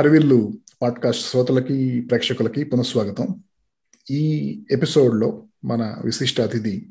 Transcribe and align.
హరివిల్లు 0.00 0.52
podcast 0.82 1.30
శ్రోతలకి 1.30 2.00
ప్రేక్షకులకి 2.00 2.64
పునఃస్వాగతం. 2.64 3.28
ఈ 4.10 4.62
ఎపిసోడ్లో 4.70 5.42
మన 5.64 5.96
విశిష్ట 6.04 6.40
అతిథి 6.40 6.90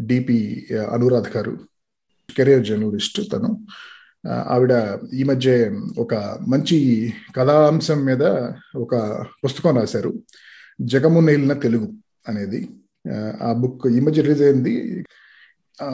డిపి 0.00 0.66
అనురాధ్ 0.90 1.36
గారు 1.36 1.58
కెరియర్ 2.36 2.66
జర్నలిస్ట్ 2.66 3.32
తను. 3.32 3.66
ఆవిడ 4.28 4.98
ఈ 5.14 5.22
మధ్య 5.22 5.72
ఒక 5.98 6.14
మంచి 6.48 7.12
కథాంశం 7.36 8.04
మీద 8.04 8.22
ఒక 8.76 9.24
పుస్తకం 9.44 9.76
రాశారు 9.76 10.14
జగము 10.80 11.20
నేలిన 11.20 11.52
తెలుగు 11.52 11.92
అనేది. 12.28 12.70
ఆ 13.42 13.52
బుక్ 13.52 13.86
ఈ 13.86 14.00
మధ్య 14.00 14.22
రిలీజ్ 14.22 14.42
అయింది. 14.42 15.04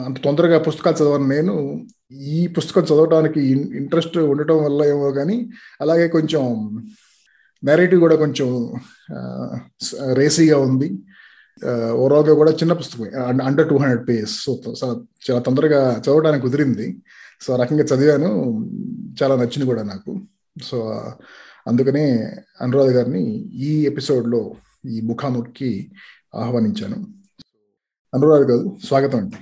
అంత 0.05 0.17
తొందరగా 0.23 0.59
పుస్తకాలు 0.59 0.95
చదవను 0.95 1.27
నేను. 1.27 1.87
ఈ 2.11 2.47
పుస్తకం 2.47 2.83
చదవడానికి 2.83 3.41
ఇంట్రెస్ట్ 3.77 4.17
ఉండటం 4.17 4.63
వల్ల 4.63 4.83
ఏమో 4.83 5.11
కానీ 5.11 5.49
అలాగే 5.81 6.07
కొంచెం 6.07 6.43
నెరేటివ్ 7.63 7.99
కూడా 7.99 8.15
కొంచెం 8.15 8.73
రేసీగా 10.13 10.59
ఉంది. 10.59 10.99
ఓవరాల్గా 11.91 12.33
కూడా 12.33 12.51
చిన్న 12.51 12.73
పుస్తకం 12.73 13.41
under 13.41 13.69
two 13.69 13.77
hundred 13.77 14.09
pages 14.09 14.31
so 14.31 14.61
చాలా 15.29 15.39
తొందరగా 15.39 15.99
చదవడానికి 15.99 16.41
కుదిరింది. 16.41 16.97
సో 17.41 17.55
రకంగా 17.55 17.83
చదివాను. 17.83 18.29
చాలా 19.23 19.35
నచ్చింది 19.35 19.65
కూడా 19.65 19.83
నాకు. 19.83 20.21
సో 20.63 21.03
అందుకనే 21.67 22.35
అనురాధ 22.61 22.89
గారిని 22.89 23.23
ఈ 23.53 23.85
ఎపిసోడ్లో 23.85 24.55
ఈ 24.85 25.01
ముఖాముఖికి 25.01 25.91
ఆహ్వానించాను. 26.35 27.07
అనురాధ 28.13 28.41
గారు 28.41 28.77
స్వాగతం 28.85 29.19
అండి. 29.19 29.35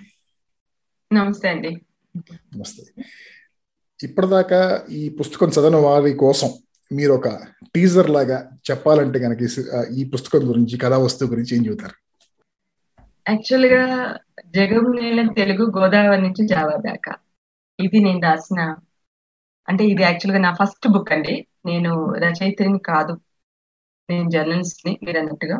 నమస్తే 1.15 1.49
అండి. 1.49 1.81
వస్తుంది 2.59 3.05
ఇప్పటిదాకా 4.03 4.85
ఈ 4.89 5.09
పుస్తకం 5.09 5.47
చదవని 5.47 5.75
వారి 5.75 6.13
కోసం 6.13 6.49
మీరు 6.91 7.13
ఒక 7.13 7.27
టీజర్ 7.75 8.09
లాగా 8.09 8.51
చెప్పాలంటే 8.71 9.19
కనుక 9.19 9.41
ఈ 9.91 10.03
పుస్తకం 10.09 10.49
గురించి 10.49 10.77
కథా 10.77 10.97
వస్తువు 10.97 11.29
గురించి 11.29 11.57
ఏం 11.57 11.65
చెబుతారు? 11.65 11.95
యాక్చువల్గా 13.29 13.81
జగం 14.55 14.85
నేల 15.01 15.29
తెలుగు 15.37 15.79
గోదావరి 15.79 16.21
నుంచి 16.21 16.47
జావా 16.47 16.75
దాకా. 16.85 17.15
ఇది 17.79 17.99
నేను 17.99 18.21
రాసిన 18.23 18.75
అంటే 19.69 19.83
ఇది 19.83 20.03
యాక్చువల్గా 20.03 20.39
నా 20.41 20.51
ఫస్ట్ 20.53 20.87
బుక్ 20.87 21.11
అండి. 21.11 21.47
నేను 21.65 22.13
రచయిత్రిని 22.13 22.79
కాదు. 22.79 23.17
నేను 24.09 24.29
జర్నలిస్ట్ని 24.29 24.99
మీరు 25.03 25.19
అన్నట్టుగా. 25.19 25.57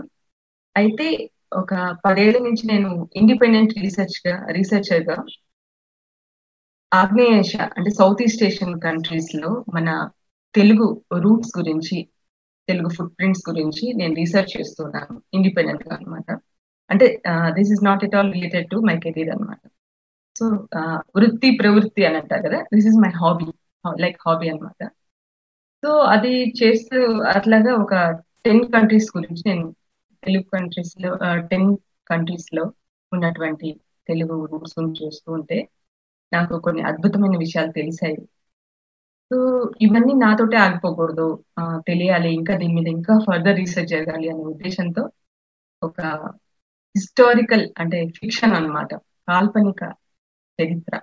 అయితే 0.78 1.30
ఒక 1.54 1.98
పదేళ్ళ 2.06 2.38
నుంచి 2.38 2.64
నేను 2.66 3.10
ఇండిపెండెంట్ 3.16 3.74
రీసెర్చ్గా 3.80 4.46
రీసెర్చర్గా 4.52 5.16
ఆగ్నేయ 6.92 7.40
ఏషియా 7.40 7.66
అంటే 7.78 7.90
సౌత్ 7.92 8.22
ఈస్ట్ 8.22 8.44
ఏషియన్ 8.44 8.76
కంట్రీస్లో 8.80 9.50
మన 9.76 9.90
తెలుగు 10.56 10.86
రూట్స్ 11.18 11.54
గురించి 11.58 11.98
తెలుగు 12.68 12.90
ఫుట్ 12.90 13.14
ప్రింట్స్ 13.16 13.44
గురించి 13.50 13.86
నేను 13.94 14.14
రీసెర్చ్ 14.16 14.54
చేస్తున్నాను 14.56 15.16
ఇండిపెండెంట్గా 15.34 15.94
అనమాట 15.96 16.30
అంటే 16.90 17.08
this 17.52 17.72
is 17.72 17.84
not 17.84 18.04
at 18.04 18.16
all 18.16 18.32
related 18.34 18.68
to 18.70 18.78
my 18.80 18.96
career 18.98 19.30
అనమాట 19.30 19.62
సో 20.36 20.46
వృత్తి 21.18 21.50
ప్రవృత్తి 21.58 22.02
అని 22.06 22.18
అంటారు 22.18 22.44
కదా 22.44 22.60
this 22.74 22.88
is 22.88 23.00
my 23.06 23.12
hobby 23.22 23.48
like 24.00 24.18
hobby 24.28 24.48
అనమాట 24.50 24.82
సో 25.84 25.90
అది 26.14 26.34
చేస్తూ 26.60 27.00
అట్లాగా 27.36 27.74
ఒక 27.76 27.94
టెన్ 28.46 28.64
కంట్రీస్ 28.74 29.10
గురించి 29.18 29.44
నేను 29.50 29.66
తెలుగు 30.24 30.46
కంట్రీస్లో 30.54 31.12
టెన్ 31.52 31.70
కంట్రీస్లో 32.10 32.64
ఉన్నటువంటి 33.12 33.70
తెలుగు 34.10 34.36
రూట్స్ 34.46 34.76
గురించి 34.80 35.00
చూస్తూ 35.06 35.30
ఉంటే 35.34 35.58
నాకు 36.34 36.60
కొన్ని 36.60 36.82
అద్భుతమైన 36.82 37.38
విషయాలు 37.38 37.72
తెలిసాయి. 37.72 38.18
సో 39.34 39.66
ఇవన్నీ 39.82 40.14
నాతోటే 40.14 40.58
ఆగిపోకూడదు. 40.58 41.44
తెలియాలి. 41.88 42.34
ఇంకా 42.34 42.58
దీని 42.58 42.74
మీద 42.74 42.88
ఇంకా 42.88 43.20
ఫర్దర్ 43.20 43.56
రీసెర్చ్ 43.56 43.90
జరగాలి 43.90 44.30
అనే 44.30 44.40
ఉద్దేశంతో 44.40 45.10
ఒక 45.84 46.02
హిస్టారికల్ 46.98 47.70
అంటే 47.80 48.08
ఫిక్షన్ 48.08 48.54
అనమాట 48.54 48.96
కాల్పనిక 48.96 49.94
చరిత్ర. 50.62 51.00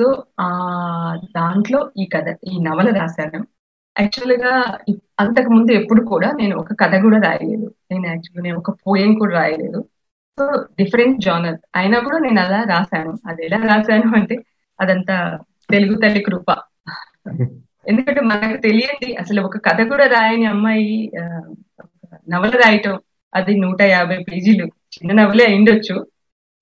సో 0.00 0.24
ఆ 0.40 0.48
దాంట్లో 1.36 1.90
ఈ 1.98 2.08
కథ 2.16 2.36
ఈ 2.44 2.58
నవల 2.58 2.98
రాశాను. 3.00 3.46
యాక్చువల్గా 4.00 4.78
అంతకు 5.20 5.50
ముందు 5.50 5.72
ఎప్పుడు 5.72 6.04
కూడా 6.06 6.30
నేను 6.30 6.56
ఒక 6.56 6.72
కథ 6.72 7.02
కూడా 7.02 7.18
రాయలేదు. 7.18 7.74
నేను 7.90 8.06
యాక్చువల్గా 8.06 8.42
నేను 8.42 8.58
ఒక 8.58 8.70
పోయం 8.70 9.14
కూడా 9.14 9.38
రాయలేదు. 9.38 9.84
సో 10.38 10.44
డిఫరెంట్ 10.78 11.18
జానర్ 11.20 11.58
అయినా 11.76 11.98
కూడా 11.98 12.18
నేను 12.18 12.40
అలా 12.40 12.60
రాశాను. 12.70 13.12
అది 13.26 13.40
ఎలా 13.46 13.58
రాశాను 13.70 14.08
అంటే 14.16 14.36
అదంతా 14.80 15.16
తెలుగు 15.70 15.94
తల్లి 16.00 16.20
కృప. 16.20 16.48
ఎందుకంటే 17.86 18.20
మనకు 18.20 18.56
తెలియండి 18.60 19.08
అసలు 19.14 19.40
ఒక 19.42 19.58
కథ 19.66 19.80
కూడా 19.88 20.06
రాయని 20.06 20.44
అమ్మాయి 20.44 21.10
నవల 22.28 22.50
రాయటం 22.50 22.94
అది 23.34 23.52
నూట 23.60 23.80
యాభై 23.82 24.18
పేజీలు. 24.32 24.66
చిన్న 24.94 25.10
నవలే 25.12 25.44
అయిండొచ్చు 25.44 25.96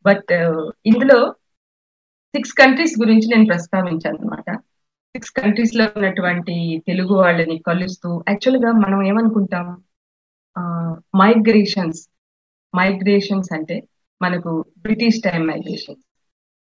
బట్ 0.07 0.33
ఇందులో 0.87 1.19
సిక్స్ 2.35 2.55
కంట్రీస్ 2.55 2.95
గురించి 3.01 3.27
నేను 3.35 3.47
ప్రస్తావించాను 3.47 4.19
అనమాట 4.19 4.49
సిక్స్ 5.15 5.31
కంట్రీస్లో 5.31 5.85
ఉన్నటువంటి 5.97 6.55
తెలుగు 6.87 7.15
వాళ్ళని 7.15 7.57
కలుస్తూ 7.67 8.09
యాక్చువల్గా 8.29 8.71
మనం 8.85 9.01
ఏమనుకుంటాం? 9.07 9.67
మైగ్రేషన్స్. 11.17 12.03
మైగ్రేషన్స్ 12.77 13.53
అంటే 13.53 13.77
మనకు 14.23 14.65
బ్రిటిష్ 14.79 15.19
టైం 15.25 15.47
మైగ్రేషన్స్ 15.47 16.05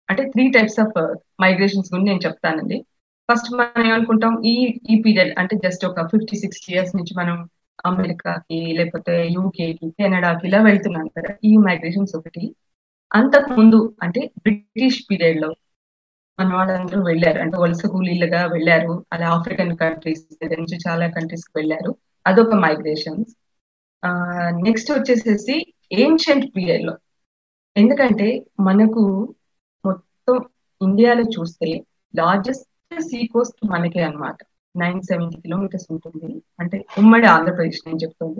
అంటే 0.09 0.23
త్రీ 0.23 0.51
టైప్స్ 0.51 0.79
ఆఫ్ 0.79 0.97
మైగ్రేషన్స్ 1.41 1.93
గురించి 1.93 2.11
నేను 2.11 2.25
చెప్తానండి. 2.25 2.85
ఫస్ట్ 3.29 3.51
మనం 3.53 3.85
ఏమనుకుంటాం 3.87 4.41
ఈ 4.45 4.79
ఈ 4.89 5.01
పీరియడ్ 5.05 5.39
అంటే 5.39 5.55
జస్ట్ 5.63 5.85
ఒక 5.85 6.01
ఫిఫ్టీ 6.07 6.37
సిక్స్టీ 6.37 6.73
ఇయర్స్ 6.73 6.95
నుంచి 6.95 7.13
మనం 7.17 7.49
అమెరికాకి 7.85 8.75
లేకపోతే 8.77 9.27
యూకేకి 9.27 9.89
కెనడాకి 9.89 10.47
ఇలా 10.47 10.61
వెళ్తున్నాం 10.63 11.07
కదా 11.07 11.35
ఈ 11.43 11.57
మైగ్రేషన్స్ 11.57 12.15
ఒకటి. 12.15 12.55
అంతకు 13.15 13.49
ముందు 13.53 13.95
అంటే 14.03 14.31
బ్రిటిష్ 14.37 15.03
పీరియడ్లో 15.11 15.49
మన 16.39 16.53
వాళ్ళందరూ 16.53 17.01
వెళ్ళారు. 17.03 17.39
అంటే 17.39 17.57
వలస 17.57 17.85
కూలీలుగా 17.85 18.45
వెళ్ళారు. 18.45 19.05
అలా 19.13 19.27
ఆఫ్రికన్ 19.29 19.77
కంట్రీస్ 19.77 20.23
దగ్గర 20.43 20.57
నుంచి 20.59 20.77
చాలా 20.87 21.07
కంట్రీస్కి 21.07 21.53
వెళ్ళారు. 21.55 21.95
అదొక 22.27 22.55
మైగ్రేషన్స్ 22.55 23.33
నెక్స్ట్ 24.63 24.91
వచ్చేసేసి 24.91 25.55
ఏన్షియంట్ 25.91 26.45
పీరియడ్లో? 26.55 26.97
ఎందుకంటే 27.77 28.45
మనకు 28.59 29.33
మొత్తం 29.85 30.39
ఇండియాలో 30.81 31.21
చూస్తే 31.21 31.85
లార్జెస్ట్ 32.15 33.01
సీ 33.01 33.27
కోస్ట్ 33.27 33.67
మనకే 33.67 34.03
అనమాట 34.03 34.37
నైన్ 34.77 35.01
సెవెంటీ 35.01 35.35
కిలోమీటర్స్ 35.37 35.85
ఉంటుంది. 35.91 36.43
అంటే 36.59 36.85
ఉమ్మడి 36.97 37.27
ఆంధ్రప్రదేశ్ 37.27 37.81
నేను 37.87 37.97
చెప్తుంది. 37.97 38.39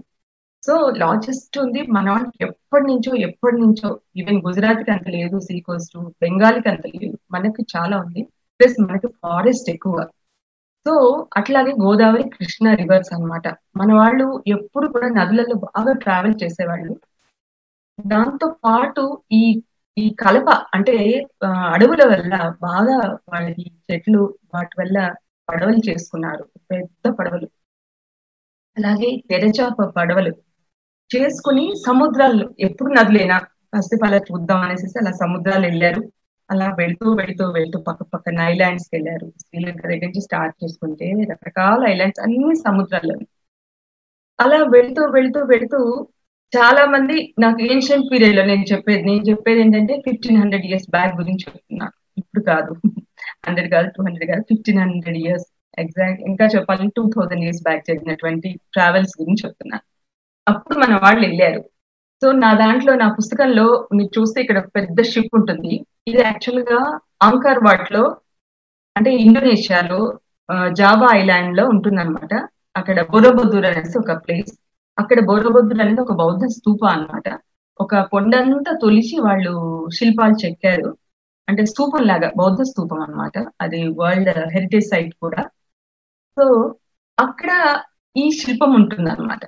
సో 0.66 0.90
లార్జెస్ట్ 0.98 1.60
ఉంది. 1.60 1.82
మన 1.82 2.10
వాళ్ళకి 2.10 2.46
ఎప్పటి 2.46 2.84
నుంచో 2.84 3.16
ఎప్పటి 3.16 3.56
నుంచో 3.56 4.00
ఈవెన్ 4.18 4.42
గుజరాత్కి 4.42 4.92
అంత 4.92 5.08
లేదు 5.08 5.40
సీ 5.40 5.60
కోస్ట్ 5.60 5.98
బెంగాల్కి 5.98 6.70
అంత 6.70 6.88
లేదు. 6.88 7.18
మనకి 7.32 7.66
చాలా 7.78 7.98
ఉంది. 7.98 8.28
ప్లస్ 8.60 8.82
మనకి 8.82 9.08
ఫారెస్ట్ 9.08 9.70
ఎక్కువ. 9.70 10.08
సో 10.88 11.28
అట్లాగే 11.38 11.72
గోదావరి 11.72 12.24
కృష్ణ 12.24 12.74
రివర్స్ 12.74 13.14
అనమాట 13.14 13.48
మన 13.78 13.94
వాళ్ళు 13.94 14.44
ఎప్పుడు 14.48 14.88
కూడా 14.88 15.10
నదులలో 15.10 15.56
బాగా 15.56 15.94
ట్రావెల్ 15.94 16.34
చేసేవాళ్ళు. 16.44 17.00
దాంతో 18.00 18.47
పాటు 18.64 19.03
ఈ 19.32 19.44
ఈ 19.97 20.16
కలప 20.20 20.50
అంటే 20.74 20.96
అడవుల 21.66 22.03
వల్ల 22.06 22.34
బాగా 22.62 22.97
వాళ్ళకి 23.30 23.66
చెట్లు 23.86 24.22
వాటి 24.53 24.76
వల్ల 24.80 24.97
పడవలు 25.50 25.90
చేసుకున్నారు. 25.90 26.44
పెద్ద 26.72 27.09
పడవలు. 27.20 27.47
అలాగే 28.78 29.09
తెరచాప 29.30 29.84
పడవలు 29.96 30.32
చేసుకుని 31.12 31.66
సముద్రాలు 31.86 32.56
ఎప్పుడు 32.59 32.94
నదులేనా? 32.94 33.38
కాసేపు 33.74 34.06
చూద్దాం 34.30 34.62
అనేసి 34.62 35.00
అలా 35.00 35.12
సముద్రాలు 35.14 35.66
వెళ్ళారు. 35.66 36.02
అలా 36.50 36.68
వెళ్తూ 36.78 37.14
వెళుతూ 37.14 37.46
వెళ్తూ 37.52 37.80
పక్క 37.80 38.03
పక్కన 38.03 38.40
ఐలాండ్స్కి 38.52 38.96
వెళ్ళారు. 38.96 39.28
శ్రీలంక 39.41 39.82
దగ్గర 39.84 40.06
నుంచి 40.06 40.22
స్టార్ట్ 40.22 40.56
చేసుకుంటే 40.64 41.08
రకరకాల 41.32 41.88
ఐలాండ్స్ 41.90 42.20
అన్ని 42.20 42.56
సముద్రాల్లో 42.62 43.16
అలా 44.40 44.58
వెళ్తూ 44.70 45.02
వెళ్తూ 45.12 45.40
వెళ్తూ 45.46 45.80
చాలా 46.53 46.84
మంది 46.86 47.16
నాకు 47.40 47.59
ఏన్షియంట్ 47.72 48.08
పీరియడ్లో 48.12 48.44
నేను 48.46 48.66
చెప్పేది 48.72 49.03
నేను 49.09 49.24
చెప్పేది 49.30 49.59
ఏంటంటే 49.64 49.94
ఫిఫ్టీన్ 50.06 50.40
హండ్రెడ్ 50.42 50.66
ఇయర్స్ 50.66 50.90
బ్యాక్ 50.90 51.14
గురించి 51.22 51.46
చెప్తున్నా. 51.47 51.88
ఇప్పుడు 52.20 52.42
కాదు. 52.44 52.74
హండ్రెడ్ 53.47 53.70
కాదు 53.74 53.88
టూ 53.96 54.03
హండ్రెడ్ 54.03 54.30
కాదు 54.32 54.44
ఫిఫ్టీన్ 54.52 54.80
హండ్రెడ్ 54.84 55.20
ఇయర్స్ 55.24 55.47
ఎగ్జాక్ట్ 55.84 56.22
ఇంకా 56.30 56.46
చెప్పాలి 56.56 56.86
టూ 56.97 57.03
థౌజండ్ 57.16 57.44
ఇయర్స్ 57.46 57.64
బ్యాక్ 57.64 57.88
జరిగినటువంటి 57.90 58.50
ట్రావెల్స్ 58.74 59.16
గురించి 59.22 59.44
చెప్తున్నా. 59.46 59.78
అప్పుడు 60.47 60.76
మన 60.80 60.94
వాళ్ళు 61.03 61.22
వెళ్ళారు. 61.28 61.62
సో 62.22 62.28
నా 62.44 62.50
దాంట్లో 62.53 62.91
నా 62.96 63.08
పుస్తకంలో 63.18 63.66
మీరు 63.96 64.12
చూస్తే 64.18 64.38
ఇక్కడ 64.41 64.59
పెద్ద 64.78 65.02
షిప్ 65.12 65.34
ఉంటుంది. 65.40 65.74
ఇది 66.08 66.22
యాక్చువల్గా 66.22 66.80
ఆంకార్ 67.28 67.62
వాట్లో 67.68 68.03
అంటే 68.96 69.12
ఇండోనేషియాలో 69.26 70.00
జావా 70.80 71.08
ఐలాండ్లో 71.20 71.64
ఉంటుందన్నమాట. 71.74 72.34
అక్కడ 72.80 72.98
బొరబొద్దుర్ 73.14 73.66
అనేసి 73.66 73.98
ఒక 73.98 74.14
ప్లేస్ 74.26 74.53
అక్కడ 75.00 75.26
బోరబొద్దులు 75.26 75.82
అనేది 75.82 76.02
ఒక 76.02 76.12
బౌద్ధ 76.12 76.46
స్తూప 76.46 76.86
అన్నమాట. 76.86 77.40
ఒక 77.82 78.00
కొండంతా 78.00 78.78
తొలిచి 78.82 79.20
వాళ్ళు 79.20 79.86
శిల్పాలు 79.94 80.46
చెక్కారు. 80.46 80.97
అంటే 81.50 81.66
స్తూపం 81.66 82.03
లాగా 82.03 82.32
బౌద్ధ 82.38 82.62
స్తూపం 82.62 83.02
అన్నమాట. 83.02 83.32
అది 83.62 83.88
వరల్డ్ 83.88 84.30
హెరిటేజ్ 84.30 84.88
సైట్ 84.88 85.14
కూడా. 85.22 85.44
సో 86.40 86.76
అక్కడ 87.20 87.82
ఈ 88.18 88.32
శిల్పం 88.32 88.74
ఉంటుంది 88.74 89.09
అనమాట 89.09 89.40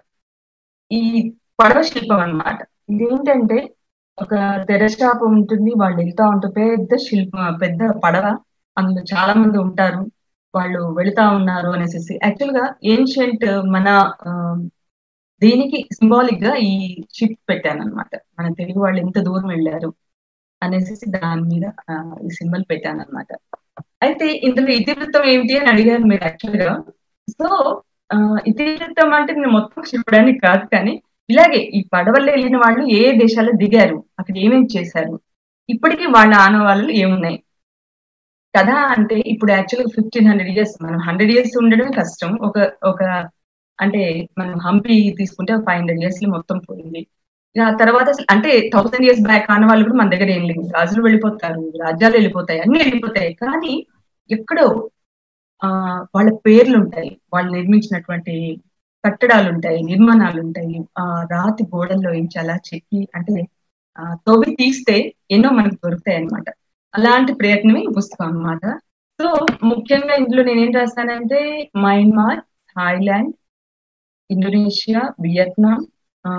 ఈ 0.91 1.33
పడవ 1.59 1.81
శిల్పం 1.81 2.19
అన్నమాట. 2.19 2.59
ఇదేంటంటే 2.89 3.73
ఒక 4.21 4.35
తెరచాప 4.69 5.23
ఉంటుంది 5.23 5.71
వాళ్ళు 5.77 5.97
వెళ్తా 5.97 6.27
ఉంటారు 6.27 6.53
పెద్ద 6.53 6.95
శిల్ప 6.95 7.57
పెద్ద 7.61 7.79
పడవ. 8.03 8.37
అందులో 8.77 9.17
చాలా 9.17 9.33
మంది 9.33 9.57
ఉంటారు. 9.57 10.05
వాళ్ళు 10.55 10.79
వెళుతా 10.97 11.29
ఉన్నారు 11.29 11.69
అనేసి. 11.69 12.19
యాక్చువల్గా 12.23 12.75
ఏన్షియంట్ 12.83 13.67
మన 13.67 14.13
ఆ, 14.27 14.55
దీనికి 15.41 15.79
సింబాలిక్గా 15.93 16.51
ఈ 16.67 16.71
షిప్ 17.13 17.37
పెట్టాను 17.49 17.81
అనమాట 17.81 18.11
మన 18.37 18.53
తెలుగు 18.53 18.79
వాళ్ళు 18.79 18.99
ఎంత 19.01 19.17
దూరం 19.19 19.47
వెళ్ళారు 19.47 19.89
అనేసి 20.61 20.93
దాని 21.15 21.43
మీద 21.51 21.65
ఈ 22.25 22.31
సింబల్ 22.37 22.63
పెట్టాను 22.71 23.01
అనమాట 23.01 23.29
అయితే 24.01 24.27
ఇందులో 24.47 24.71
ఇతివృత్తం 24.73 25.23
ఏమిటి 25.25 25.53
అని 25.59 25.69
అడిగారు 25.69 26.03
మీరు 26.03 26.23
యాక్చువల్గా. 26.23 26.69
సో 27.35 27.47
ఆ, 28.09 28.17
ఇతివృత్తం 28.47 29.09
అంటే 29.13 29.31
నేను 29.33 29.49
మొత్తం 29.49 29.81
చెప్పడానికి 29.91 30.39
కాదు 30.39 30.65
కానీ 30.73 30.93
ఇలాగే 31.29 31.59
ఈ 31.77 31.89
పడవల్లో 31.93 32.31
వెళ్ళిన 32.31 32.57
వాళ్ళు 32.57 32.83
ఏ 32.97 33.11
దేశాల్లో 33.17 33.53
దిగారు 33.61 33.97
అక్కడ 34.19 34.35
ఏమేమి 34.37 34.67
చేశారు 34.75 35.15
ఇప్పటికీ 35.69 36.05
వాళ్ళ 36.07 36.33
ఆనవాళ్ళు 36.37 36.89
ఏమున్నాయి? 36.95 37.37
కదా 38.53 38.75
అంటే 38.93 39.15
ఇప్పుడు 39.31 39.51
యాక్చువల్గా 39.51 39.89
ఫిఫ్టీన్ 39.95 40.29
హండ్రెడ్ 40.29 40.51
ఇయర్స్ 40.53 40.75
మనం 40.83 40.99
హండ్రెడ్ 41.07 41.31
ఇయర్స్ 41.31 41.55
ఉండడమే 41.61 41.91
కష్టం. 41.99 42.31
ఒక 42.47 42.55
ఒక 42.83 43.01
అంటే 43.79 44.01
మనం 44.37 44.57
హంపి 44.59 44.95
తీసుకుంటే 45.17 45.53
ఫైవ్ 45.57 45.79
హండ్రెడ్ 45.79 46.01
ఇయర్స్లో 46.01 46.29
మొత్తం 46.29 46.57
పోయింది. 46.59 47.01
ఇక 47.55 47.61
ఆ 47.61 47.71
తర్వాత 47.81 48.09
అసలు 48.09 48.25
అంటే 48.31 48.69
థౌసండ్ 48.73 49.05
ఇయర్స్ 49.05 49.21
బ్యాక్ 49.21 49.47
కాని 49.47 49.65
వాళ్ళు 49.65 49.85
కూడా 49.85 49.97
మన 49.97 50.09
దగ్గర 50.09 50.29
ఏం 50.29 50.43
లేదు 50.47 50.71
రాజులు 50.75 51.01
వెళ్ళిపోతారు 51.01 51.61
రాజ్యాలు 51.83 52.13
వెళ్ళిపోతాయి 52.13 52.59
అన్ని 52.59 52.79
వెళ్ళిపోతాయి. 52.79 53.33
కానీ 53.35 53.73
ఎక్కడో 54.29 54.67
ఆ 55.61 55.67
వాళ్ళ 56.15 56.29
పేర్లు 56.45 56.77
ఉంటాయి. 56.77 57.19
వాళ్ళు 57.33 57.51
నిర్మించినటువంటి 57.51 58.33
కట్టడాలు 59.03 59.49
ఉంటాయి 59.49 59.83
నిర్మాణాలు 59.83 60.41
ఉంటాయి. 60.41 60.75
ఆ 60.99 61.03
రాతి 61.31 61.63
గోడల్లో 61.75 62.11
నుంచి 62.11 62.39
అలా 62.39 62.55
చెక్కి 62.67 63.07
అంటే 63.15 63.35
ఆ, 63.95 64.03
తీస్తే 64.57 64.95
ఎన్నో 65.31 65.49
మనకు 65.49 65.75
దొరుకుతాయి 65.75 66.17
అన్నమాట. 66.17 66.47
అలాంటి 66.93 67.33
ప్రయత్నమే 67.33 67.83
పుస్తకం 67.97 68.27
అన్నమాట. 68.27 68.63
సో 69.19 69.27
ముఖ్యంగా 69.63 70.13
ఇందులో 70.15 70.43
నేనేం 70.43 70.71
రాస్తానంటే 70.71 71.39
మయన్మార్ 71.75 72.39
థాయిలాండ్ 72.75 73.31
ఇండోనేషియా 74.29 75.01
వియత్నాం 75.21 75.79
ఆ, 76.25 76.31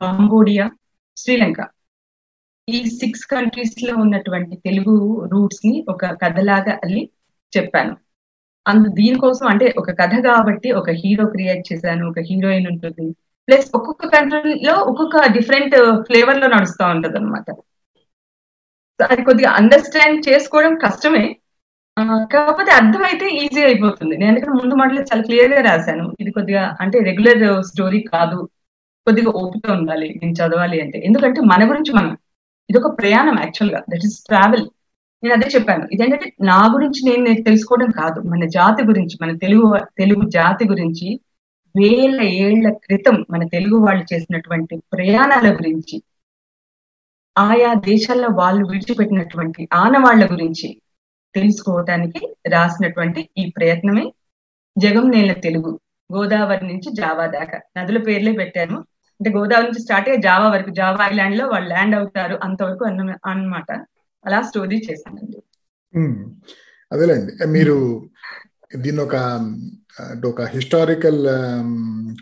కాంబోడియా 0.00 0.64
శ్రీలంక. 1.16 1.60
ఈ 2.68 2.84
సిక్స్ 2.90 3.26
కంట్రీస్లో 3.26 3.96
ఉన్నటువంటి 3.96 4.56
తెలుగు 4.56 4.94
రూట్స్ని 5.32 5.84
ఒక 5.88 6.04
కథలాగా 6.22 6.80
అల్లి 6.84 7.02
చెప్పాను. 7.52 7.94
అందు 8.66 8.88
దీనికోసం 8.92 9.46
అంటే 9.46 9.74
ఒక 9.78 9.90
కథ 9.90 10.14
కాబట్టి 10.24 10.72
ఒక 10.72 10.90
హీరో 10.90 11.26
క్రియేట్ 11.26 11.72
చేశాను 11.72 12.08
ఒక 12.08 12.18
హీరోయిన్ 12.20 12.66
ఉంటుంది. 12.66 13.06
ప్లస్ 13.48 13.70
ఒక్కొక్క 13.74 14.06
కంట్రీలో 14.06 14.74
ఒక్కొక్క 14.82 15.26
డిఫరెంట్ 15.32 15.76
ఫ్లేవర్లో 16.06 16.46
నడుస్తూ 16.46 16.84
ఉంటది 16.86 17.16
అనమాట 17.16 17.46
అది 19.00 19.22
కొద్దిగా 19.24 19.50
అండర్స్టాండ్ 19.50 20.28
చేసుకోవడం 20.28 20.74
కష్టమే 20.78 21.24
ఆ, 21.98 22.02
కాకపోతే 22.24 22.70
అర్థమైతే 22.72 23.28
ఈజీ 23.28 23.64
అయిపోతుంది. 23.64 24.16
నేను 24.16 24.30
ఎందుకంటే 24.30 24.62
ముందు 24.62 24.74
మాటలో 24.74 25.02
చాలా 25.02 25.22
క్లియర్గా 25.22 25.60
రాశాను. 25.62 26.16
ఇది 26.20 26.30
కొద్దిగా 26.30 26.76
అంటే 26.80 26.98
రెగ్యులర్ 26.98 27.64
స్టోరీ 27.64 28.00
కాదు. 28.00 28.48
కొద్దిగా 29.06 29.30
ఓపిక 29.30 29.70
ఉండాలి. 29.70 30.20
నేను 30.22 30.32
చదవాలి 30.32 30.80
అంటే. 30.80 30.98
ఎందుకంటే 31.04 31.40
మన 31.40 31.70
గురించి 31.70 31.92
మనం 31.92 32.16
ఇది 32.70 32.78
ఒక 32.78 32.98
ప్రయాణం 32.98 33.38
యాక్చువల్గా. 33.38 33.78
దట్ 33.90 34.06
ఈస్ 34.06 34.24
ట్రావెల్ 34.24 34.66
నేను 35.22 35.34
అదే 35.34 35.48
చెప్పాను. 35.54 35.88
ఇదేంటంటే 35.92 36.32
నా 36.40 36.70
గురించి 36.74 37.10
నేను 37.10 37.24
నేను 37.24 37.42
తెలుసుకోవడం 37.42 37.90
కాదు. 37.90 38.20
మన 38.20 38.46
జాతి 38.46 38.84
గురించి 38.84 39.18
మన 39.22 39.36
తెలుగు 39.36 39.78
తెలుగు 39.98 40.30
జాతి 40.30 40.68
గురించి 40.68 41.20
వేల 41.76 42.20
ఏళ్ళ 42.22 42.72
క్రితం 42.72 43.24
మన 43.30 43.46
తెలుగు 43.46 43.76
వాళ్ళు 43.76 44.14
చేసినటువంటి 44.14 44.76
ప్రయాణాల 44.92 45.54
గురించి 45.54 46.02
ఆయా 47.38 47.74
దేశాల్లో 47.74 48.28
వాళ్ళు 48.28 48.66
విడిచిపెట్టినటువంటి 48.66 49.68
ఆనవాళ్ళ 49.74 50.32
గురించి 50.32 50.80
తెలుసుకోవటానికి 51.34 52.20
రాసినటువంటి 52.48 53.20
ఈ 53.38 53.44
ప్రయత్నమే 53.56 54.04
జగం 54.76 55.06
నేల 55.10 55.32
తెలుగు 55.46 55.72
గోదావరి 56.10 56.64
నుంచి 56.66 56.88
జావా 56.94 57.26
దాకా. 57.26 57.58
నదుల 57.76 57.98
పేర్లే 57.98 58.32
పెట్టాను. 58.32 58.76
అంటే 59.20 59.30
గోదావరి 59.30 59.66
నుంచి 59.66 59.82
స్టార్ట్ 59.82 60.08
అయ్యి 60.08 60.22
జావా 60.22 60.46
వరకు 60.48 60.70
జావా 60.70 61.04
ఐలాండ్లో 61.04 61.44
వాళ్ళు 61.48 61.68
ల్యాండ్ 61.68 61.96
అవుతారు 61.96 62.36
అంతవరకు 62.42 62.84
అన్న 62.84 63.16
అన్నమాట. 63.26 63.70
అలా 64.24 64.40
స్టోరీ 64.42 64.78
చేశానండి. 64.88 65.38
అదేలేండి. 66.92 67.32
మీరు 67.46 67.76
దీన్ని 68.76 69.02
ఒక 69.02 69.16
అంటే 70.04 70.26
ఒక 70.28 70.42
హిస్టారికల్ 70.54 71.20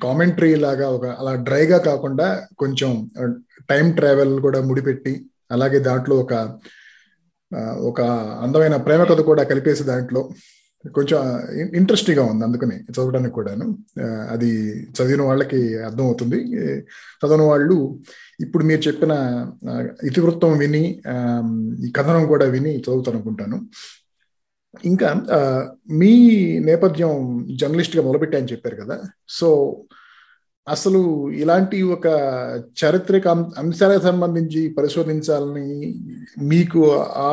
కామెంటరీ 0.02 0.52
um, 0.54 0.60
లాగా 0.60 0.86
ఒక 0.88 1.06
అలా 1.20 1.32
డ్రైగా 1.46 1.78
కాకుండా 1.78 2.26
కొంచెం 2.58 2.90
uh, 3.20 3.30
టైం 3.70 3.86
ట్రావెల్ 3.92 4.34
కూడా 4.40 4.60
ముడిపెట్టి 4.60 5.14
అలాగే 5.50 5.78
దాంట్లో 5.78 6.14
ఒక 6.16 6.34
ఒక 7.88 8.00
అందమైన 8.44 8.76
ప్రేమ 8.86 9.02
కథ 9.04 9.20
కూడా 9.22 9.42
కలిపేసి 9.44 9.84
దాంట్లో 9.84 10.22
కొంచెం 10.84 11.18
ఇంట్రెస్టింగ్గా 11.78 12.24
ఉంది 12.24 12.44
అందుకని 12.44 12.76
చదవడానికి 12.88 13.34
కూడాను. 13.34 13.66
అది 14.30 14.48
చదివిన 14.96 15.22
వాళ్ళకి 15.22 15.60
అర్థం 15.84 16.04
అవుతుంది 16.04 16.38
చదవని 17.22 17.44
వాళ్ళు 17.44 17.76
ఇప్పుడు 18.40 18.64
మీరు 18.64 18.80
చెప్పిన 18.80 19.12
ఇతివృత్తం 20.02 20.52
విని 20.58 20.82
ఆ, 21.08 21.14
ఈ 21.84 21.90
కథనం 21.92 22.24
కూడా 22.26 22.46
విని 22.54 22.72
చదువుతాను 22.78 23.16
అనుకుంటాను. 23.16 23.58
ఇంకా 24.84 25.08
మీ 25.94 26.12
నేపథ్యం 26.66 27.10
జర్నలిస్ట్గా 27.56 28.02
మొదలుపెట్టాయని 28.02 28.52
చెప్పారు 28.52 28.76
కదా. 28.76 28.96
సో 29.30 29.48
అసలు 30.66 30.98
ఇలాంటి 31.42 31.82
ఒక 31.94 32.06
చారిత్రక 32.80 33.28
అంశాలకు 33.62 34.02
సంబంధించి 34.02 34.60
పరిశోధించాలని 34.78 35.68
మీకు 36.50 36.80
ఆ 37.24 37.30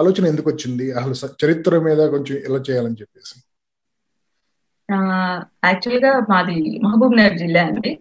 ఆలోచన 0.00 0.24
ఎందుకు 0.26 0.48
వచ్చింది? 0.50 0.86
అసలు 0.92 1.14
చరిత్ర 1.42 1.78
మీద 1.78 2.00
కొంచెం 2.14 2.36
ఇలా 2.48 2.58
చేయాలని 2.68 3.00
చెప్పేసి. 3.00 3.36
యాక్చువల్గా 5.68 6.12
మాది 6.30 6.56
మహబూబ్ 6.84 7.16
నగర్ 7.16 7.38
జిల్లా 7.38 7.62
అండి. 7.62 7.92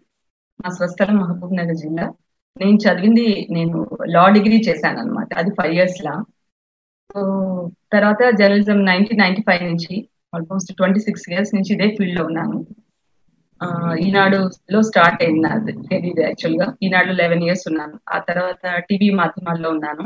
మా 0.59 0.69
స్వస్థలం 0.69 1.15
మహబూబ్ 1.17 1.55
నగర్ 1.59 1.79
జిల్లా. 1.83 2.05
నేను 2.57 2.77
చదివింది 2.83 3.27
నేను 3.51 3.77
లా 4.15 4.23
డిగ్రీ 4.29 4.57
చేశాను 4.67 4.99
అనమాట 4.99 5.29
అది 5.37 5.51
ఫైవ్ 5.57 5.73
ఇయర్స్ 5.73 5.99
లా 6.05 6.13
సో 7.09 7.21
తర్వాత 7.93 8.21
జర్నలిజం 8.39 8.79
నైన్టీన్ 8.85 9.19
నైన్టీ 9.19 9.41
ఫైవ్ 9.41 9.63
నుంచి 9.63 9.93
ఆల్మోస్ట్ 10.35 10.71
ట్వంటీ 10.75 10.99
సిక్స్ 10.99 11.25
ఇయర్స్ 11.31 11.51
నుంచి 11.55 11.71
ఇదే 11.73 11.87
ఫీల్డ్లో 11.97 12.23
ఉన్నాను. 12.25 12.57
ఈనాడు 14.05 14.39
లో 14.73 14.79
స్టార్ట్ 14.81 15.23
అయింది 15.23 15.47
అది 15.47 15.71
తెలియదు 15.91 16.21
యాక్చువల్గా. 16.21 16.67
ఈనాడు 16.83 17.11
లెవెన్ 17.21 17.43
ఇయర్స్ 17.43 17.65
ఉన్నాను. 17.67 17.95
ఆ 18.09 18.17
తర్వాత 18.29 18.63
టీవీ 18.89 19.09
మాధ్యమాల్లో 19.19 19.69
ఉన్నాను. 19.69 20.05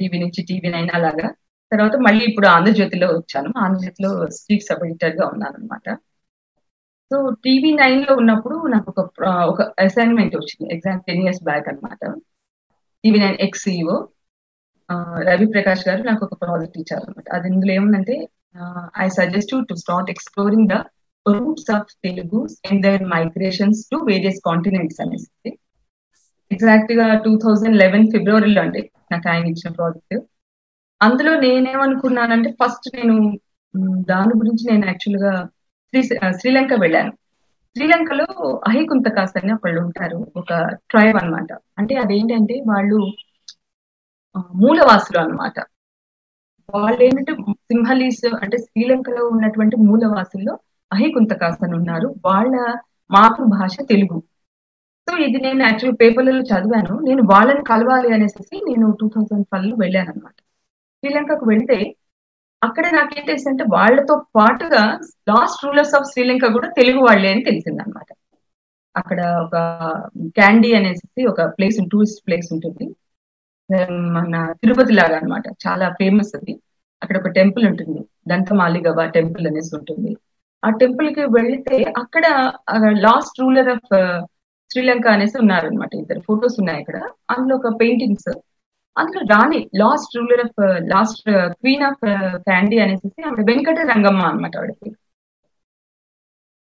టీవీ 0.00 0.18
నుంచి 0.18 0.40
టీవీ 0.50 0.68
నైన్ 0.68 0.90
అలాగా. 0.94 1.28
తర్వాత 1.72 1.96
మళ్ళీ 2.06 2.24
ఇప్పుడు 2.24 2.46
ఆంధ్రజ్యోతిలో 2.46 3.06
వచ్చాను. 3.08 3.50
ఆంధ్రజ్యోతిలో 3.58 4.10
స్పీక్ 4.38 4.66
సబ్ 4.68 4.84
ఎడిటర్గా 4.86 5.24
ఉన్నాను 5.26 5.56
అనమాట 5.58 5.88
సో 7.10 7.16
టీవీ 7.44 7.70
నైన్లో 7.72 8.12
ఉన్నప్పుడు 8.16 8.56
నాకు 8.66 8.88
ఒక 8.92 9.00
ఒక 9.50 9.60
అసైన్మెంట్ 9.80 10.36
వచ్చింది. 10.36 10.74
ఎగ్జామ్ 10.74 11.00
టెన్ 11.06 11.22
ఇయర్స్ 11.22 11.42
బ్యాక్ 11.42 11.68
అనమాట 11.68 12.02
TV 13.04 13.18
nine 13.18 13.38
ex 13.40 13.68
Ravi 15.28 15.46
Prakash 15.46 15.88
గారు 15.88 16.02
నాకు 16.02 16.24
ఒక 16.24 16.34
ప్రాజెక్ట్ 16.42 16.78
ఇచ్చారు 16.78 17.04
అనమాట 17.04 17.28
అది 17.34 17.48
ఇందులో 17.48 17.72
ఏముందంటే 17.72 18.14
I 18.98 19.08
suggest 19.08 19.52
to 19.68 19.74
start 19.74 20.10
exploring 20.10 20.68
the 20.68 20.76
roots 21.32 21.70
of 21.74 21.94
Telugu 22.04 22.46
and 22.70 22.82
their 22.82 23.04
migrations 23.04 23.88
to 23.92 23.96
various 23.96 24.40
continents 24.46 25.00
అనేసి 25.00 25.58
ఎగ్జాక్ట్గా 26.52 27.18
టూ 27.18 27.36
థౌజండ్ 27.36 27.76
లెవెన్ 27.76 28.06
ఫిబ్రవరిలో 28.10 28.62
అండి 28.62 28.90
నాకు 29.12 29.28
ఆయన 29.28 29.46
ఇచ్చిన 29.46 29.70
ప్రాజెక్ట్ 29.72 30.26
అందులో 31.02 31.40
నేనేమనుకున్నానంటే 31.40 32.52
ఫస్ట్ 32.52 32.96
నేను 32.96 33.38
దాని 33.98 34.32
గురించి 34.36 34.72
నేను 34.72 34.86
యాక్చువల్గా 34.86 35.48
శ్రీ 35.88 36.02
శ్రీలంక 36.38 36.72
వెళ్ళాను. 36.80 37.12
శ్రీలంకలో 37.76 38.60
అహికుంతకాస్ 38.68 39.38
అని 39.42 39.52
ఒకళ్ళు 39.54 39.80
ఉంటారు 39.80 40.32
ఒక 40.36 40.66
ట్రైబ్ 40.90 41.16
అన్నమాట. 41.16 41.58
అంటే 41.78 41.94
అదేంటంటే 41.94 42.54
వాళ్ళు 42.68 42.96
మూలవాసులు 44.54 45.18
అన్నమాట. 45.20 45.60
వాళ్ళు 46.74 47.02
ఏంటంటే 47.02 47.32
సింహలీస్ 47.52 48.34
అంటే 48.42 48.58
శ్రీలంకలో 48.58 49.26
ఉన్నటువంటి 49.26 49.76
మూలవాసుల్లో 49.76 50.58
అహికుంతకాసన్ 50.92 51.64
అని 51.64 51.76
ఉన్నారు 51.76 52.14
వాళ్ళ 52.24 52.54
మాతృభాష 53.10 53.76
తెలుగు. 53.88 54.22
సో 55.08 55.16
ఇది 55.16 55.38
నేను 55.38 55.62
యాక్చువల్ 55.62 55.96
పేపర్లలో 56.00 56.40
చదివాను. 56.40 56.98
నేను 56.98 57.22
వాళ్ళని 57.22 57.64
కలవాలి 57.64 58.14
అనేసి 58.14 58.60
నేను 58.68 58.96
టూ 59.00 59.08
థౌజండ్ 59.08 59.46
ట్వెల్వ్లో 59.46 59.76
వెళ్ళాను 59.80 60.10
అనమాట 60.10 60.34
శ్రీలంకకు 61.02 61.46
వెళ్తే 61.48 61.94
అక్కడ 62.64 62.86
నాకేం 62.94 63.24
తెలిసిందంటే 63.26 63.64
వాళ్ళతో 63.72 64.24
పాటుగా 64.36 64.84
లాస్ట్ 65.28 65.64
రూలర్స్ 65.64 65.94
ఆఫ్ 65.94 66.04
శ్రీలంక 66.04 66.52
కూడా 66.52 66.68
తెలుగు 66.68 67.04
వాళ్ళే 67.04 67.32
అని 67.32 67.44
తెలిసింది 67.44 67.82
అనమాట 67.82 68.06
అక్కడ 68.96 69.20
ఒక 69.46 69.56
క్యాండీ 70.26 70.72
అనేసి 70.72 71.26
ఒక 71.26 71.42
ప్లేస్ 71.42 71.78
టూరిస్ట్ 71.92 72.22
ప్లేస్ 72.26 72.48
ఉంటుంది. 72.52 72.86
మన 74.10 74.52
తిరుపతి 74.52 74.92
లాగా 74.92 75.16
అన్నమాట. 75.16 75.42
చాలా 75.66 75.88
ఫేమస్ 75.88 76.36
అది. 76.36 76.60
అక్కడ 77.02 77.18
ఒక 77.18 77.28
టెంపుల్ 77.28 77.66
ఉంటుంది. 77.66 78.00
దంతమాలిగవ 78.28 79.06
టెంపుల్ 79.08 79.46
అనేసి 79.46 79.76
ఉంటుంది. 79.76 80.16
ఆ 80.64 80.70
టెంపుల్కి 80.70 81.20
వెళ్తే 81.20 81.76
అక్కడ 81.98 82.24
లాస్ట్ 83.00 83.40
రూలర్ 83.40 83.68
ఆఫ్ 83.68 83.88
శ్రీలంక 84.70 85.06
అనేసి 85.08 85.38
ఉన్నారనమాట 85.38 85.94
ఇద్దరు. 85.94 86.20
ఫొటోస్ 86.20 86.56
ఉన్నాయి 86.58 86.80
అక్కడ. 86.80 86.96
అందులో 87.30 87.56
ఒక 87.56 87.80
పెయింటింగ్స్ 87.80 88.30
అందులో 88.96 89.20
రాణి 89.30 89.70
last 89.76 90.16
ruler 90.16 90.40
of 90.44 90.58
last 90.88 91.22
queen 91.52 91.82
of 91.82 92.02
Kandy 92.38 92.78
అనేసి 92.78 93.08
ఆవిడ 93.26 93.40
వెంకట 93.50 93.78
రంగమ్మ 93.92 94.22
అనమాట 94.22 94.56
ఆవిడకి. 94.58 94.90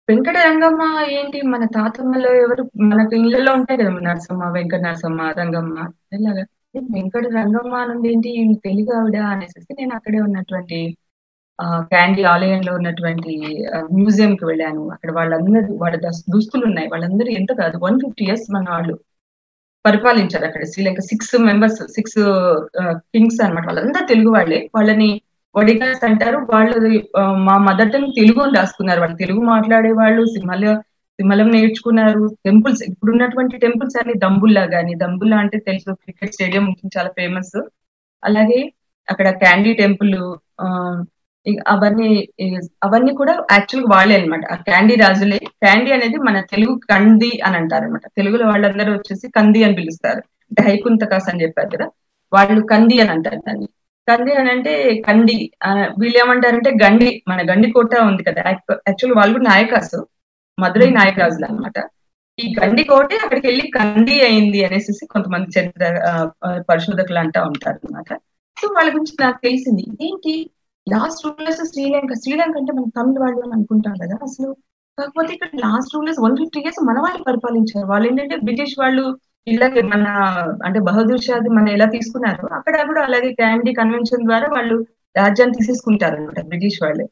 వెంకట 0.09 0.37
రంగమ్మ 0.39 0.83
ఏంటి? 1.11 1.43
మన 1.43 1.65
తాతమ్మలో 1.65 2.35
ఎవరు? 2.35 2.63
మనకు 2.81 3.15
ఇళ్ళలో 3.17 3.53
ఉంటాయి 3.53 3.81
కదా 3.81 3.91
నరసమ్మ 4.01 4.49
వెంకట 4.49 4.81
నరసమ్మ 4.81 5.23
రంగమ్మ. 5.39 5.77
ఇలాగా 6.13 6.45
వెంకట 6.93 7.27
రంగమ్మ 7.37 7.75
అనేది 7.77 8.09
ఏంటి? 8.41 8.61
తెలుగు 8.65 9.01
ఆవిడ 9.01 9.17
అనేసి 9.17 9.75
నేను 9.75 9.95
అక్కడే 9.95 10.21
ఉన్నటువంటి 10.21 10.79
క్యాండీ 11.91 12.23
ఆలయంలో 12.25 12.73
ఉన్నటువంటి 12.75 13.33
మ్యూజియం 13.93 14.33
కి 14.35 14.45
వెళ్ళాను. 14.45 14.83
అక్కడ 14.95 15.11
వాళ్ళందరూ 15.13 15.75
వాళ్ళ 15.83 15.97
దుస్తులు 16.35 16.65
ఉన్నాయి 16.67 16.89
వాళ్ళందరూ 16.89 17.31
ఎంత 17.41 17.53
కాదు 17.61 17.77
వన్ 17.83 17.99
ఫిఫ్టీ 18.01 18.25
ఇయర్స్ 18.25 18.47
మన 18.55 18.67
వాళ్ళు 18.71 18.95
పరిపాలించారు 19.85 20.45
అక్కడ. 20.45 20.65
Sri Lanka 20.73 21.01
six 21.03 21.35
members 21.49 21.81
six 21.97 22.19
kings 23.15 23.41
అనమాట 23.45 23.67
వాళ్ళందరూ 23.67 24.07
తెలుగు 24.07 24.31
వాళ్ళే. 24.31 24.59
వాళ్ళని 24.77 25.11
వడికాస్ 25.55 26.03
అంటారు. 26.05 26.39
వాళ్ళు 26.53 26.77
మా 27.49 27.57
మదర్ 27.69 27.93
టంగ్ 27.93 28.11
తెలుగు 28.17 28.43
రాసుకున్నారు. 28.57 29.01
వాళ్ళు 29.01 29.17
తెలుగు 29.17 29.43
మాట్లాడే 29.53 29.91
వాళ్ళు 29.93 30.23
సింహల 30.35 30.65
సింహలం 31.19 31.49
నేర్చుకున్నారు. 31.51 32.23
టెంపుల్స్ 32.47 32.83
ఇప్పుడు 32.91 33.11
ఉన్నటువంటి 33.13 33.57
టెంపుల్స్ 33.57 33.97
అన్ని 34.01 34.15
దంబుల్లా 34.19 34.65
కానీ 34.67 34.95
దంబుల్లా 35.03 35.37
అంటే 35.37 35.59
తెలుసు. 35.69 35.91
క్రికెట్ 36.03 36.35
స్టేడియం 36.35 36.67
చాలా 36.97 37.11
ఫేమస్. 37.19 37.57
అలాగే 38.23 38.59
అక్కడ 39.09 39.29
క్యాండీ 39.43 39.73
టెంపుల్ 39.75 40.13
అవన్నీ 41.69 42.29
అవన్నీ 42.85 43.15
కూడా 43.15 43.33
యాక్చువల్ 43.53 43.87
వాళ్ళే 43.91 44.23
అనమాట 44.23 44.53
ఆ 44.53 44.55
క్యాండీ 44.57 44.95
రాజులే. 44.95 45.39
క్యాండీ 45.39 45.93
అనేది 45.93 46.17
మన 46.17 46.41
తెలుగు 46.41 46.81
కంది 46.91 47.41
అని 47.45 47.57
అంటారు 47.57 47.85
అనమాట 47.85 48.07
తెలుగులో 48.07 48.47
వాళ్ళందరూ 48.47 48.93
వచ్చేసి 48.93 49.29
కంది 49.29 49.65
అని 49.65 49.75
పిలుస్తారు. 49.75 50.19
అంటే 50.19 50.63
హైకుంతకాస్ 50.63 51.29
అని 51.29 51.43
చెప్పారు 51.43 51.69
కదా. 51.77 51.87
వాళ్ళు 52.33 52.67
కంది 52.67 53.01
అని 53.01 53.11
అంటారు 53.11 53.37
దాన్ని. 53.37 53.69
కంది 54.09 54.35
అని 54.35 54.51
అంటే 54.51 54.95
కండి. 55.09 55.51
వీళ్ళు 55.99 56.19
ఏమంటారంటే 56.19 56.71
గండి. 56.85 57.23
మన 57.29 57.43
గండి 57.51 57.71
కోట 57.71 57.99
ఉంది 57.99 58.23
కదా. 58.23 58.43
యాక్చువల్ 58.49 59.15
వాళ్ళు 59.15 59.39
కూడా 59.39 59.51
నాయకాసు. 59.51 60.07
మధురై 60.59 60.91
నాయకరాజులు 60.91 61.45
అనమాట 61.45 61.79
ఈ 62.39 62.55
గండి 62.63 62.85
కోటే 62.85 63.17
అక్కడికి 63.17 63.47
వెళ్ళి 63.47 63.71
కంది 63.79 64.25
అయింది 64.25 64.65
అనేసి 64.65 65.07
కొంతమంది 65.07 65.61
చరిత్ర 65.61 66.31
పరిశోధకులు 66.71 67.19
అంటా 67.19 67.43
ఉంటారు 67.43 67.77
అనమాట 67.77 68.19
సో 68.57 68.69
వాళ్ళ 68.69 68.91
గురించి 68.91 69.17
నాకు 69.21 69.39
తెలిసింది. 69.45 69.85
ఏంటి? 70.03 70.51
లాస్ట్ 70.89 71.27
రూలర్స్ 71.27 71.65
శ్రీలంక 71.65 72.13
శ్రీలంక 72.15 72.57
అంటే 72.57 72.73
మనం 72.73 72.89
తమిళ 72.89 73.21
వాళ్ళు 73.21 73.41
అని 73.41 73.53
అనుకుంటాం 73.53 73.95
కదా. 74.03 74.17
అసలు 74.23 74.57
కాకపోతే 74.99 75.35
ఇక్కడ 75.35 75.49
last 75.55 75.95
rulers 75.95 76.21
one 76.21 76.37
fifty 76.37 76.61
years 76.61 76.85
మన 76.85 76.99
వాళ్ళు 76.99 77.23
పరిపాలించారు. 77.23 77.87
వాళ్ళు 77.87 78.09
ఏంటంటే 78.09 78.37
బ్రిటిష్ 78.37 78.75
వాళ్ళు 78.79 79.19
ఇలాగే 79.49 79.83
మన 79.83 80.05
అంటే 80.65 80.81
బహదూర్ 80.81 81.21
షాది 81.21 81.49
మన 81.49 81.69
ఎలా 81.69 81.87
తీసుకున్నారు 81.87 82.55
అక్కడ 82.55 82.87
కూడా 82.87 83.03
అలాగే 83.03 83.33
క్యాండీ 83.33 83.73
కన్వెన్షన్ 83.73 84.25
ద్వారా 84.25 84.49
వాళ్ళు 84.53 84.87
రాజ్యాన్ని 85.17 85.57
తీసేసుకుంటారు 85.59 86.17
అనమాట 86.17 86.41
బ్రిటిష్ 86.45 86.79
వాళ్ళే. 86.83 87.05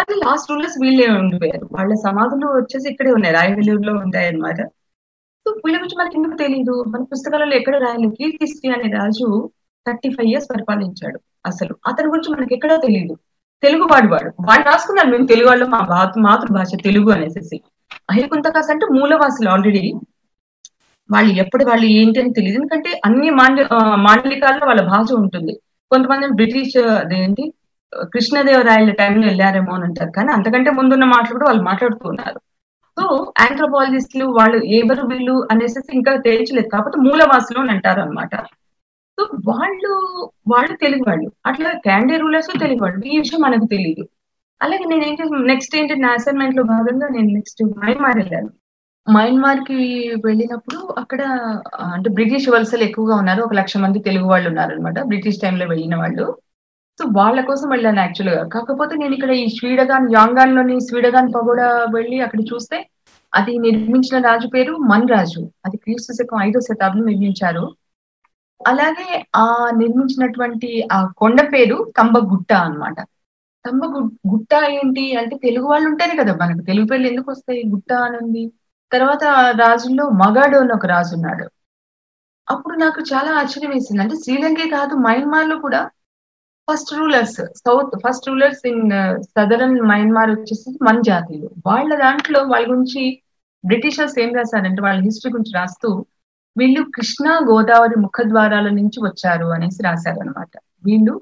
అది 0.00 0.14
లాస్ట్ 0.14 0.50
రూలర్స్ 0.50 0.78
వీళ్ళే 0.82 1.06
ఉండిపోయారు. 1.08 1.68
వాళ్ళ 1.72 1.94
సమాధులు 1.94 2.46
వచ్చేసి 2.46 2.90
ఇక్కడే 2.90 3.12
ఉన్నాయి. 3.12 3.34
రాయవెల్లూరులో 3.34 3.94
ఉంటాయి 3.94 4.28
అనమాట 4.28 4.60
సో 5.44 5.50
వీళ్ళ 5.50 5.76
గురించి 5.78 5.96
మనకి 5.98 6.16
ఎందుకు 6.16 6.36
తెలియదు 6.36 6.84
మన 6.88 7.02
పుస్తకాలలో 7.02 7.54
ఎక్కడ 7.56 7.76
రాయలేదు? 7.76 8.14
కీర్తిశ్రీ 8.14 8.70
అనే 8.70 8.90
రాజు 8.98 9.50
థర్టీ 9.86 10.08
ఫైవ్ 10.08 10.28
ఇయర్స్ 10.28 10.48
పరిపాలించాడు. 10.54 11.20
అసలు. 11.46 11.74
అతని 11.86 12.08
గురించి 12.08 12.30
మనకి 12.36 12.54
ఎక్కడో 12.54 12.76
తెలియదు 12.76 13.14
తెలుగు 13.62 13.84
వాడు 13.92 14.08
వాడు. 14.12 14.30
వాడు 14.48 14.62
రాసుకున్నారు 14.62 15.08
మేము 15.08 15.26
తెలుగు 15.26 15.48
వాళ్ళు. 15.48 15.66
మా 15.66 15.80
మాతృభాష 16.18 16.72
తెలుగు 16.84 17.10
అనేసి 17.10 17.60
అహికుంతకాస్ 18.10 18.70
అంటే 18.70 18.86
మూలవాసులు 18.98 19.48
ఆల్రెడీ 19.48 19.92
వాళ్ళు 21.10 21.32
ఎప్పుడు 21.32 21.64
వాళ్ళు 21.64 21.86
ఏంటి 21.86 22.20
అని 22.20 22.32
తెలియదు 22.32 22.56
ఎందుకంటే 22.56 23.00
అన్ని 23.04 23.30
మాండ 23.30 23.60
మాండలికాల్లో 23.94 24.66
వాళ్ళ 24.66 24.82
భాష 24.82 25.12
ఉంటుంది. 25.12 25.54
కొంతమంది 25.90 26.26
బ్రిటిష్ 26.34 26.76
అదేంటి 26.78 27.44
కృష్ణదేవరాయల 28.14 28.90
టైంలో 28.90 29.26
వెళ్ళారేమో 29.26 29.72
అని 29.74 29.84
అంటారు. 29.84 30.10
కానీ 30.10 30.32
అంతకంటే 30.32 30.70
ముందున్న 30.70 31.04
మాటలు 31.04 31.32
కూడా 31.32 31.46
వాళ్ళు 31.46 31.62
మాట్లాడుతున్నారు 31.62 32.40
సో 33.00 33.32
ఆంథ్రోపాలజిస్టులు 33.40 34.24
వాళ్ళు 34.38 34.58
ఎవరు 34.78 35.02
వీళ్ళు 35.06 35.34
అనేసి 35.50 35.80
ఇంకా 35.94 36.12
తేల్చలేదు. 36.16 36.68
కాకపోతే 36.68 36.98
మూలవాసులు 37.00 37.60
అని 37.60 37.70
అంటారు 37.70 38.00
అనమాట 38.00 38.34
సో 39.18 39.22
వాళ్ళు 39.50 39.90
వాళ్ళు 40.52 40.74
తెలుగు 40.84 41.04
వాళ్ళు 41.08 41.28
అట్లా 41.50 41.70
క్యాండీ 41.86 42.16
రూలర్స్ 42.22 42.50
తెలుగు 42.64 42.80
వాళ్ళు 42.84 43.00
ఈ 43.12 43.16
విషయం 43.22 43.40
మనకు 43.46 43.66
తెలియదు 43.74 44.04
అలాగే 44.60 44.84
నేను 44.90 45.04
ఏంటి 45.08 45.22
నెక్స్ట్ 45.52 45.74
ఏంటి 45.78 45.94
నా 46.04 46.10
అసైన్మెంట్లో 46.18 46.62
భాగంగా 46.74 47.06
నేను 47.14 47.30
నెక్స్ట్ 47.38 47.60
మయన్మార్ 47.82 48.18
వెళ్ళాను. 48.20 48.50
మయన్మార్కి 49.06 49.76
వెళ్ళినప్పుడు 50.26 50.80
అక్కడ 51.02 51.20
అంటే 51.94 52.08
బ్రిటిష్ 52.18 52.46
వలసలు 52.54 52.84
ఎక్కువగా 52.88 53.14
ఉన్నారు. 53.22 53.40
ఒక 53.46 53.54
లక్ష 53.60 53.76
మంది 53.84 53.98
తెలుగు 54.08 54.26
వాళ్ళు 54.32 54.48
ఉన్నారు 54.52 54.72
అనమాట 54.76 54.98
బ్రిటిష్ 55.10 55.40
టైంలో 55.42 55.66
వెళ్ళిన 55.72 55.94
వాళ్ళు. 56.02 56.26
సో 56.98 57.04
వాళ్ళ 57.18 57.38
కోసం 57.50 57.68
వెళ్ళాను 57.74 58.00
యాక్చువల్గా 58.04 58.42
కాకపోతే 58.54 58.94
నేను 59.02 59.14
ఇక్కడ 59.18 59.32
ఈ 59.42 59.46
స్వీడగాన్ 59.58 60.06
యాంగాన్లోని 60.18 60.76
స్వీడగాన్ 60.88 61.32
పగోడా 61.36 61.68
వెళ్ళి 61.96 62.18
అక్కడ 62.26 62.40
చూస్తే 62.52 62.78
అది 63.32 63.52
నిర్మించిన 63.66 64.16
రాజు 64.28 64.46
పేరు 64.54 64.72
మన్ 64.90 65.08
రాజు 65.14 65.42
అది 65.66 65.76
క్రీస్తు 65.84 66.12
శకం 66.18 66.40
ఐదో 66.46 66.60
శతాబ్దం 66.68 67.04
నిర్మించారు. 67.10 67.64
అలాగే 68.70 69.08
ఆ 69.36 69.44
నిర్మించినటువంటి 69.78 70.68
ఆ 70.92 70.98
కొండ 71.16 71.40
పేరు 71.52 71.76
కంబగుట్ట 71.98 72.50
అనమాట 72.62 72.98
కంబ 73.64 73.82
గుట్ట 74.32 74.52
ఏంటి 74.72 75.04
అంటే 75.20 75.34
తెలుగు 75.44 75.66
వాళ్ళు 75.66 75.86
ఉంటేనే 75.90 76.14
కదా 76.16 76.32
మనకు 76.40 76.62
తెలుగు 76.64 76.86
పేర్లు 76.86 77.06
ఎందుకు 77.10 77.28
వస్తాయి? 77.32 77.60
గుట్ట 77.72 77.90
అని 78.04 78.16
ఉంది. 78.22 78.42
తర్వాత 78.92 79.24
రాజుల్లో 79.60 80.04
మగాడు 80.22 80.56
అని 80.58 80.72
ఒక 80.74 80.86
రాజు 80.88 81.12
ఉన్నాడు. 81.16 81.44
అప్పుడు 82.48 82.76
నాకు 82.82 83.00
చాలా 83.10 83.30
ఆశ్చర్యం 83.40 83.72
వేసింది. 83.72 84.02
అంటే 84.04 84.16
శ్రీలంకే 84.22 84.66
కాదు 84.74 84.94
మయన్మార్లో 85.04 85.56
కూడా 85.62 85.80
first 86.68 86.92
rulers 86.94 87.34
south 87.60 87.94
first 88.02 88.28
rulers 88.28 88.62
in 88.70 88.82
southern 89.30 89.76
Myanmar 89.90 90.30
వచ్చేసి 90.32 90.70
మన 90.86 90.96
జాతీయులు 91.04 91.48
వాళ్ళ 91.66 91.90
దాంట్లో 92.02 92.40
వాళ్ళ 92.52 92.64
గురించి 92.70 93.02
బ్రిటిషర్స్ 93.64 94.16
ఏం 94.18 94.30
రాశారంటే 94.34 94.82
వాళ్ళ 94.82 95.00
హిస్టరీ 95.06 95.32
గురించి 95.32 95.54
రాస్తూ 95.54 95.88
వీళ్ళు 96.56 96.80
కృష్ణా 96.96 97.32
గోదావరి 97.50 97.96
ముఖద్వారాల 98.00 98.68
నుంచి 98.70 98.98
వచ్చారు 99.08 99.46
అనేసి 99.46 99.80
రాశారు 99.82 100.20
అనమాట 100.20 100.50
వీళ్ళు 100.84 101.14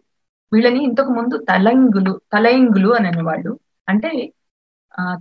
వీళ్ళని 0.53 0.81
ఇంతకు 0.85 1.13
ముందు 1.13 1.37
తలంగులు 1.51 2.21
తలయింగులు 2.33 2.91
అని 2.95 3.09
అనేవాళ్ళు. 3.09 3.53
అంటే 3.89 4.11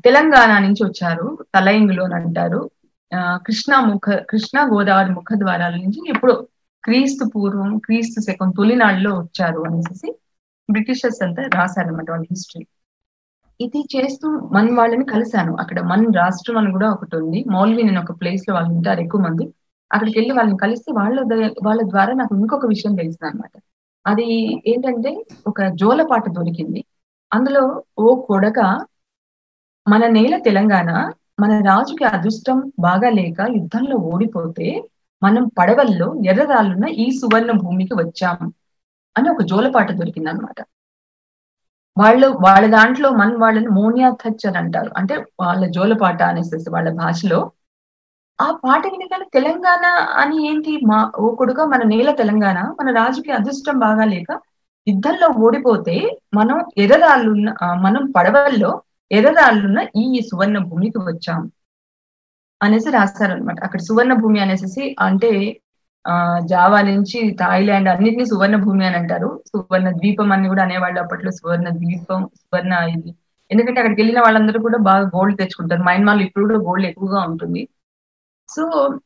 తెలంగాణ 0.05 0.51
నుంచి 0.59 0.81
వచ్చారు. 0.87 1.25
తలయింగులు 1.55 2.01
అని 2.03 2.15
అంటారు. 2.15 2.61
కృష్ణా 3.45 3.77
ముఖ 3.79 4.09
కృష్ణా 4.29 4.61
గోదావరి 4.73 5.11
ముఖద్వారాల 5.13 5.75
నుంచి 5.75 5.99
ఇప్పుడు 6.09 6.33
క్రీస్తు 6.83 7.23
పూర్వం 7.35 7.77
క్రీస్తు 7.77 8.19
శకం 8.21 8.49
తొలినాళ్ళలో 8.57 9.11
వచ్చారు 9.19 9.61
అనేసి 9.67 10.09
బ్రిటిషర్స్ 10.69 11.21
అంతా 11.23 11.43
రాశారనమాట 11.55 12.09
వాళ్ళ 12.11 12.25
హిస్టరీ. 12.31 12.65
ఇది 13.59 13.79
చేస్తూ 13.95 14.27
మన 14.55 14.67
వాళ్ళని 14.77 15.05
కలిశాను. 15.05 15.53
అక్కడ 15.61 15.79
మన 15.91 16.05
రాష్ట్రం 16.15 16.57
అని 16.57 16.71
కూడా 16.71 16.89
ఒకటి 16.95 17.15
ఉంది. 17.15 17.39
మౌల్వి 17.51 17.83
నేను 17.83 18.01
ఒక 18.01 18.13
ప్లేస్లో 18.21 18.55
వాళ్ళు 18.55 18.71
ఉంటారు 18.73 19.01
ఎక్కువ 19.05 19.21
మంది. 19.21 19.45
అక్కడికి 19.91 20.17
వెళ్ళి 20.19 20.33
వాళ్ళని 20.33 20.57
కలిసి 20.57 20.89
వాళ్ళ 20.97 21.17
వాళ్ళ 21.61 21.81
ద్వారా 21.91 22.11
నాకు 22.19 22.33
ఇంకొక 22.37 22.65
విషయం 22.67 22.93
తెలిసింది 22.95 23.27
అనమాట 23.29 23.53
అది 24.05 24.27
ఏంటంటే 24.65 25.11
ఒక 25.47 25.61
జోలపాట 25.81 26.25
దొరికింది. 26.29 26.81
అందులో 27.31 27.63
ఓ 27.97 28.07
కొడక 28.27 28.59
మన 29.87 30.03
నేల 30.15 30.35
తెలంగాణ 30.45 30.89
మన 31.39 31.51
రాజుకి 31.65 32.05
అదృష్టం 32.09 32.57
బాగా 32.79 33.09
లేక 33.17 33.39
యుద్ధంలో 33.57 33.97
ఓడిపోతే 34.09 34.67
మనం 35.21 35.43
పడవల్లో 35.57 36.07
ఎర్రరాళ్ళున్న 36.31 36.87
ఈ 36.99 37.07
సువర్ణ 37.19 37.51
భూమికి 37.61 37.93
వచ్చాం 38.01 38.39
అని 39.15 39.29
ఒక 39.29 39.43
జోలపాట 39.43 39.89
దొరికింది 39.91 40.29
అనమాట 40.29 40.59
వాళ్ళు 41.97 42.27
వాళ్ళ 42.45 42.65
దాంట్లో 42.71 43.09
మన 43.11 43.31
వాళ్ళని 43.37 43.69
మోనియా 43.77 44.09
థచ్చర్ 44.21 44.57
అంటారు. 44.57 44.91
అంటే 44.99 45.15
వాళ్ళ 45.41 45.63
జోలపాట 45.75 46.21
అనేసి 46.31 46.51
వాళ్ళ 46.69 46.89
భాషలో 46.99 47.39
ఆ 48.39 48.47
పాట 48.61 48.83
వినగానే 48.93 49.25
తెలంగాణ 49.35 49.85
అని 50.21 50.35
ఏంటి 50.47 50.71
మా 50.89 50.99
ఓ 51.19 51.29
కొడుక 51.35 51.61
మన 51.71 51.81
నేల 51.91 52.09
తెలంగాణ 52.19 52.57
మన 52.77 52.89
రాజుకి 52.97 53.31
అదృష్టం 53.37 53.77
బాగా 53.83 54.05
లేక 54.13 54.29
యుద్ధంలో 54.87 55.27
ఓడిపోతే 55.43 55.95
మనం 56.33 56.57
ఎర్రరాళ్ళున్న 56.83 57.49
మనం 57.85 58.03
పడవల్లో 58.17 58.71
ఎర్రరాళ్ళున్న 59.11 59.79
ఈ 60.03 60.21
సువర్ణ 60.29 60.57
భూమికి 60.67 60.99
వచ్చాం 61.05 61.41
అనేసి 62.61 62.89
రాస్తారు 62.95 63.33
అనమాట 63.35 63.59
అక్కడ 63.65 63.81
సువర్ణ 63.87 64.13
భూమి 64.21 64.39
అనేసి 64.45 64.65
అంటే 65.07 65.31
ఆ 66.05 66.13
జావా 66.51 66.79
నుంచి 66.87 67.19
థాయిలాండ్ 67.41 67.89
అన్నిటిని 67.91 68.25
సువర్ణ 68.31 68.55
భూమి 68.63 68.83
అని 68.85 68.97
అంటారు. 68.99 69.29
సువర్ణ 69.49 69.89
ద్వీపం 69.97 70.29
అని 70.35 70.47
కూడా 70.51 70.63
అనేవాళ్ళు 70.63 70.99
అప్పట్లో. 71.03 71.31
సువర్ణ 71.39 71.67
ద్వీపం 71.77 72.21
సువర్ణ 72.39 72.73
ఇది. 72.95 73.11
ఎందుకంటే 73.51 73.79
అక్కడికి 73.81 73.99
వెళ్ళిన 74.01 74.19
వాళ్ళందరూ 74.25 74.59
కూడా 74.67 74.79
బాగా 74.89 75.05
గోల్డ్ 75.15 75.37
తెచ్చుకుంటారు. 75.41 75.83
మైన్మాల్ 75.89 76.21
ఇప్పుడు 76.27 76.45
కూడా 76.47 76.59
గోల్డ్ 76.67 76.87
ఎక్కువగా 76.91 77.21
ఉంటుంది. 77.29 77.61
సో 78.53 78.63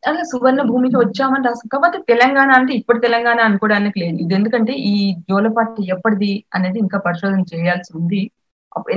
అలా 0.09 0.23
సువర్ణ 0.31 0.61
భూమికి 0.69 0.97
వచ్చామని 1.01 1.47
రాసాం 1.47 1.69
కాబట్టి 1.73 1.97
తెలంగాణ 2.11 2.49
అంటే 2.59 2.73
ఇప్పుడు 2.79 2.99
తెలంగాణ 2.99 3.39
అనుకోవడానికి 3.49 3.97
లేదు. 4.03 4.17
ఇది 4.23 4.33
ఎందుకంటే 4.39 4.73
ఈ 4.91 4.95
జోలపాటి 5.29 5.83
ఎప్పటిది 5.95 6.31
అనేది 6.55 6.77
ఇంకా 6.79 6.97
పరిశోధన 7.07 7.43
చేయాల్సి 7.53 7.91
ఉంది. 7.99 8.21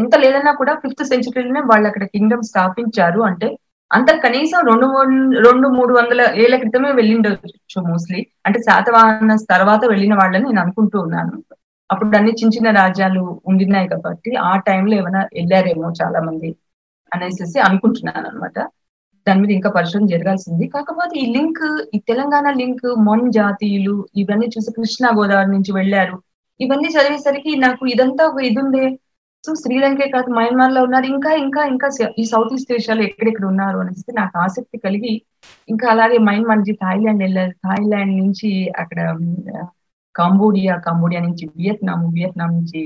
ఎంత 0.01 0.15
లేదన్నా 0.25 0.53
కూడా 0.53 0.75
ఫిఫ్త్ 0.83 1.03
సెంచురీలోనే 1.13 1.63
వాళ్ళు 1.71 1.87
అక్కడ 1.91 2.05
కింగ్డమ్ 2.15 2.45
స్థాపించారు. 2.51 3.21
అంటే 3.31 3.49
అంత 3.91 4.11
కనీసం 4.25 4.61
రెండు 4.71 4.87
రెండు 5.47 5.67
మూడు 5.79 5.93
వందల 5.95 6.21
ఏళ్ళ 6.45 6.55
క్రితమే 6.63 6.91
వెళ్ళిండొచ్చు 6.93 7.81
మోస్ట్లీ 7.91 8.21
అంటే 8.47 8.59
శాతవాహన 8.69 9.35
తర్వాత 9.53 9.83
వెళ్ళిన 9.93 10.15
వాళ్ళని 10.15 10.47
నేను 10.49 10.61
అనుకుంటూ 10.65 10.99
ఉన్నాను. 11.07 11.37
అప్పుడు 11.91 12.17
అన్ని 12.19 12.33
చిన్న 12.41 12.53
చిన్న 12.57 12.71
రాజ్యాలు 12.81 13.23
ఉండినాయి 13.51 13.89
కాబట్టి 13.89 14.31
ఆ 14.51 14.53
టైంలో 14.69 14.95
ఏమైనా 15.01 15.23
వెళ్ళారేమో 15.39 15.91
చాలా 16.01 16.21
మంది 16.29 16.51
అనేసి 17.13 17.59
అనుకుంటున్నాను 17.69 18.27
అనమాట 18.31 18.59
దాని 19.27 19.41
మీద 19.41 19.51
ఇంకా 19.51 19.71
పరిశోధన 19.71 20.07
జరగాల్సింది. 20.07 20.65
కాకపోతే 20.69 21.15
ఈ 21.19 21.27
లింక్ 21.35 21.63
ఈ 21.95 21.99
తెలంగాణ 22.11 22.51
లింక్ 22.61 22.87
మొన్ 23.09 23.27
జాతీయులు 23.33 23.95
ఇవన్నీ 24.17 24.47
చూసి 24.47 24.71
కృష్ణా 24.73 25.09
గోదావరి 25.19 25.51
నుంచి 25.51 25.73
వెళ్ళారు. 25.73 26.17
ఇవన్నీ 26.61 26.89
చదివేసరికి 26.89 27.53
నాకు 27.57 27.83
ఇదంతా 27.87 28.23
ఒక 28.27 28.39
ఇది 28.41 28.61
ఉందే. 28.63 28.85
సో 29.45 29.53
శ్రీలంకే 29.55 30.07
కాదు 30.09 30.29
మయన్మార్లో 30.31 30.81
ఉన్నారు. 30.83 31.07
ఇంకా 31.07 31.31
ఇంకా 31.45 31.63
ఇంకా 31.65 31.89
ఈ 32.19 32.25
సౌత్ 32.25 32.55
ఈస్ట్ 32.55 32.73
ఏషియాలో 32.73 33.03
ఎక్కడెక్కడ 33.03 33.45
ఉన్నారు 33.47 33.79
అనేసి 33.79 34.13
నాకు 34.13 34.35
ఆసక్తి 34.45 34.79
కలిగి 34.79 35.13
ఇంకా 35.69 35.87
అలాగే 35.91 36.19
మయన్మార్ 36.29 36.59
నుంచి 36.59 36.75
థాయిలాండ్ 36.83 37.23
వెళ్ళారు. 37.23 37.53
థాయిలాండ్ 37.67 38.15
నుంచి 38.23 38.51
అక్కడ 38.83 38.99
కాంబోడియా 40.15 40.75
కాంబోడియా 40.87 41.21
నుంచి 41.21 41.45
వియత్నాం 41.57 42.01
వియత్నాం 42.15 42.51
నుంచి 42.59 42.83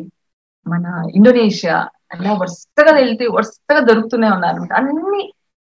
మన 0.66 0.84
ఇండోనేషియా 1.16 1.76
అలా 2.14 2.32
వరుసగా 2.40 2.92
వెళ్తే 3.00 3.24
వరుసగా 3.28 3.80
దొరుకుతూనే 3.88 4.28
ఉన్నారు 4.30 4.62
అన్ని 4.78 5.22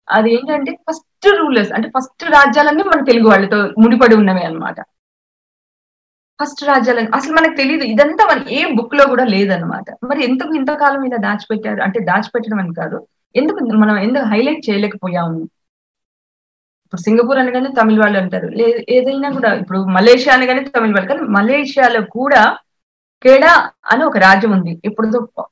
అది 0.08 0.30
ఏంటంటే 0.36 0.72
ఫస్ట్ 0.88 1.28
రూలర్స్ 1.40 1.72
అంటే 1.72 1.88
ఫస్ట్ 1.98 2.24
రాజ్యాలన్నీ 2.36 2.84
మన 2.84 3.02
తెలుగు 3.04 3.28
వాళ్ళతో 3.30 3.60
ముడిపడి 3.84 4.16
ఉన్నవే 4.16 4.44
అనమాట 4.44 4.80
ఫస్ట్ 6.40 6.62
రాజ్యాలని 6.64 7.10
అసలు 7.18 7.34
మనకు 7.38 7.56
తెలియదు 7.56 7.86
ఇదంతా 7.94 8.24
మన 8.32 8.40
ఏ 8.50 8.62
బుక్లో 8.78 9.04
కూడా 9.08 9.26
లేదనమాట 9.34 9.88
మరి 10.10 10.22
ఎందుకు 10.28 10.52
ఇంతకాలం 10.60 11.02
ఇలా 11.08 11.18
దాచిపెట్టారు? 11.28 11.82
అంటే 11.82 12.00
దాచిపెట్టడం 12.10 12.60
అని 12.60 12.74
కాదు. 12.80 12.98
ఎందుకు 13.36 13.60
మనం 13.84 13.96
ఎందుకు 14.06 14.26
హైలైట్ 14.32 14.64
చేయలేకపోయాము? 14.70 15.42
ఇప్పుడు 16.86 17.02
సింగపూర్ 17.02 17.40
అనగానే 17.42 17.70
తమిళ 17.80 18.00
వాళ్ళు 18.04 18.18
అంటారు. 18.22 18.48
లేదు 18.62 18.80
ఏదైనా 18.96 19.30
కూడా 19.38 19.50
ఇప్పుడు 19.62 19.80
మలేషియా 19.98 20.34
అనగానే 20.38 20.62
తమిళ 20.78 20.92
వాళ్ళు. 20.96 21.10
కానీ 21.12 21.24
మలేషియాలో 21.38 22.02
కూడా 22.18 22.42
కెడా 23.26 23.54
అని 23.92 24.04
ఒక 24.10 24.18
రాజ్యం 24.18 24.52
ఉంది. 24.58 24.74
ఇప్పుడు 24.90 25.08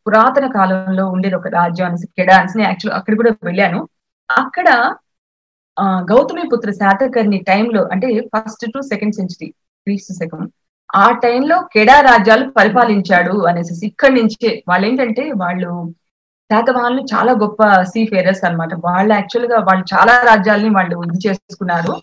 పురాతన 0.05 0.45
కాలంలో 0.57 1.03
ఉండేది 1.15 1.35
ఒక 1.35 1.49
రాజ్యం 1.59 1.87
అనేసి 1.89 2.07
కెడా 2.19 2.35
అనేసి 2.39 2.61
యాక్చువల్ 2.69 2.95
అక్కడ 2.99 3.13
కూడా 3.21 3.31
వెళ్ళాను. 3.49 3.79
అక్కడ 4.29 4.69
గౌతమి 6.09 6.43
పుత్ర 6.51 6.69
శాతకర్ణి 6.71 7.39
టైంలో 7.49 7.81
అంటే 7.93 8.07
ఫస్ట్ 8.33 8.65
టు 8.73 8.79
సెకండ్ 8.91 9.15
సెంచరీ 9.15 9.47
క్రీస్తు 9.87 10.13
శకం 10.13 10.41
ఆ 10.89 11.05
టైంలో 11.23 11.57
కెడా 11.73 11.95
రాజ్యాలు 12.09 12.45
పరిపాలించాడు 12.59 13.35
అనేసి 13.49 13.73
ఇక్కడి 13.89 14.13
నుంచే 14.19 14.49
వాళ్ళు 14.69 14.85
ఏంటంటే 14.89 15.23
వాళ్ళు 15.43 15.71
శాతవాహనులు 16.49 17.01
చాలా 17.11 17.31
గొప్ప 17.41 17.61
సీ 17.91 18.01
ఫేరర్స్ 18.11 18.43
అనమాట 18.47 18.73
వాళ్ళు 18.85 19.11
యాక్చువల్గా 19.15 19.57
వాళ్ళు 19.67 19.83
చాలా 19.93 20.13
రాజ్యాలని 20.29 20.71
వాళ్ళు 20.77 20.95
ఇది 21.05 21.19
చేసుకున్నారు. 21.25 21.93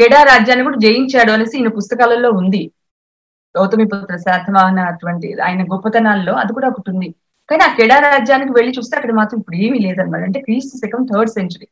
కెడా 0.00 0.20
రాజ్యాన్ని 0.30 0.64
కూడా 0.66 0.78
జయించాడు 0.84 1.30
అనేసి 1.36 1.54
ఈయన 1.58 1.70
పుస్తకాలలో 1.78 2.30
ఉంది. 2.40 2.62
గౌతమి 3.54 3.86
పుత్ర 3.92 4.16
శాతవాహన 4.26 4.80
అటువంటి 4.92 5.28
ఆయన 5.46 5.62
గొప్పతనాల్లో 5.72 6.32
అది 6.42 6.52
కూడా 6.56 6.68
ఒకటి 6.72 6.90
ఉంది. 6.94 7.08
కానీ 7.48 7.62
ఆ 7.66 7.72
కెడా 7.78 7.96
రాజ్యానికి 8.06 8.52
వెళ్ళి 8.56 8.72
చూస్తే 8.76 8.94
అక్కడ 8.98 9.12
మాత్రం 9.18 9.38
ఇప్పుడు 9.40 9.58
ఏమీ 9.66 9.78
లేదనమాట 9.84 10.22
అంటే 10.28 10.40
క్రీస్తు 10.46 10.78
శకం 10.80 11.02
థర్డ్ 11.10 11.32
సెంచరీ. 11.36 11.66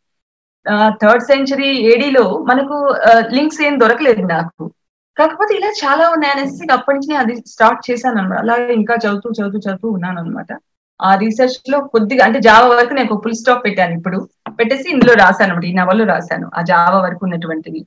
థర్డ్ 1.02 1.24
సెంచరీ 1.30 1.70
ఏడీలో 1.90 2.24
మనకు 2.50 2.76
లింక్స్ 3.36 3.60
ఏం 3.66 3.74
దొరకలేదు 3.82 4.22
నాకు. 4.34 4.64
కాకపోతే 5.16 5.52
ఇలా 5.58 5.70
చాలా 5.80 6.04
ఉన్నాయనేసి 6.14 6.62
అప్పటి 6.76 6.96
నుంచి 6.98 7.14
అది 7.22 7.34
స్టార్ట్ 7.52 7.82
చేశాను 7.88 8.16
అనమాట 8.20 8.38
అలాగే 8.44 8.72
ఇంకా 8.80 8.94
చదువుతూ 9.04 9.28
చదువుతూ 9.38 9.58
చదువుతూ 9.66 9.88
ఉన్నాను 9.96 10.18
అనమాట 10.22 10.50
ఆ 11.00 11.10
రీసెర్చ్లో 11.22 11.78
కొద్దిగా 11.94 12.22
అంటే 12.26 12.38
జావా 12.46 12.66
వరకు 12.72 12.92
నేను 12.98 13.08
ఒక 13.08 13.20
ఫుల్ 13.24 13.38
స్టాప్ 13.40 13.62
పెట్టాను 13.66 13.94
ఇప్పుడు. 13.98 14.18
పెట్టేసి 14.58 14.86
ఇందులో 14.94 15.12
రాశాను 15.22 15.48
అనమాట 15.48 15.66
ఈ 15.70 15.74
నవల్లో 15.80 16.04
రాశాను 16.12 16.46
ఆ 16.58 16.62
జావా 16.70 16.98
వరకు 17.06 17.22
ఉన్నటువంటివి 17.28 17.80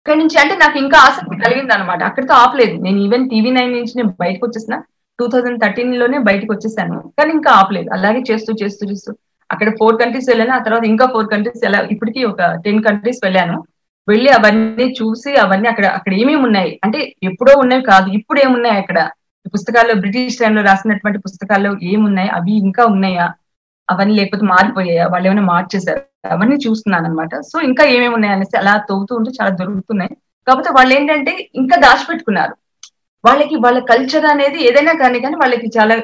ఇక్కడ 0.00 0.16
నుంచి 0.20 0.36
అంటే 0.42 0.54
నాకు 0.62 0.76
ఇంకా 0.82 0.98
ఆసక్తి 1.06 1.36
కలిగింది 1.44 1.72
అనమాట 1.76 2.00
అక్కడితో 2.08 2.34
ఆపలేదు. 2.42 2.74
నేను 2.84 2.98
ఈవెన్ 3.06 3.24
టీవీ 3.32 3.50
నైన్ 3.56 3.72
నుంచి 3.76 3.94
నేను 3.98 4.12
బయటకు 4.22 4.44
వచ్చేసిన 4.46 4.74
టూ 5.18 5.26
థౌజండ్ 5.26 5.62
థర్టీన్లోనే 5.62 6.18
బయటకు 6.18 6.52
వచ్చేసాను. 6.52 7.12
కానీ 7.18 7.30
ఇంకా 7.30 7.50
ఆపలేదు. 7.50 7.90
అలాగే 7.92 8.22
చేస్తూ 8.30 8.54
చేస్తూ 8.62 8.86
చేస్తూ. 8.90 9.14
అక్కడ 9.50 9.70
ఫోర్ 9.78 10.00
కంట్రీస్ 10.00 10.28
వెళ్ళాను. 10.28 10.52
ఆ 10.52 10.58
తర్వాత 10.58 10.84
ఇంకా 10.84 11.06
ఫోర్ 11.06 11.28
కంట్రీస్ 11.28 11.64
ఎలా 11.64 11.78
ఇప్పటికీ 11.90 12.24
ఒక 12.24 12.42
టెన్ 12.64 12.82
కంట్రీస్ 12.82 13.20
వెళ్ళాను. 13.24 13.64
వెళ్ళి 14.08 14.30
అవన్నీ 14.30 14.94
చూసి 15.02 15.36
అవన్నీ 15.36 15.68
అక్కడ 15.68 15.86
అక్కడ 15.86 16.14
ఏమేమి 16.14 16.42
ఉన్నాయి? 16.42 16.80
అంటే 16.84 17.14
ఎప్పుడో 17.22 17.58
ఉన్నాయి 17.58 17.82
కాదు. 17.82 18.10
ఇప్పుడు 18.10 18.40
ఏమున్నాయి 18.40 18.76
అక్కడ? 18.76 19.10
పుస్తకాల్లో 19.54 19.94
బ్రిటిష్ 19.94 20.38
టైంలో 20.38 20.62
రాసినటువంటి 20.62 21.18
పుస్తకాల్లో 21.18 21.76
ఏమున్నాయి? 21.82 22.28
అవి 22.28 22.52
ఇంకా 22.52 22.84
ఉన్నాయా? 22.84 23.32
అవన్నీ 23.90 24.14
లేకపోతే 24.14 24.44
మారిపోయాయా? 24.46 25.06
వాళ్ళు 25.06 25.28
ఏమైనా 25.28 25.42
మార్చేశారు? 25.42 26.00
అవన్నీ 26.30 26.56
చూస్తున్నాను 26.56 27.04
అనమాట 27.04 27.40
సో 27.40 27.60
ఇంకా 27.60 27.84
ఏమేమి 27.84 28.14
ఉన్నాయి 28.14 28.34
అనేసి 28.34 28.56
అలా 28.56 28.84
తవ్వుతూ 28.90 29.16
ఉంటే 29.16 29.30
చాలా 29.30 29.50
దొరుకుతున్నాయి. 29.50 30.16
కాకపోతే 30.48 30.70
వాళ్ళు 30.70 30.94
ఏంటంటే 30.94 31.48
ఇంకా 31.54 31.76
దాచిపెట్టుకున్నారు. 31.76 32.54
వాళ్ళకి 33.24 33.56
వాళ్ళ 33.64 33.78
కల్చర్ 33.90 34.26
అనేది 34.32 34.58
ఏదైనా 34.68 34.92
కానీ 35.00 35.18
కానీ 35.20 35.36
వాళ్ళకి 35.42 35.68
చాలా 35.76 35.94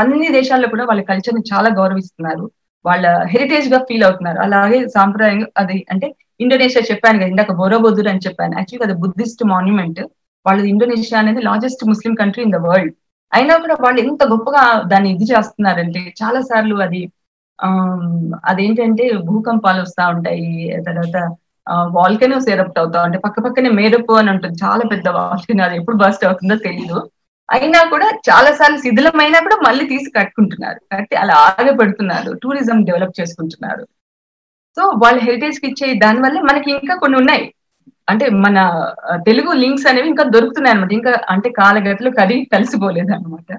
అన్ని 0.00 0.28
దేశాల్లో 0.38 0.68
కూడా 0.72 0.84
వాళ్ళ 0.90 1.02
కల్చర్ని 1.10 1.42
చాలా 1.52 1.68
గౌరవిస్తున్నారు. 1.78 2.44
వాళ్ళ 2.84 3.04
హెరిటేజ్గా 3.32 3.78
ఫీల్ 3.88 4.04
అవుతున్నారు. 4.08 4.38
అలాగే 4.46 4.78
సాంప్రదాయంగా 4.96 5.48
అది 5.62 5.78
అంటే 5.92 6.06
ఇండోనేషియా 6.40 6.82
చెప్పాను 6.90 7.18
కదా 7.20 7.30
ఇందాక 7.32 7.52
బోరోబోదుర్ 7.60 8.08
అని 8.12 8.24
చెప్పాను. 8.26 8.54
యాక్చువల్గా 8.58 8.86
అది 8.88 8.96
బుద్ధిస్ట్ 9.04 9.42
మాన్యుమెంట్ 9.52 10.00
వాళ్ళది 10.46 10.68
ఇండోనేషియా 10.72 11.18
అనేది 11.22 11.40
largest 11.48 11.82
Muslim 11.90 12.12
country 12.20 12.42
in 12.46 12.54
the 12.56 12.60
world 12.66 12.94
అయినా 13.32 13.54
కూడా 13.62 13.74
వాళ్ళు 13.84 14.00
ఎంత 14.04 14.22
గొప్పగా 14.32 14.62
దాన్ని 14.92 15.08
ఇది 15.14 15.26
చేస్తున్నారంటే 15.32 16.00
చాలా 16.20 16.40
సార్లు 16.48 16.76
అది 16.86 17.02
ఆ 17.58 17.68
అదేంటంటే 18.50 19.04
భూకంపాలు 19.28 19.80
వస్తా 19.84 20.04
ఉంటాయి. 20.14 20.48
తర్వాత 20.86 21.16
వాల్కెనోస్ 21.96 22.48
ఎరప్ట్ 22.48 22.78
అవుతా 22.78 23.02
అంటే 23.02 23.18
పక్క 23.18 23.40
పక్కనే 23.40 23.70
మేరపు 23.70 24.12
అని 24.12 24.30
ఉంటుంది. 24.30 24.56
చాలా 24.64 24.84
పెద్ద 24.92 25.08
వాల్కెనో 25.08 25.64
అది 25.64 25.76
ఎప్పుడు 25.76 25.96
బస్ట్ 25.96 26.24
అవుతుందో 26.24 26.56
తెలియదు 26.68 26.98
అయినా 27.48 27.78
కూడా 27.90 28.08
చాలా 28.28 28.50
సార్లు 28.54 28.78
శిథిలమైనా 28.78 29.38
కూడా 29.40 29.56
మళ్ళీ 29.68 29.84
తీసి 29.86 30.10
కట్టుకుంటున్నారు. 30.10 30.78
కట్టి 30.92 31.16
అలా 31.16 31.34
ఆగపెడుతున్నారు 31.34 32.32
టూరిజం 32.42 32.84
డెవలప్ 32.84 33.20
చేసుకుంటున్నారు. 33.20 33.84
సో 34.76 34.82
వాళ్ళ 35.04 35.18
హెరిటేజ్కి 35.20 35.66
ఇచ్చే 35.70 35.86
దాని 35.94 36.20
వల్ల 36.20 36.40
మనకి 36.40 36.70
ఇంకా 36.70 36.94
కొన్ని 36.96 37.18
ఉన్నాయి. 37.18 37.54
అంటే 38.10 38.26
మన 38.30 38.58
తెలుగు 39.26 39.52
లింక్స్ 39.52 39.86
అనేవి 39.86 40.08
ఇంకా 40.08 40.24
దొరుకుతున్నాయి 40.24 40.74
అనమాట 40.74 40.92
ఇంకా 40.92 41.12
అంటే 41.30 41.48
కాలగతిలో 41.50 42.10
కరిగి 42.10 42.44
కలిసిపోలేదు 42.44 43.12
అనమాట 43.14 43.58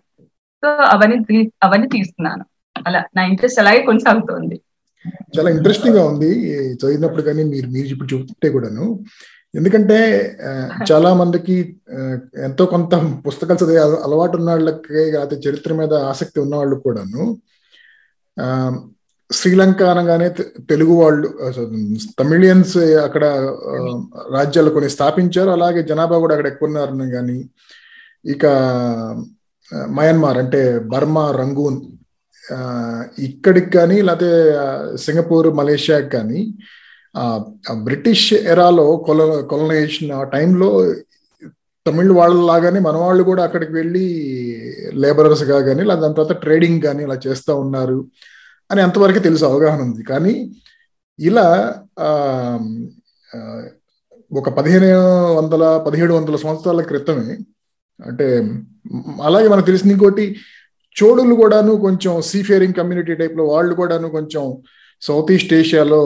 సో 0.63 0.69
అవన్నీ 0.93 1.39
అవన్నీ 1.63 1.87
తీస్తున్నాను. 1.87 2.43
అలా 2.87 3.01
నా 3.15 3.21
ఇంట్రెస్ట్ 3.23 3.59
అలాగే 3.59 3.81
కొనసాగుతోంది. 3.89 4.55
చాలా 5.35 5.49
ఇంట్రెస్టింగ్గా 5.55 6.03
ఉంది. 6.11 6.31
చదివినప్పుడు 6.81 7.23
కానీ 7.27 7.43
మీరు 7.53 7.67
మీరు 7.75 7.87
ఇప్పుడు 7.93 8.09
చెబుతుంటే 8.13 8.49
కూడాను. 8.49 8.85
ఎందుకంటే 9.53 9.97
చాలా 10.89 11.09
మందికి 11.13 11.55
ఎంతో 12.47 12.63
కొంత 12.73 12.93
పుస్తకాలు 13.27 13.59
చదివే 13.63 13.79
అలవాటు 14.05 14.35
ఉన్న 14.37 14.49
వాళ్ళకి 14.51 14.99
అయితే 15.21 15.35
చరిత్ర 15.45 15.73
మీద 15.73 15.93
ఆసక్తి 16.11 16.37
ఉన్న 16.39 16.53
వాళ్ళు 16.55 16.75
కూడాను 16.85 17.23
శ్రీలంక 19.29 19.81
అనగానే 19.91 20.27
తెలుగు 20.69 20.93
వాళ్ళు 21.01 21.27
తమిళియన్స్ 22.19 22.77
అక్కడ 23.05 23.23
రాజ్యాలు 24.35 24.69
కొన్ని 24.69 24.89
స్థాపించారు. 24.95 25.49
అలాగే 25.49 25.81
జనాభా 25.83 26.17
కూడా 26.23 26.33
అక్కడ 26.35 26.47
ఎక్కువ 26.47 26.69
ఉన్నారని 26.69 27.07
కానీ 27.11 27.37
ఇక 28.25 28.45
మయన్మార్ 29.97 30.37
అంటే 30.37 30.61
బర్మా 30.93 31.23
రంగూన్ 31.31 31.77
ఇక్కడికి 33.19 33.69
కానీ 33.69 34.01
లేకపోతే 34.01 34.29
సింగపూర్ 34.97 35.47
మలేషియాకి 35.53 36.09
కానీ 36.09 36.41
బ్రిటిష్ 37.83 38.33
ఎరాలో 38.33 38.97
కొల 38.97 39.41
కొలనైజేషన్ 39.41 40.11
ఆ 40.11 40.23
టైంలో 40.23 40.69
తమిళ 41.85 42.11
వాళ్ళలాగానే 42.11 42.79
మన 42.79 42.95
వాళ్ళు 42.95 43.23
కూడా 43.23 43.43
అక్కడికి 43.43 43.71
వెళ్ళి 43.71 44.05
లేబరర్స్గా 44.93 45.61
కానీ 45.61 45.83
లేదా 45.83 46.01
దాని 46.01 46.15
తర్వాత 46.15 46.31
ట్రేడింగ్ 46.41 46.81
కానీ 46.81 47.03
ఇలా 47.03 47.17
చేస్తూ 47.27 47.55
ఉన్నారు 47.55 47.99
అని 48.71 48.81
అంతవరకు 48.81 49.19
తెలుసు 49.19 49.45
అవగాహన 49.45 49.81
ఉంది. 49.81 50.03
కానీ 50.03 50.33
ఇలా 51.19 51.47
ఒక 54.31 54.49
పదిహేను 54.49 54.89
వందల 55.35 55.77
పదిహేడు 55.87 56.13
వందల 56.13 56.35
సంవత్సరాల 56.35 56.81
క్రితమే 56.81 57.37
అంటే 57.99 58.27
అలాగే 59.23 59.47
మనకు 59.47 59.65
తెలిసింది 59.65 59.93
ఇంకోటి 59.93 60.25
చోడులు 60.95 61.35
కూడాను 61.35 61.73
కొంచెం 61.77 62.21
సీఫేరింగ్ 62.21 62.73
కమ్యూనిటీ 62.73 63.13
టైప్లో 63.15 63.43
వాళ్ళు 63.45 63.73
కూడాను 63.75 64.07
కొంచెం 64.09 64.43
సౌత్ 65.01 65.31
ఈస్ట్ 65.31 65.53
ఏషియాలో 65.53 66.01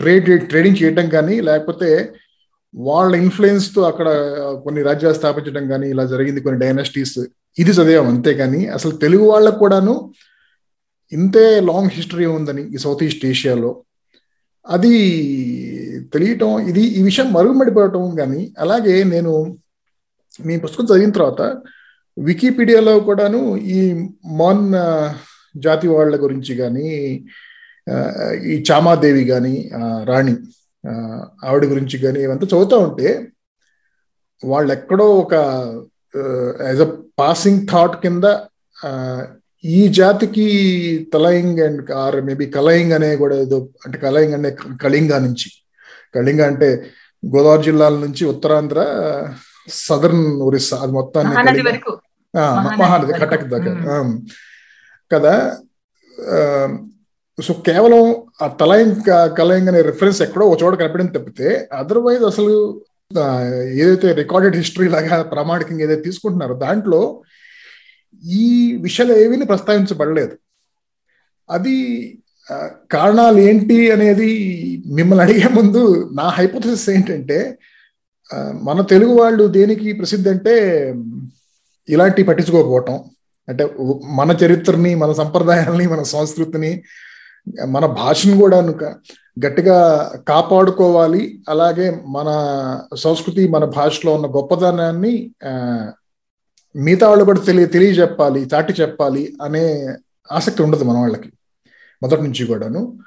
ట్రేడ్ 0.00 0.28
ట్రేడింగ్ 0.48 0.76
చేయడం 0.82 1.08
కానీ 1.08 1.40
లేకపోతే 1.40 1.90
వాళ్ళ 2.74 3.12
ఇన్ఫ్లుయెన్స్తో 3.16 3.82
అక్కడ 3.82 4.08
కొన్ని 4.64 4.82
రాజ్యాలు 4.82 5.14
స్థాపించడం 5.14 5.68
కానీ 5.68 5.86
ఇలా 5.90 6.04
జరిగింది 6.04 6.40
కొన్ని 6.40 6.60
డైనాసిటీస్. 6.60 7.18
ఇది 7.58 7.72
చదివాం 7.72 8.08
అంతే 8.08 8.34
కానీ 8.34 8.66
అసలు 8.66 8.92
తెలుగు 8.96 9.24
వాళ్ళకు 9.24 9.58
కూడాను 9.58 9.94
ఇంతే 11.12 11.44
లాంగ్ 11.60 11.94
హిస్టరీ 11.94 12.26
ఉందని 12.26 12.62
ఈ 12.74 12.76
సౌత్ 12.76 13.04
ఈస్ట్ 13.04 13.26
ఏషియాలో. 13.26 13.70
అది 14.66 14.94
తెలియటం 16.14 16.52
ఇది 16.70 16.82
ఈ 16.98 17.02
విషయం 17.02 17.32
మరుగుమడిపోవటం 17.32 18.16
కానీ 18.16 18.54
అలాగే 18.58 19.04
నేను 19.04 19.32
మీ 20.46 20.54
పుస్తకం 20.58 20.84
చదివిన 20.84 21.10
తర్వాత 21.10 21.42
వికీపీడియాలో 22.16 22.94
కూడాను 23.00 23.40
ఈ 23.70 23.80
మాన్ 24.38 24.66
జాతి 25.54 25.86
వాళ్ళ 25.88 26.14
గురించి 26.16 26.52
కానీ 26.56 26.88
ఈ 28.44 28.56
చామాదేవి 28.70 29.24
కానీ 29.24 29.54
రాణి 30.04 30.34
ఆవిడ 31.44 31.64
గురించి 31.64 31.96
కానీ 31.98 32.20
ఇవంతా 32.20 32.46
చదువుతూ 32.46 32.76
ఉంటే 32.78 33.10
వాళ్ళు 34.42 34.70
ఎక్కడో 34.72 35.06
ఒక 35.18 35.34
యాజ్ 36.66 36.80
అ 36.80 36.90
పాసింగ్ 37.18 37.62
థాట్ 37.68 37.96
కింద 38.02 38.24
ఈ 39.64 39.80
జాతికి 39.88 40.46
తలయింగ్ 41.12 41.60
అండ్ 41.60 41.90
ఆర్ 41.92 42.16
మేబీ 42.22 42.46
కలయింగ్ 42.46 42.92
అనే 42.92 43.10
కూడా 43.16 43.36
ఏదో 43.36 43.58
అంటే 43.84 43.98
కలయింగ్ 43.98 44.34
అనే 44.34 44.50
కళింగ 44.80 45.18
నుంచి 45.18 45.50
కళింగ 46.14 46.42
అంటే 46.42 46.68
గోదావరి 47.22 47.62
జిల్లాల 47.62 47.94
నుంచి 47.96 48.24
ఉత్తరాంధ్ర 48.24 48.80
సదర్న్ 49.68 50.26
ఒరిస్సా 50.40 50.76
అది 50.76 50.92
మొత్తాన్ని 50.92 51.34
మహానది 52.36 53.12
కటక్ 53.12 53.48
దగ్గర. 53.48 53.76
కదా 55.10 55.56
సో 57.38 57.52
కేవలం 57.52 58.04
ఆ 58.42 58.46
తలయింగ్ 58.60 59.00
కలయింగ్ 59.38 59.68
అనే 59.68 59.82
రిఫరెన్స్ 59.82 60.22
ఎక్కడో 60.22 60.46
ఒక 60.46 60.62
చోట 60.62 60.74
కనపడింది 60.74 61.12
తప్పితే 61.12 61.68
అదర్వైజ్ 61.72 62.24
అసలు 62.24 62.82
ఏదైతే 63.72 64.12
రికార్డెడ్ 64.12 64.56
హిస్టరీ 64.56 64.88
లాగా 64.88 65.22
ప్రామాణికంగా 65.22 65.82
ఏదైతే 65.82 66.02
తీసుకుంటున్నారో 66.02 66.54
దాంట్లో 66.54 67.22
ఈ 68.24 68.76
విషయాలు 68.82 69.12
ఏమీ 69.12 69.44
ప్రస్తావించబడలేదు. 69.44 70.36
అది 71.50 71.76
కారణాలు 72.92 73.38
ఏంటి 73.38 73.90
అనేది 73.90 74.30
మిమ్మల్ని 74.86 75.24
అడిగే 75.24 75.48
ముందు 75.48 76.10
నా 76.14 76.28
హైపోథసిస్ 76.28 76.90
ఏంటంటే 76.90 77.58
మన 78.62 78.80
తెలుగు 78.80 79.12
వాళ్ళు 79.20 79.46
దేనికి 79.46 79.92
ప్రసిద్ధి 79.92 80.30
అంటే 80.30 80.54
ఇలాంటి 81.88 82.22
పట్టించుకోకపోవటం. 82.22 83.04
అంటే 83.48 83.64
మన 84.04 84.36
చరిత్రని 84.44 84.94
మన 84.94 85.12
సంప్రదాయాల్ని 85.12 85.86
మన 85.88 86.02
సంస్కృతిని 86.02 86.82
మన 87.68 87.86
భాషను 87.86 88.36
కూడా 88.36 88.58
గట్టిగా 89.46 89.78
కాపాడుకోవాలి. 90.28 91.42
అలాగే 91.48 92.02
మన 92.06 92.28
సంస్కృతి 92.96 93.48
మన 93.48 93.64
భాషలో 93.64 94.14
ఉన్న 94.14 94.26
గొప్పదనాన్ని 94.26 95.30
మిగతా 96.76 97.08
వాళ్ళు 97.08 97.24
కూడా 97.24 97.40
తెలియ 97.40 97.66
తెలియజెప్పాలి 97.66 98.40
చాటి 98.54 98.72
చెప్పాలి 98.72 99.36
అనే 99.42 99.88
ఆసక్తి 100.32 100.62
ఉండదు 100.62 100.84
మన 100.84 100.98
వాళ్ళకి 100.98 101.30
మొదటి 102.02 102.22
నుంచి 102.22 102.46
కూడాను. 102.46 102.98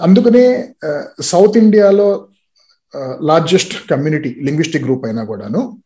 అందుకనే 0.00 0.74
సౌత్ 1.20 1.58
ఇండియాలో 1.58 2.26
లార్జెస్ట్ 3.22 3.90
కమ్యూనిటీ 3.90 4.36
లింగ్విస్టిక్ 4.42 4.84
గ్రూప్ 4.84 5.04
అయినా 5.04 5.24
కూడాను 5.24 5.78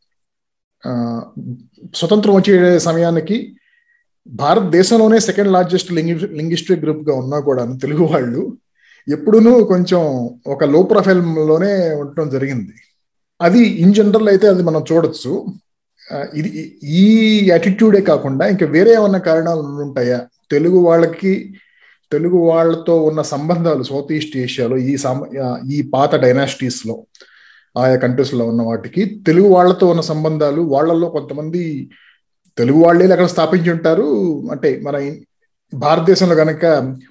స్వతంత్రం 1.94 2.34
వచ్చే 2.34 2.78
సమయానికి 2.78 3.56
భారతదేశంలోనే 4.26 5.20
సెకండ్ 5.20 5.52
లార్జెస్ట్ 5.52 5.92
లింగ్విస్టిక్ 5.92 6.80
గ్రూప్గా 6.80 7.14
ఉన్నా 7.14 7.38
కూడా 7.38 7.76
తెలుగు 7.82 8.04
వాళ్ళు 8.04 8.56
ఎప్పుడూ 9.08 9.64
కొంచెం 9.64 10.30
ఒక 10.46 10.64
లో 10.64 10.82
ప్రొఫైల్లోనే 10.82 11.94
ఉండటం 11.94 12.30
జరిగింది. 12.30 12.72
అది 13.40 13.58
ఇన్ 13.58 13.94
జనరల్ 13.94 14.28
అయితే 14.28 14.48
అది 14.48 14.62
మనం 14.62 14.84
చూడొచ్చు. 14.92 15.46
ఇది 16.34 16.78
ఈ 16.82 17.40
యాటిట్యూడే 17.50 18.00
కాకుండా 18.00 18.46
ఇంకా 18.46 18.66
వేరే 18.66 18.94
ఏమన్నా 18.94 19.18
కారణాలు 19.18 19.60
ఉంటాయా 19.60 20.26
తెలుగు 20.50 20.78
వాళ్ళకి 20.78 21.54
తెలుగు 22.12 22.36
వాళ్ళతో 22.36 23.02
ఉన్న 23.04 23.22
సంబంధాలు 23.22 23.82
సౌత్ 23.82 24.12
ఈస్ట్ 24.12 24.36
ఏషియాలో 24.36 24.76
ఈ 24.76 24.96
ఈ 25.72 25.82
పాత 25.94 26.14
డైనాసిటీస్లో 26.14 27.06
ఆయా 27.76 27.96
కంట్రీస్లో 27.96 28.44
ఉన్న 28.46 28.62
వాటికి. 28.62 29.04
తెలుగు 29.26 29.48
వాళ్ళతో 29.48 29.86
ఉన్న 29.86 30.00
సంబంధాలు 30.00 30.62
వాళ్ళల్లో 30.62 31.08
కొంతమంది 31.08 31.90
తెలుగు 32.58 32.78
వాళ్ళే 32.84 33.10
అక్కడ 33.10 33.26
స్థాపించి 33.26 33.70
ఉంటారు. 33.70 34.06
అంటే 34.50 34.80
మన 34.84 34.96
భారతదేశంలో 35.74 36.34
కనుక 36.34 36.64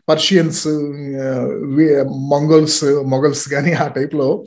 పర్షియన్స్ 0.10 0.68
మంగోల్స్ 2.32 2.84
మొగల్స్ 3.06 3.50
కానీ 3.50 3.74
ఆ 3.74 3.88
టైప్లో 3.88 4.46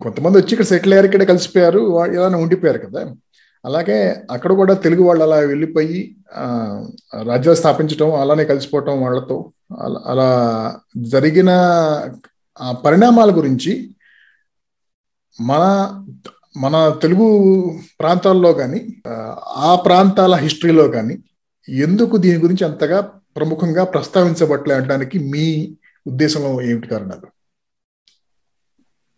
కొంతమంది 0.00 0.38
వచ్చి 0.38 0.52
ఇక్కడ 0.52 0.64
సెటిల్ 0.64 0.92
అయ్యారు 0.92 1.06
ఇక్కడ 1.06 1.22
కలిసిపోయారు 1.22 2.04
ఇలానే 2.12 2.36
ఉండిపోయారు 2.36 2.78
కదా. 2.78 3.00
అలాగే 3.64 4.16
అక్కడ 4.30 4.52
కూడా 4.52 4.74
తెలుగు 4.74 5.02
వాళ్ళు 5.02 5.24
అలా 5.24 5.36
వెళ్ళిపోయి 5.36 6.16
రాజ్యాలు 7.22 7.56
స్థాపించడం 7.56 8.14
అలానే 8.14 8.44
కలిసిపోవటం 8.44 9.02
వాళ్ళతో. 9.02 9.50
అలా 10.06 10.28
జరిగిన 10.96 11.50
పరిణామాల 12.84 13.36
గురించి 13.36 13.90
మన 15.38 15.64
మన 16.56 16.76
తెలుగు 17.02 17.26
ప్రాంతాల్లో 18.00 18.52
కానీ 18.52 18.80
ఆ 19.56 19.82
ప్రాంతాల 19.86 20.34
హిస్టరీలో 20.34 20.88
కానీ 20.88 21.14
ఎందుకు 21.68 22.16
దీని 22.16 22.38
గురించి 22.38 22.64
అంతగా 22.64 23.00
ప్రముఖంగా 23.36 23.84
ప్రస్తావించబట్లే 23.84 24.74
అనడానికి 24.74 25.18
మీ 25.18 25.44
ఉద్దేశంలో 26.06 26.62
ఏమిటి 26.62 26.88
కారణాలు? 26.88 27.26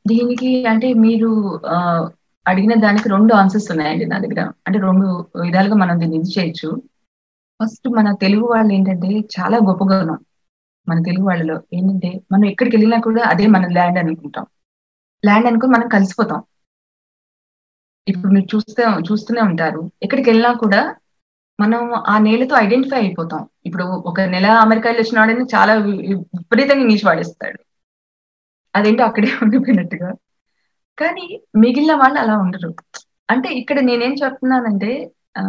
దీనికి 0.08 0.66
అంటే 0.66 0.92
మీరు 0.92 1.60
అడిగిన 2.46 2.74
దానికి 2.80 3.08
రెండు 3.08 3.34
ఆన్సర్స్ 3.34 3.70
ఉన్నాయండి 3.70 4.06
నా 4.06 4.18
దగ్గర. 4.18 4.40
అంటే 4.66 4.78
రెండు 4.78 5.06
విధాలుగా 5.40 5.74
మనం 5.74 6.00
దీన్ని 6.00 6.16
ఇది 6.16 6.30
చేయొచ్చు. 6.38 6.82
ఫస్ట్ 7.60 7.88
మన 7.88 8.12
తెలుగు 8.14 8.46
వాళ్ళు 8.46 8.72
ఏంటంటే 8.72 9.08
చాలా 9.38 9.56
గొప్పగా 9.56 10.00
ఉన్నాం 10.00 10.20
మన 10.88 11.02
తెలుగు 11.02 11.26
వాళ్ళలో 11.26 11.60
ఏంటంటే 11.72 12.20
మనం 12.32 12.44
ఎక్కడికి 12.44 12.76
వెళ్ళినా 12.76 13.00
కూడా 13.00 13.22
అదే 13.22 13.46
మన 13.46 13.66
ల్యాండ్ 13.72 13.98
అనుకుంటాం. 13.98 14.46
ల్యాండ్ 15.22 15.46
అనుకుని 15.46 15.72
మనం 15.72 15.88
కలిసిపోతాం. 15.88 16.40
ఇప్పుడు 18.06 18.32
మీరు 18.32 18.48
చూస్తే 18.54 18.82
చూస్తూనే 19.08 19.40
ఉంటారు. 19.42 19.80
ఎక్కడికి 20.02 20.30
వెళ్ళినా 20.30 20.52
కూడా 20.62 20.80
మనం 21.58 21.80
ఆ 22.06 22.18
నేలతో 22.18 22.54
ఐడెంటిఫై 22.56 23.00
అయిపోతాం. 23.00 23.42
ఇప్పుడు 23.66 23.84
ఒక 24.04 24.20
నెల 24.32 24.46
అమెరికా 24.62 24.88
వెళ్ళి 24.88 25.02
వచ్చినాడని 25.02 25.44
చాలా 25.54 25.72
విపరీతంగా 26.34 26.82
ఇంగ్లీష్ 26.82 27.04
వాడేస్తాడు. 27.04 27.58
అదేంటో 28.74 29.04
అక్కడే 29.04 29.28
ఉండిపోయినట్టుగా. 29.44 30.10
కానీ 30.98 31.24
మిగిలిన 31.56 31.94
వాళ్ళు 31.94 32.18
అలా 32.20 32.34
ఉండరు. 32.38 32.70
అంటే 33.28 33.48
ఇక్కడ 33.60 33.78
నేనేం 33.80 34.14
చెప్తున్నానంటే 34.14 34.90
ఆ 35.36 35.42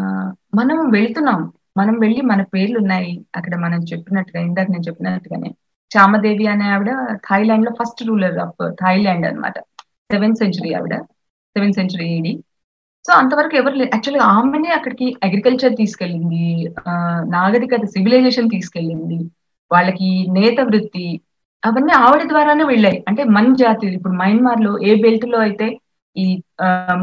మనం 0.55 0.77
వెళుతున్నాం. 0.91 1.41
మనం 1.77 1.95
వెళ్ళి 1.99 2.21
మన 2.23 2.41
పేర్లు 2.53 2.77
ఉన్నాయి 2.79 3.11
అక్కడ 3.35 3.55
మనం 3.57 3.79
చెప్పినట్టుగా 3.91 4.39
ఇందాక 4.41 4.67
నేను 4.71 4.87
చెప్పినట్టుగానే. 4.87 5.51
చామదేవి 5.91 6.45
అనే 6.47 6.67
ఆవిడ 6.73 6.91
థాయిలాండ్లో 7.27 7.71
ఫస్ట్ 7.79 8.01
రూలర్ 8.07 8.37
ఆఫ్ 8.45 8.61
థాయిలాండ్ 8.81 9.25
అనమాట 9.27 9.57
సెవెంత్ 10.09 10.39
సెంచురీ 10.41 10.71
ఆవిడ. 10.77 10.93
సెవెంత్ 11.55 11.77
సెంచురీ 11.79 12.07
ఏడి 12.15 12.33
సో 13.05 13.11
అంతవరకు 13.13 13.55
ఎవరు 13.55 13.75
లేదు 13.75 13.91
యాక్చువల్గా 13.93 14.25
ఆమెనే 14.35 14.71
అక్కడికి 14.77 15.07
అగ్రికల్చర్ 15.25 15.75
తీసుకెళ్ళింది 15.79 16.43
నాగరికత 17.35 17.85
సివిలైజేషన్ 17.93 18.51
తీసుకెళ్ళింది 18.51 19.17
వాళ్ళకి 19.71 20.09
నేత 20.37 20.59
వృత్తి 20.69 21.05
అవన్నీ 21.63 21.93
ఆవిడ 22.03 22.23
ద్వారానే 22.29 22.63
వెళ్ళాయి. 22.63 22.99
అంటే 23.09 23.23
మన్ 23.35 23.51
జాతీయులు 23.55 23.95
ఇప్పుడు 23.97 24.15
మయన్మార్లో 24.21 24.71
ఏ 24.81 24.93
బెల్ట్లో 25.03 25.39
అయితే 25.39 25.67
ఈ 26.15 26.25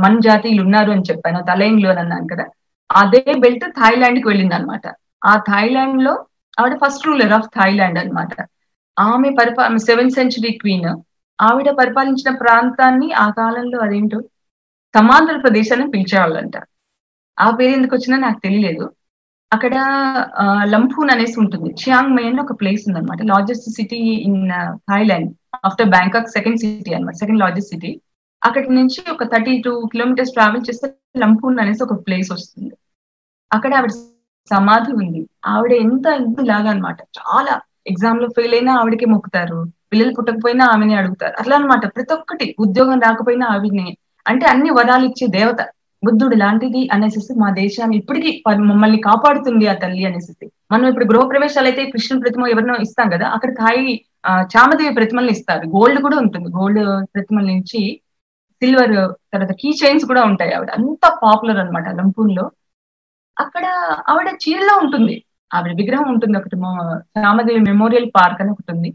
మన్ 0.02 0.18
జాతీయులు 0.22 0.62
ఉన్నారు 0.62 0.90
అని 0.90 1.06
చెప్పాను 1.10 1.40
తలైంగ్లో 1.50 1.90
అన్నాను 1.94 2.28
కదా 2.32 2.44
అదే 2.90 3.22
బెల్ట్ 3.44 3.66
థాయిలాండ్కి 3.78 4.26
వెళ్ళింది 4.28 4.54
అనమాట 4.54 4.86
ఆ 5.24 5.34
థాయిలాండ్లో 5.48 6.14
ఆవిడ 6.58 6.74
ఫస్ట్ 6.82 7.06
రూలర్ 7.06 7.34
ఆఫ్ 7.38 7.48
థాయిలాండ్ 7.56 7.98
అనమాట 7.98 8.34
ఆమె 8.98 9.28
పరిపా 9.40 9.76
సెవెంత్ 9.76 10.14
సెంచురీ 10.14 10.52
క్వీన్. 10.52 10.90
ఆవిడ 11.38 11.70
పరిపాలించిన 11.70 12.36
ప్రాంతాన్ని 12.36 13.12
ఆ 13.12 13.30
కాలంలో 13.30 13.78
అదేంటో 13.78 14.20
సమాంతర 14.94 15.36
ప్రదేశం 15.36 15.82
అని 15.82 15.90
పిలిచేవాళ్ళంట. 15.90 16.56
ఆ 17.40 17.50
పేరు 17.50 17.72
ఎందుకు 17.72 17.96
వచ్చినా 17.96 18.18
నాకు 18.18 18.38
తెలియలేదు. 18.40 18.90
అక్కడ 19.52 19.74
లంపూన్ 20.64 21.10
అనేసి 21.10 21.40
ఉంటుంది. 21.40 21.70
చియాంగ్ 21.70 22.16
మై 22.16 22.24
అని 22.28 22.40
ఒక 22.40 22.60
ప్లేస్ 22.60 22.84
ఉందన్నమాట. 22.88 23.22
Largest 23.22 23.70
city 23.70 23.96
in 23.96 24.50
Thailand. 24.76 25.30
After 25.64 25.88
Bangkok 25.88 26.28
second 26.28 26.58
city 26.58 26.94
అనమాట 26.94 27.14
సెకండ్ 27.14 27.40
లార్జెస్ట్ 27.40 27.70
సిటీ. 27.70 28.00
అక్కడి 28.44 28.74
నుంచి 28.74 29.10
ఒక 29.10 29.24
థర్టీ 29.24 29.62
టూ 29.62 29.88
కిలోమీటర్స్ 29.92 30.32
ట్రావెల్ 30.32 30.68
చేస్తే 30.68 30.94
లంపూన్ 31.18 31.58
అనేసి 31.60 31.82
ఒక 31.82 32.06
ప్లేస్ 32.06 32.32
వస్తుంది. 32.32 32.74
అక్కడ 33.52 33.74
ఆవిడ 33.74 33.90
సమాధి 34.50 34.92
ఉంది. 34.92 35.28
ఆవిడ 35.46 35.72
ఎంత 35.72 36.06
ఇంత 36.06 36.40
లాగా 36.40 36.70
అనమాట 36.70 37.00
చాలా 37.00 37.60
ఎగ్జామ్లో 37.88 38.28
ఫెయిల్ 38.28 38.54
అయినా 38.54 38.72
ఆవిడకి 38.80 39.06
మొక్కుతారు. 39.06 39.58
పిల్లలు 39.92 40.12
పుట్టకపోయినా 40.14 40.64
ఆమెని 40.66 40.94
అడుగుతారు. 40.94 41.34
అట్లా 41.40 41.56
అనమాట 41.56 41.84
ప్రతి 41.96 42.12
ఒక్కటి 42.14 42.46
ఉద్యోగం 42.58 42.98
రాకపోయినా 43.00 43.46
ఆవిడని. 43.48 43.86
అంటే 44.26 44.46
అన్ని 44.46 44.70
వరాలు 44.70 45.04
ఇచ్చే 45.04 45.26
దేవత. 45.36 45.60
బుద్ధుడు 46.02 46.36
లాంటిది 46.36 46.82
అనేసి 46.92 47.12
మా 47.36 47.48
దేశాన్ని 47.54 47.96
ఇప్పటికీ 47.96 48.30
మమ్మల్ని 48.68 48.98
కాపాడుతుంది 49.06 49.64
ఆ 49.68 49.74
తల్లి 49.74 50.04
అనేసి. 50.06 50.32
మనం 50.72 50.84
ఇప్పుడు 50.88 51.06
గృహ 51.10 51.24
ప్రవేశాలు 51.28 51.68
అయితే 51.70 51.82
కృష్ణుడి 51.90 52.22
ప్రతిమ 52.24 52.46
ఎవరినో 52.48 52.74
ఇస్తాం 52.86 53.08
కదా 53.14 53.26
అక్కడ 53.36 53.50
థాయి 53.60 53.92
చామదేవి 54.54 54.94
ప్రతిమల్ని 54.94 55.32
ఇస్తారు. 55.32 55.64
గోల్డ్ 55.68 56.00
కూడా 56.06 56.16
ఉంటుంది. 56.24 56.48
గోల్డ్ 56.58 56.82
ప్రతిమల 57.14 57.46
నుంచి 57.52 57.80
సిల్వర్ 58.62 58.94
తర్వాత 59.32 59.52
కీ 59.60 59.68
చైన్స్ 59.80 60.04
కూడా 60.06 60.22
ఉంటాయి 60.30 60.52
ఆవిడ. 60.52 60.70
అంత 60.78 61.04
పాపులర్ 61.22 61.58
అనమాట 61.58 61.88
లంపూన్లో 61.98 62.44
అక్కడ 63.36 63.64
ఆవిడ 64.08 64.28
చీరలో 64.44 64.74
ఉంటుంది. 64.84 65.16
ఆవిడ 65.50 65.72
విగ్రహం 65.80 66.08
ఉంటుంది 66.12 66.36
ఒకటి 66.40 66.56
రామదేవి 67.22 67.60
మెమోరియల్ 67.68 68.08
పార్క్ 68.16 68.40
అని 68.42 68.52
ఒకటి 68.54 68.70
ఉంది. 68.74 68.90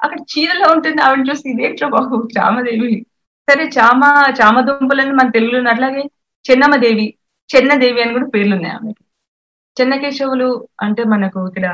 అక్కడ 0.00 0.18
చీరలో 0.32 0.66
ఉంటుంది 0.74 1.00
ఆవిడ 1.02 1.22
చూసి 1.28 1.44
ఇదేంట్రో 1.52 1.88
బాబు 1.94 2.16
చామదేవి 2.36 2.90
సరే 3.48 3.64
చామ 3.76 4.02
చామదుంపలని 4.38 5.12
మన 5.12 5.28
తెలుగులో 5.36 5.60
అట్లాగే 5.72 6.02
చెన్నమ్మదేవి 6.44 7.06
చెన్నదేవి 7.50 8.00
అని 8.02 8.12
కూడా 8.12 8.28
పేర్లు 8.34 8.54
ఉన్నాయి 8.56 8.74
ఆమెకి 8.74 9.02
చెన్నకేశవులు 9.76 10.48
అంటే 10.84 11.02
మనకు 11.12 11.40
ఇక్కడ 11.50 11.66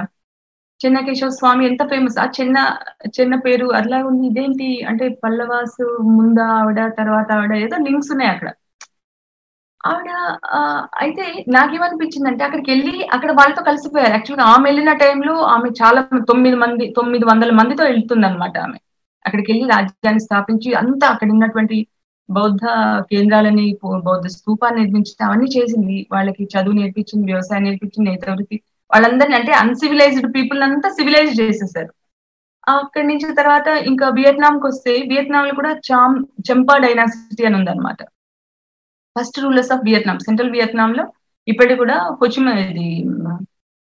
చెన్నకేశవ 0.81 1.31
స్వామి 1.37 1.63
ఎంత 1.69 1.83
ఫేమస్ 1.91 2.17
ఆ 2.19 2.27
చిన్న 2.37 2.57
చిన్న 3.17 3.35
పేరు 3.45 3.67
అట్లా 3.79 3.99
ఉంది 4.09 4.25
ఇదేంటి? 4.27 4.69
అంటే 4.91 5.05
పల్లవాసు 5.23 5.85
ముందా 6.17 6.47
ఆవిడ 6.59 6.81
తర్వాత 6.99 7.29
ఆవిడ 7.37 7.53
ఏదో 7.65 7.77
లింక్స్ 7.87 8.11
ఉన్నాయి 8.15 8.33
అక్కడ. 8.35 8.49
ఆవిడ 9.85 10.11
అయితే 11.03 11.25
నాకేమనిపించింది 11.55 12.29
అంటే 12.31 12.43
అక్కడికి 12.45 12.71
వెళ్ళి 12.73 12.95
అక్కడ 13.15 13.31
వాళ్ళతో 13.39 13.63
కలిసిపోయారు 13.63 14.15
యాక్చువల్గా 14.15 14.47
ఆమె 14.53 14.65
వెళ్ళిన 14.69 14.93
టైంలో 15.03 15.35
ఆమె 15.55 15.69
చాలా 15.81 16.01
తొమ్మిది 16.31 16.57
మంది 16.63 16.85
తొమ్మిది 16.99 17.25
వందల 17.31 17.53
మందితో 17.61 17.85
వెళ్తుంది 17.91 18.27
అనమాట 18.29 18.57
ఆమె. 18.59 18.79
అక్కడికి 19.25 19.49
వెళ్ళి 19.53 19.67
రాజ్యాన్ని 19.75 20.23
స్థాపించి 20.27 20.71
అంతా 20.81 21.07
అక్కడ 21.15 21.29
ఉన్నటువంటి 21.37 21.77
బౌద్ధ 22.29 22.65
కేంద్రాలని 23.11 23.67
బౌద్ధ 24.07 24.27
స్థూపాన్ని 24.37 24.81
నిర్మించి 24.81 25.13
అవన్నీ 25.19 25.49
చేసింది. 25.57 25.97
వాళ్ళకి 26.15 26.45
చదువు 26.55 26.77
నేర్పించింది 26.79 27.27
వ్యవసాయం 27.33 27.65
నేర్పించింది 27.65 28.09
నేతవృత్తి. 28.11 28.57
వాళ్ళందరినీ 28.91 29.37
అంటే 29.41 29.53
అన్సివిలైజ్డ్ 29.63 30.29
పీపుల్ 30.37 30.61
అంతా 30.69 30.89
సివిలైజ్ 30.99 31.33
చేసేసారు. 31.41 31.93
అక్కడి 32.67 33.07
నుంచి 33.09 33.29
తర్వాత 33.35 33.69
ఇంకా 33.91 34.07
వియత్నాంకి 34.19 34.67
వస్తే 34.67 34.93
వియత్నాం 35.11 35.47
లో 35.49 35.55
కూడా 35.55 35.73
చామ్ 35.89 36.17
చెంపా 36.49 36.75
డైనాసిటీ 36.85 37.43
అని 37.49 37.57
ఉందన్నమాట. 37.57 38.01
First 39.17 39.39
rulers 39.45 39.73
of 39.75 39.85
Vietnam 39.89 40.19
central 40.27 40.53
Vietnam 40.57 40.93
లో 40.99 41.05
ఇప్పటి 41.49 41.75
కూడా 41.83 41.97
కొచ్చిమ 42.21 42.49
ఇది 42.65 42.87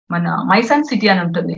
మన 0.09 0.27
మైసాన్ 0.51 0.87
సిటీ 0.89 1.07
అని 1.13 1.21
ఉంటుంది. 1.25 1.55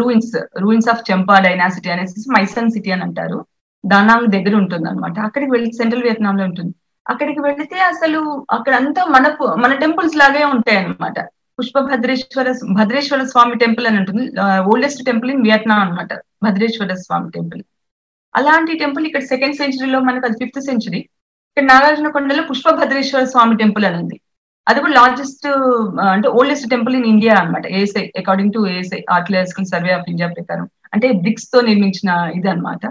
Ruins 0.00 0.32
ruins 0.62 0.88
of 0.92 1.04
Champa 1.08 1.36
dynasty 1.46 1.88
అనేసి 1.94 2.26
మైసాన్ 2.36 2.72
సిటీ 2.74 2.90
అని 2.94 3.04
అంటారు. 3.06 3.38
దానాంగ్ 3.84 4.28
దగ్గర 4.34 4.54
ఉంటుంది 4.62 4.86
అనమాట 4.90 5.16
అక్కడికి 5.28 5.52
వెళ్ళి 5.54 5.70
సెంట్రల్ 5.78 6.04
వియత్నాం 6.06 6.36
లో 6.40 6.44
ఉంటుంది. 6.50 6.72
అక్కడికి 7.06 7.40
వెళితే 7.46 7.78
అసలు 7.92 8.20
అక్కడ 8.56 8.74
అంతా 8.82 9.02
మనకు 9.16 9.46
మన 9.62 9.72
టెంపుల్స్ 9.82 10.16
లాగే 10.22 10.44
ఉంటాయి 10.54 10.78
అనమాట 10.82 11.18
పుష్ప 11.58 11.80
భద్రేశ్వర 11.90 12.48
భద్రేశ్వర 12.78 13.24
స్వామి 13.32 13.56
టెంపుల్ 13.64 13.86
అని 13.90 13.98
ఉంటుంది. 14.02 14.24
ఓల్డెస్ట్ 14.70 15.02
టెంపుల్ 15.08 15.32
ఇన్ 15.34 15.44
వియత్నాం 15.46 15.80
అనమాట 15.84 16.12
భద్రేశ్వర 16.46 16.94
స్వామి 17.06 17.28
టెంపుల్ 17.36 17.62
అలాంటి 18.34 18.72
టెంపుల్ 18.82 19.04
ఇక్కడ 19.08 19.24
సెకండ్ 19.32 19.58
సెంచరీలో 19.60 19.98
మనకు 20.08 20.26
అది 20.28 20.38
ఫిఫ్త్ 20.42 20.60
సెంచరీ 20.68 21.00
ఇక్కడ 21.56 21.66
నాగార్జున 21.70 22.08
కొండలో 22.14 22.42
పుష్ప 22.48 22.70
భద్రేశ్వర 22.78 23.24
స్వామి 23.32 23.54
టెంపుల్ 23.60 23.84
అని 23.88 23.98
ఉంది. 24.02 24.16
అది 24.66 24.78
కూడా 24.82 24.94
లార్జెస్ట్ 24.98 25.46
అంటే 26.14 26.28
ఓల్డెస్ట్ 26.38 26.66
టెంపుల్ 26.72 26.94
ఇన్ 26.98 27.06
ఇండియా 27.12 27.34
అనమాట 27.40 27.64
ASI 27.78 28.02
according 28.20 28.52
to 28.56 28.60
ASI 28.72 29.00
archaeological 29.16 29.68
survey 29.72 29.92
of 29.98 30.08
India 30.12 30.28
ప్రకారం. 30.36 30.66
అంటే 30.94 31.06
బ్రిక్స్తో 31.24 31.58
నిర్మించిన 31.68 32.10
ఇది 32.38 32.48
అనమాట 32.52 32.82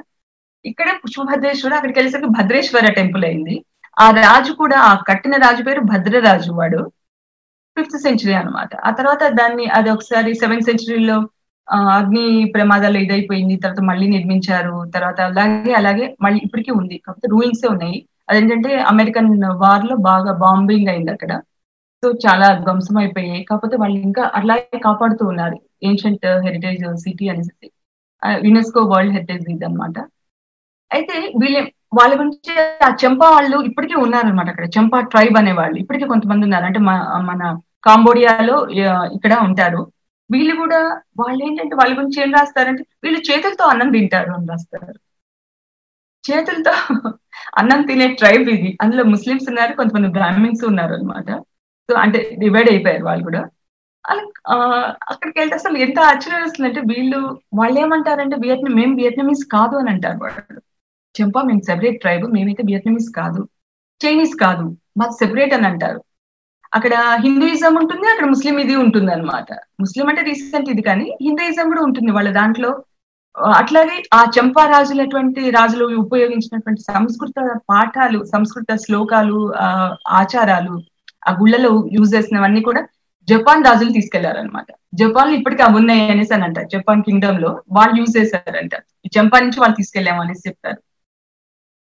ఇక్కడ 0.66 0.90
పుష్పభద్రేశ్వర 1.04 1.74
అక్కడికి 1.78 1.98
వెళ్ళేసరికి 2.00 2.30
భద్రేశ్వర 2.38 2.92
టెంపుల్ 3.00 3.26
అయింది. 3.30 3.56
ఆ 3.98 4.06
రాజు 4.24 4.52
కూడా 4.62 4.78
ఆ 4.90 4.94
కట్టిన 5.10 5.36
రాజు 5.46 5.64
పేరు 5.68 5.82
భద్రరాజు 5.92 6.52
వాడు. 6.60 6.82
ఫిఫ్త్ 7.78 7.98
సెంచరీ 8.06 8.34
అనమాట 8.42 8.72
ఆ 8.88 8.92
తర్వాత 9.00 9.24
దాన్ని 9.40 9.66
అది 9.78 9.90
ఒకసారి 9.96 10.32
సెవెంత్ 10.42 10.68
సెంచురీలో 10.70 11.18
అగ్ని 11.98 12.26
ప్రమాదాలు 12.56 12.98
ఇదైపోయింది. 13.06 13.56
తర్వాత 13.64 13.84
మళ్ళీ 13.90 14.08
నిర్మించారు. 14.16 14.76
తర్వాత 14.96 15.20
అలాగే 15.30 15.74
అలాగే 15.82 16.08
మళ్ళీ 16.26 16.40
ఇప్పటికీ 16.48 16.72
ఉంది. 16.80 16.96
కాకపోతే 17.06 17.30
రూయిన్సే 17.36 17.68
ఉన్నాయి. 17.76 18.00
అదేంటంటే 18.30 18.72
అమెరికన్ 18.92 19.30
వార్లో 19.64 19.96
బాగా 20.10 20.32
బాంబింగ్ 20.44 20.90
అయింది 20.94 21.12
అక్కడ. 21.12 21.32
సో 22.04 22.10
చాలా 22.26 22.48
ధ్వంసం 22.64 22.98
అయిపోయాయి. 22.98 23.44
కాకపోతే 23.50 23.76
వాళ్ళు 23.82 23.98
ఇంకా 24.08 24.24
అట్లాగే 24.38 24.80
కాపాడుతూ 24.88 25.24
ఉన్నారు. 25.26 25.58
ఏన్షియంట్ 25.90 26.26
హెరిటేజ్ 26.46 26.84
సిటీ 27.04 27.26
అనేసి 27.34 27.68
యునెస్కో 28.48 28.82
వరల్డ్ 28.94 29.14
హెరిటేజ్ 29.18 29.46
ఇది 29.54 29.66
అనమాట 29.66 29.98
అయితే 30.92 31.16
వీళ్ళ 31.42 31.58
వాళ్ళ 32.00 32.14
గురించి 32.20 32.54
ఆ 32.86 32.90
చెంపా 33.04 33.28
వాళ్ళు 33.30 33.58
ఇప్పటికీ 33.70 33.96
ఉన్నారనమాట 34.04 34.50
అక్కడ. 34.50 34.66
చెంపా 34.78 35.00
ట్రైబ్ 35.12 35.36
అనే 35.38 35.52
వాళ్ళు 35.60 35.78
ఇప్పటికీ 35.84 36.06
కొంతమంది 36.14 36.46
ఉన్నారు. 36.48 36.66
అంటే 36.66 36.80
మన 37.32 37.42
కాంబోడియాలో 37.88 38.56
ఇక్కడ 39.16 39.34
ఉంటారు. 39.48 39.82
వీళ్ళు 40.30 40.54
కూడా 40.56 40.80
వాళ్ళు 41.22 41.42
ఏంటంటే 41.48 41.76
వాళ్ళ 41.76 41.94
గురించి 41.98 42.18
ఏం 42.24 42.32
రాస్తారంటే 42.40 42.84
వీళ్ళు 43.04 43.20
చేతులతో 43.30 43.64
అన్నం 43.66 43.90
తింటారు 43.92 44.32
అని 44.38 44.48
రాస్తారు. 44.52 44.94
చేతులతో 46.28 46.74
అన్నం 47.60 47.82
తినే 47.90 48.08
ట్రైబ్ 48.20 48.48
ఇది. 48.56 48.70
అందులో 48.84 49.04
ముస్లిమ్స్ 49.14 49.50
ఉన్నారు 49.52 49.74
కొంతమంది 49.80 50.10
బ్రాహ్మిన్స్ 50.18 50.64
ఉన్నారు 50.70 50.94
అనమాట 50.98 51.30
సో 51.90 51.94
అంటే 52.04 52.20
డివైడ్ 52.42 52.70
అయిపోయారు 52.74 53.04
వాళ్ళు 53.10 53.24
కూడా. 53.30 53.42
అక్కడికి 55.12 55.38
వెళ్తే 55.40 55.56
అసలు 55.60 55.76
ఎంత 55.86 56.00
ఆశ్చర్యం 56.12 56.44
వస్తుందంటే 56.46 56.82
వీళ్ళు 56.92 57.20
వాళ్ళు 57.60 57.78
ఏమంటారంటే 57.84 58.38
వియత్నాం 58.46 58.74
మేము 58.80 58.94
వియత్నమీస్ 59.02 59.44
కాదు 59.56 59.76
అని 59.82 59.92
అంటారు 59.94 60.20
వాళ్ళు. 60.24 60.62
చెంపా 61.16 61.42
మేము 61.50 61.62
సెపరేట్ 61.70 62.02
ట్రైబ్ 62.04 62.26
మేమైతే 62.36 62.64
వియత్నమీస్ 62.70 63.10
కాదు. 63.20 63.42
చైనీస్ 64.02 64.36
కాదు 64.46 64.66
మాకు 65.00 65.14
సెపరేట్ 65.22 65.54
అని 65.58 65.68
అంటారు. 65.72 66.00
అక్కడ 66.78 66.94
హిందూయిజం 67.26 67.74
ఉంటుంది 67.82 68.06
అక్కడ 68.12 68.28
ముస్లిం 68.34 68.56
ఇది 68.64 68.76
ఉంటుంది 68.84 69.12
అనమాట 69.16 69.50
ముస్లిం 69.82 70.06
అంటే 70.12 70.22
రీసెంట్ 70.30 70.72
ఇది 70.74 70.84
కానీ 70.90 71.08
హిందూయిజం 71.26 71.66
కూడా 71.72 71.84
ఉంటుంది 71.88 72.12
వాళ్ళ 72.18 72.30
దాంట్లో. 72.40 72.72
అట్లాగే 73.60 73.96
ఆ 74.14 74.22
చంపా 74.36 74.64
రాజులటువంటి 74.66 75.42
రాజులు 75.50 75.86
ఉపయోగించినటువంటి 76.06 76.82
సంస్కృత 76.92 77.40
పాఠాలు 77.72 78.20
సంస్కృత 78.34 78.76
శ్లోకాలు 78.86 79.40
ఆచారాలు 80.22 80.76
ఆ 81.28 81.32
గుళ్ళలో 81.40 81.72
యూజ్ 81.96 82.14
చేసినవన్నీ 82.16 82.62
కూడా 82.62 82.82
జపాన్ 83.28 83.66
రాజులు 83.68 83.92
తీసుకెళ్ళారనమాట 83.92 84.70
జపాన్లో 85.02 85.36
ఇప్పటికీ 85.40 85.62
అవి 85.64 85.76
ఉన్నాయి 85.76 86.02
అనేసి 86.14 86.34
అని 86.34 86.46
అంటారు. 86.48 86.68
జపాన్ 86.74 87.04
కింగ్డమ్లో 87.08 87.52
వాళ్ళు 87.78 87.96
యూజ్ 88.00 88.18
చేశారంట. 88.18 88.74
ఈ 89.06 89.10
చంపా 89.18 89.38
నుంచి 89.40 89.60
వాళ్ళు 89.62 89.76
తీసుకెళ్ళాము 89.76 90.22
అనేసి 90.24 90.44
చెప్తారు. 90.48 90.80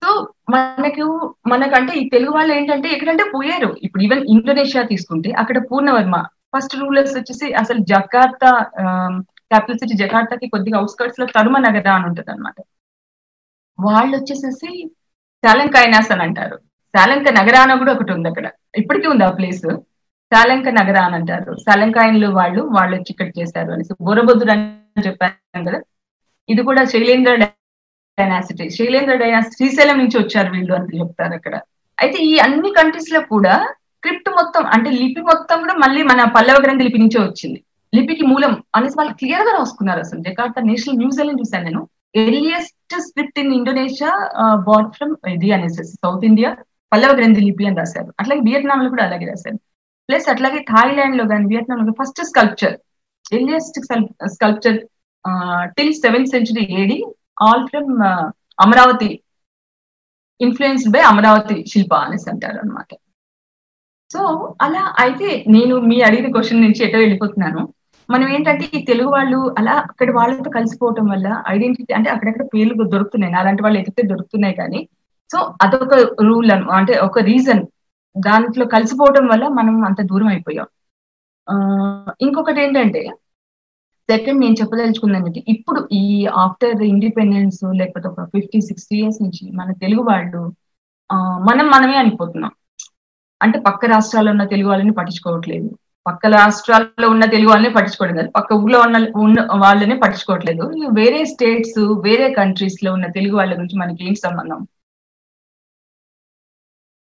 సో 0.02 0.12
మనకు 0.54 1.06
మనకంటే 1.48 1.93
ఈ 2.02 2.04
తెలుగు 2.10 2.34
వాళ్ళు 2.38 2.54
ఏంటంటే 2.54 2.88
ఎక్కడంటే 2.95 3.26
పోయారు. 3.36 3.69
ఇప్పుడు 3.86 4.04
ఈవెన్ 4.04 4.24
ఇండోనేషియా 4.34 4.84
తీసుకుంటే 4.93 5.30
అక్కడ 5.41 5.58
పూర్ణవర్మ 5.71 6.17
ఫస్ట్ 6.54 6.76
రూలర్స్ 6.82 7.15
వచ్చేసి 7.19 7.48
అసలు 7.62 7.80
జకార్తా 7.91 8.52
క్యాపిటల్ 9.51 9.79
సిటీ 9.81 9.95
జకార్తాకి 10.03 10.47
కొద్దిగా 10.53 10.77
అవుట్స్కర్ట్స్లో 10.79 11.25
తరుమ 11.38 11.58
నగర 11.67 11.88
అని 11.97 12.08
ఉంటుంది 12.10 12.31
అనమాట 12.34 12.58
వాళ్ళు 13.79 14.13
వచ్చేసేసి 14.17 14.69
శాలంకైనాస్ 15.43 16.12
అని 16.13 16.23
అంటారు. 16.27 16.58
శాలంక 16.93 17.29
నగరాన 17.39 17.71
కూడా 17.81 17.91
ఒకటి 17.95 18.12
ఉంది 18.15 18.27
అక్కడ. 18.31 18.47
ఇప్పటికీ 18.81 19.08
ఉంది 19.13 19.23
ఆ 19.27 19.31
ప్లేస్. 19.39 19.65
శాలంక 20.31 20.67
నగర 20.79 20.97
అని 21.08 21.15
అంటారు. 21.19 21.51
శాలంకాయన్లు 21.65 22.27
వాళ్ళు 22.38 22.62
వాళ్ళు 22.77 22.93
వచ్చి 22.97 23.12
ఇక్కడ 23.13 23.29
చేశారు 23.39 23.71
అనేసి 23.75 23.93
బోరబొద్దుడు 24.08 24.51
అని 24.53 25.05
చెప్పాను 25.08 25.65
కదా. 25.69 25.79
ఇది 26.49 26.62
కూడా 26.69 26.81
శైలేంద్ర 26.93 27.34
డైనాసిటీ. 28.17 28.65
శైలేంద్ర 28.77 29.15
డైనాసిటీ 29.23 29.55
శ్రీశైలం 29.58 29.97
నుంచి 30.03 30.17
వచ్చారు 30.21 30.49
వీళ్ళు 30.55 30.73
అని 30.77 30.99
చెప్తారు 31.01 31.36
అక్కడ. 31.39 31.55
అయితే 31.97 32.17
ఈ 32.31 32.34
అన్ని 32.45 32.69
కంట్రీస్లో 32.79 33.21
కూడా 33.34 33.53
స్క్రిప్ట్ 33.97 34.29
మొత్తం 34.39 34.63
అంటే 34.75 34.89
లిపి 35.01 35.21
మొత్తం 35.31 35.58
కూడా 35.63 35.75
మళ్ళీ 35.84 36.01
మన 36.12 36.23
పల్లవ 36.38 36.58
గ్రంథ 36.65 36.81
లిపి 36.88 36.99
నుంచే 37.03 37.19
వచ్చింది. 37.19 37.60
లిపికి 37.95 38.23
మూలం 38.31 38.53
అనేసి 38.77 38.95
వాళ్ళు 38.99 39.13
క్లియర్గా 39.19 39.51
రాసుకున్నారు 39.60 40.01
అసలు. 40.05 40.19
జకార్తా 40.27 40.62
నేషనల్ 40.69 40.99
మ్యూజియం 41.01 41.38
చూసాను 41.41 41.65
నేను. 41.69 41.81
Earliest 42.21 42.95
script 43.08 43.39
in 43.41 43.53
Indonesia 43.58 44.12
but 44.69 44.89
from 44.97 45.13
ఇది 45.36 45.49
అనేసి 45.58 45.84
సౌత్ 45.91 46.25
ఇండియా 46.29 46.49
పల్లవ 46.91 47.13
గ్రంథి 47.19 47.41
లిపి 47.47 47.63
అని 47.69 47.79
రాశారు. 47.81 48.10
అట్లాగే 48.21 48.41
వియత్నాం 48.47 48.81
లో 48.84 48.89
కూడా 48.93 49.05
అలాగే 49.08 49.25
రాశారు. 49.31 49.58
ప్లస్ 50.10 50.27
అట్లాగే 50.34 50.60
థాయిలాండ్లో 50.71 51.23
కానీ 51.31 51.45
వియత్నాం 51.51 51.79
లో 51.88 51.93
first 51.99 52.21
sculpture 52.31 52.75
earliest 53.36 53.77
sculpture 54.36 54.77
till 55.77 55.93
seventh 56.03 56.31
century 56.34 56.63
AD 56.81 56.97
all 57.45 57.63
from 57.71 57.89
Amaravati 58.65 59.10
influenced 60.41 60.91
by 60.95 61.01
Amaravati 61.12 61.58
శిల్ప 61.71 61.93
అనేసి 62.05 62.27
అంటారు 62.34 62.58
అనమాట 62.63 62.91
సో 64.12 64.21
అలా 64.65 64.84
అయితే 65.03 65.29
నేను 65.55 65.75
మీ 65.89 65.97
అడిగిన 66.08 66.27
క్వశ్చన్ 66.36 66.63
నుంచి 66.65 66.81
ఎటో 66.86 66.97
వెళ్ళిపోతున్నాను. 67.03 67.62
మనం 68.09 68.27
ఏంటంటే 68.35 68.65
ఈ 68.77 68.79
తెలుగు 68.85 69.09
వాళ్ళు 69.15 69.37
అలా 69.59 69.73
అక్కడ 69.89 70.09
వాళ్ళతో 70.17 70.49
కలిసిపోవటం 70.57 71.05
వల్ల 71.13 71.27
ఐడెంటిటీ 71.53 71.91
అంటే 71.97 72.09
అక్కడక్కడ 72.09 72.45
పేర్లు 72.53 72.83
దొరుకుతున్నాయి. 72.93 73.33
అలాంటి 73.41 73.63
వాళ్ళు 73.63 73.79
ఎక్కితే 73.81 74.03
దొరుకుతున్నాయి 74.11 74.55
కానీ. 74.61 74.81
సో 75.29 75.37
అదొక 75.65 75.93
రూల్ 76.27 76.51
అంటే 76.79 76.93
ఒక 77.07 77.19
రీజన్ 77.31 77.61
దాంట్లో 78.15 78.65
కలిసిపోవటం 78.75 79.25
వల్ల 79.31 79.45
మనం 79.59 79.75
అంత 79.89 80.01
దూరం 80.11 80.27
అయిపోయాం. 80.33 80.67
ఇంకొకటి 82.25 82.59
ఏంటంటే 82.63 83.01
సెకండ్ 84.09 84.41
నేను 84.43 84.55
చెప్పదలుచుకుందంటే 84.61 85.39
ఇప్పుడు 85.53 85.79
ఈ 86.01 86.03
ఆఫ్టర్ 86.43 86.81
ఇండిపెండెన్స్ 86.91 87.61
లేకపోతే 87.79 88.07
ఒక 88.07 88.23
ఫిఫ్టీ 88.33 88.59
సిక్స్టీ 88.67 88.95
ఇయర్స్ 88.99 89.19
నుంచి 89.23 89.43
మన 89.59 89.69
తెలుగు 89.83 90.03
వాళ్ళు 90.11 90.41
మనం 91.49 91.65
మనమే 91.73 91.95
అనిపోతున్నాం. 92.01 92.53
అంటే 93.41 93.57
పక్క 93.67 93.85
రాష్ట్రాల్లో 93.93 94.31
ఉన్న 94.35 94.43
తెలుగు 94.53 94.69
వాళ్ళని 94.69 94.93
పట్టించుకోవట్లేదు. 94.99 95.69
పక్క 96.05 96.25
రాష్ట్రాల్లో 96.37 97.07
ఉన్న 97.13 97.25
తెలుగు 97.33 97.49
వాళ్ళని 97.51 97.71
పట్టించుకోవడం 97.75 98.15
కాదు. 98.19 98.29
పక్క 98.35 98.53
ఊళ్ళో 98.63 98.79
ఉన్న 98.87 98.97
ఉన్న 99.25 99.39
వాళ్ళని 99.63 99.95
పట్టించుకోవట్లేదు. 100.03 100.65
వేరే 100.99 101.21
స్టేట్స్ 101.33 101.79
వేరే 102.07 102.27
కంట్రీస్లో 102.39 102.89
ఉన్న 102.97 103.07
తెలుగు 103.17 103.35
వాళ్ళ 103.39 103.51
గురించి 103.59 103.79
మనకి 103.83 104.03
ఏం 104.09 104.15
సంబంధం? 104.25 104.59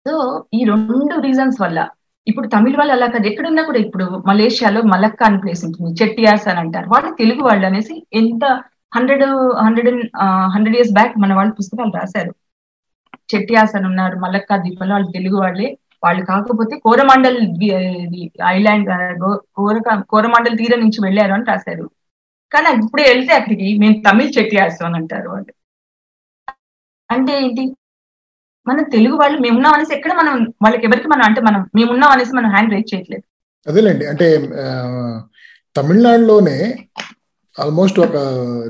సో 0.05 0.13
ఈ 0.53 0.59
రెండు 0.71 1.15
రీజన్స్ 1.27 1.59
వల్ల 1.61 1.79
ఇప్పుడు 2.27 2.47
తమిళ 2.53 2.75
వాళ్ళు 2.79 2.93
అలా 2.95 3.07
కాదు. 3.13 3.25
ఎక్కడున్నా 3.29 3.61
కూడా 3.63 3.79
ఇప్పుడు 3.85 4.05
మలేషియాలో 4.27 4.79
మలక్క 4.93 5.21
అని 5.23 5.39
ప్లేస్ 5.43 5.61
ఉంటుంది. 5.67 5.91
చెట్టియాస్ 6.01 6.47
అని 6.51 6.59
అంటారు. 6.59 6.87
వాళ్ళు 6.93 7.09
తెలుగు 7.21 7.41
వాళ్ళు 7.47 7.65
అనేసి 7.69 7.95
ఎంత 8.21 8.45
hundred 8.95 9.23
hundred 9.65 9.89
hundred 10.55 10.77
years 10.77 10.93
back 10.97 11.15
మన 11.23 11.33
వాళ్ళు 11.33 11.53
పుస్తకాలు 11.59 11.93
రాశారు. 11.99 12.31
చెట్టియాస్ 13.33 13.75
అని 13.77 13.87
ఉన్నారు 13.91 14.15
మలక్క 14.25 14.57
దీపంలో 14.65 14.93
వాళ్ళు 14.95 15.09
తెలుగు 15.17 15.37
వాళ్ళే. 15.43 15.67
వాళ్ళు 16.03 16.21
కాకపోతే 16.25 16.75
కోరమండల్ 16.85 17.39
ఐలాండ్ 18.45 18.89
కోరమండల్ 20.09 20.57
తీరం 20.57 20.79
నుంచి 20.79 20.99
వెళ్ళారు 21.05 21.33
అని 21.33 21.49
రాశారు. 21.49 21.85
కానీ 22.51 22.69
ఇప్పుడు 22.83 23.01
వెళ్తే 23.01 23.31
అక్కడికి 23.33 23.67
మేము 23.77 23.95
తమిళ్ 24.07 24.35
చెట్టియార్స్ 24.37 24.81
అని 24.85 24.95
అంటారు 24.95 25.29
వాళ్ళు. 25.29 25.53
అంటే 27.09 27.33
ఏంటి? 27.43 27.63
మన 28.67 28.81
తెలుగు 28.93 29.15
వాళ్ళు 29.15 29.37
మేమున్నాం 29.39 29.73
అనేసి 29.73 29.93
ఎక్కడ 29.95 30.13
మనం 30.13 30.33
వాళ్ళకి 30.63 30.85
ఎవరికి 30.85 31.07
మనం 31.07 31.23
అంటే 31.23 31.41
మనం 31.41 31.61
మేమున్నాం 31.75 32.11
అనేసి 32.11 32.33
మనం 32.35 32.49
హ్యాండ్ 32.49 32.73
రైజ్ 32.73 32.89
చేయట్లేదు. 32.93 33.23
అదేలేండి. 33.67 34.05
అంటే 34.05 34.27
తమిళనాడులోనే 35.75 36.57
ఆల్మోస్ట్ 37.57 37.99
ఒక 37.99 38.17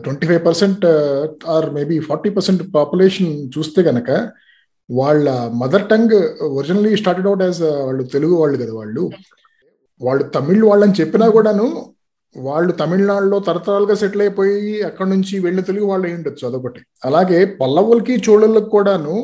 twenty 0.04 0.26
five 0.28 0.42
percent 0.46 0.86
or 1.54 1.68
maybe 1.78 1.96
forty 2.00 2.30
percent 2.30 2.62
population 2.76 3.32
చూస్తే 3.58 3.82
గనక 3.82 4.10
వాళ్ళ 4.90 5.30
mother 5.62 5.90
tongue 5.90 6.16
originally 6.58 6.98
started 6.98 7.28
out 7.28 7.44
as 7.44 7.62
వాళ్ళు 7.62 8.04
తెలుగు 8.04 8.36
వాళ్ళు 8.36 8.58
కదా 8.58 8.74
వాళ్ళు. 8.74 9.04
వాళ్ళు 10.02 10.24
తమిళ్ 10.36 10.64
వాళ్ళని 10.64 10.96
చెప్పినా 11.02 11.28
కూడాను 11.30 11.68
వాళ్ళు 12.36 12.72
తమిళనాడులో 12.74 13.40
తరతరాలుగా 13.40 13.96
సెటిల్ 13.96 14.22
అయిపోయి 14.22 14.84
అక్కడ 14.84 15.08
నుంచి 15.08 15.40
వెళ్ళిన 15.40 15.64
తెలుగు 15.64 15.86
వాళ్ళు 15.86 16.08
అయి 16.08 16.16
ఉండొచ్చు 16.16 16.48
అదొకటి. 16.48 16.82
అలాగే 17.06 17.46
పల్లవులకి 17.62 18.16
చోళులకు 18.30 18.70
కూడాను 18.70 19.16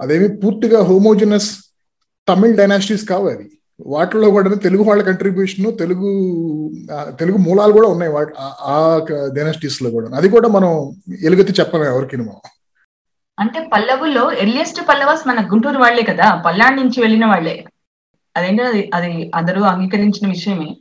అదేమి 0.00 0.28
పూర్తిగా 0.36 0.80
హోమోజినస్ 0.82 1.50
తమిళ్ 2.28 2.56
డైనాసిటీస్ 2.56 3.04
కావు 3.08 3.28
అవి. 3.28 3.46
వాటిలో 3.86 4.30
కూడా 4.30 4.54
తెలుగు 4.54 4.82
వాళ్ళ 4.82 5.02
కంట్రిబ్యూషన్ 5.02 5.78
తెలుగు 5.78 6.10
తెలుగు 7.20 7.38
మూలాలు 7.38 7.72
కూడా 7.72 7.88
ఉన్నాయి 7.88 8.12
ఆ 8.74 8.76
డైనాసిటీస్లో 9.36 9.90
కూడా 9.90 10.16
అది 10.16 10.28
కూడా 10.28 10.48
మనం 10.48 10.70
ఎలుగెత్తి 11.22 11.54
చెప్పలేము 11.60 11.90
ఎవరికి 11.94 12.16
మనం 12.16 12.40
అంటే 13.38 13.70
పల్లవుల్లో 13.72 14.32
ఎర్లియస్ట్ 14.32 14.88
పల్లవాస్ 14.88 15.28
మన 15.28 15.48
గుంటూరు 15.52 15.78
వాళ్ళే 15.78 16.02
కదా 16.02 16.42
పల్నాడు 16.46 16.74
నుంచి 16.74 17.00
వెళ్ళిన 17.00 17.26
వాళ్ళే 17.26 17.64
అదేంటి 18.36 18.62
అది 18.62 18.90
అది 18.94 19.30
అందరూ 19.34 19.62
అంగీకరించిన 19.62 20.28
విషయమే. 20.28 20.76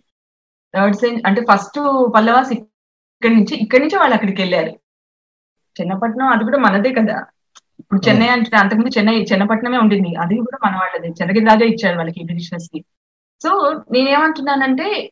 థర్డ్ 0.74 0.96
సెంచ్ 0.96 1.22
అంటే 1.28 1.42
ఫస్ట్ 1.52 1.80
పల్లవాస్ 2.16 2.52
ఇక్కడి 2.52 3.36
నుంచి 3.36 3.56
ఇక్కడి 3.56 3.82
నుంచి 3.84 3.98
వాళ్ళు 3.98 4.14
అక్కడికి 4.14 4.42
వెళ్ళారు. 4.42 4.72
చెన్నపట్నం 5.82 6.28
అది 6.28 6.44
కూడా 6.44 6.58
మనదే 6.58 6.94
కదా. 6.94 7.26
ఇప్పుడు 7.80 8.10
చెన్నై 8.10 8.28
అంటే 8.28 8.58
అంతకుముందు 8.58 8.98
చెన్నై 8.98 9.26
చెన్నపట్నమే 9.32 9.78
ఉండింది. 9.78 10.16
అది 10.16 10.36
కూడా 10.36 10.58
మన 10.66 10.76
వాళ్ళది. 10.76 11.08
చెన్నగిరి 11.08 11.46
రాజా 11.46 11.66
ఇచ్చారు 11.66 11.98
వాళ్ళకి 11.98 12.24
బ్రిటిషర్స్కి. 12.24 12.80
సో 13.44 13.82
నేనేమంటున్నానంటే 13.92 15.12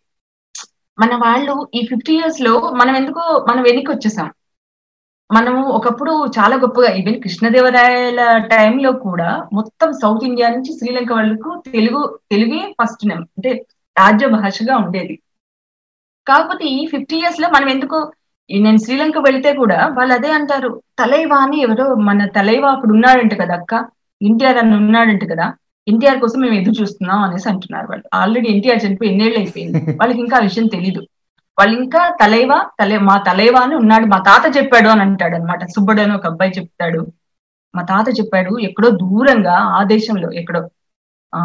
మన 1.00 1.16
వాళ్ళు 1.16 1.68
ఈ 1.74 1.88
ఫిఫ్టీ 1.90 2.14
ఇయర్స్లో 2.14 2.60
మనం 2.60 2.96
ఎందుకో 2.96 3.46
మనం 3.50 3.64
వెనక్కి 3.64 3.92
వచ్చేసాం. 3.92 4.34
మనము 5.36 5.62
ఒకప్పుడు 5.78 6.14
చాలా 6.38 6.56
గొప్పగా 6.56 6.90
ఈవెన్ 6.94 7.22
కృష్ణదేవరాయల 7.22 8.22
టైంలో 8.38 8.92
కూడా 9.06 9.30
మొత్తం 9.54 9.94
సౌత్ 9.94 10.24
ఇండియా 10.24 10.50
నుంచి 10.50 10.72
శ్రీలంక 10.80 11.12
వాళ్ళకు 11.12 11.64
తెలుగు 11.72 12.02
తెలుగే 12.32 12.62
ఫస్ట్ 12.80 13.08
నేమ్ 13.08 13.24
అంటే 13.38 13.52
రాజ్య 13.98 14.28
భాషగా 14.28 14.76
ఉండేది. 14.78 15.16
కాకపోతే 16.28 16.66
ఈ 16.66 16.88
ఫిఫ్టీ 16.92 17.16
ఇయర్స్లో 17.16 17.48
మనం 17.50 17.70
ఎందుకో 17.70 18.12
నేను 18.50 18.78
శ్రీలంక 18.78 19.18
వెళితే 19.18 19.54
కూడా 19.54 19.88
వాళ్ళు 19.98 20.14
అదే 20.14 20.32
అంటారు 20.32 20.70
తలైవా 21.00 21.38
అని 21.38 21.58
ఎవరో 21.62 21.86
మన 21.96 22.26
తలైవా 22.26 22.70
అప్పుడు 22.72 22.94
ఉన్నాడంట 22.94 23.34
కదా 23.42 23.54
అక్క 23.54 23.74
ఎన్టీఆర్ 24.22 24.58
అని 24.58 24.76
ఉన్నాడంట 24.76 25.24
కదా 25.32 25.48
ఎన్టీఆర్ 25.88 26.20
కోసం 26.20 26.40
మేము 26.42 26.54
ఎదురు 26.54 26.76
చూస్తున్నాం 26.82 27.22
అనేసి 27.24 27.50
అంటున్నారు 27.50 27.88
వాళ్ళు. 27.88 28.06
ఆల్రెడీ 28.14 28.50
ఎన్టీఆర్ 28.50 28.84
చనిపోయి 28.86 29.12
ఎన్నేళ్ళు 29.12 29.40
అయిపోయింది. 29.40 29.80
వాళ్ళకి 30.02 30.20
ఇంకా 30.20 30.38
ఆ 30.38 30.40
విషయం 30.40 30.68
తెలీదు. 30.68 31.02
వాళ్ళు 31.58 31.76
ఇంకా 31.82 32.02
తలైవా? 32.22 32.58
తలే 32.80 32.98
మా 33.10 33.16
తలైవా 33.28 33.60
అని 33.66 33.76
ఉన్నాడు. 33.76 34.06
మా 34.14 34.20
తాత 34.28 34.46
చెప్పాడు 34.58 34.88
అని 34.94 35.02
అంటాడు 35.02 35.36
అనమాట 35.40 35.64
సుబ్బడు 35.76 36.02
అని 36.02 36.14
ఒక 36.20 36.26
అబ్బాయి 36.32 36.56
చెప్తాడు. 36.58 37.02
మా 37.76 37.82
తాత 37.92 38.08
చెప్పాడు 38.20 38.54
ఎక్కడో 38.68 38.90
దూరంగా 39.04 39.56
ఆ 39.80 39.82
దేశంలో 39.94 40.30
ఎక్కడో 40.42 40.62
ఆ 41.34 41.42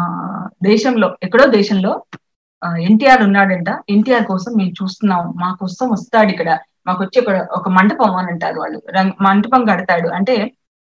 దేశంలో 0.63 1.07
ఎక్కడో 1.23 1.45
దేశంలో 1.57 1.91
ఎన్టీఆర్ 2.87 3.21
ఉన్నాడంట. 3.27 3.69
ఎన్టీఆర్ 3.89 4.25
కోసం 4.31 4.51
మేము 4.59 4.73
చూస్తున్నాం. 4.79 5.23
మా 5.43 5.49
కోసం 5.61 5.85
వస్తాడు 5.91 6.29
ఇక్కడ. 6.33 6.49
మాకు 6.87 7.01
వచ్చి 7.03 7.17
ఇక్కడ 7.21 7.37
ఒక 7.57 7.69
మంటపం 7.77 8.15
అని 8.19 8.29
అంటారు 8.33 8.57
వాళ్ళు. 8.63 8.79
మంటపం 9.27 9.61
కడతాడు. 9.71 10.09
అంటే 10.17 10.35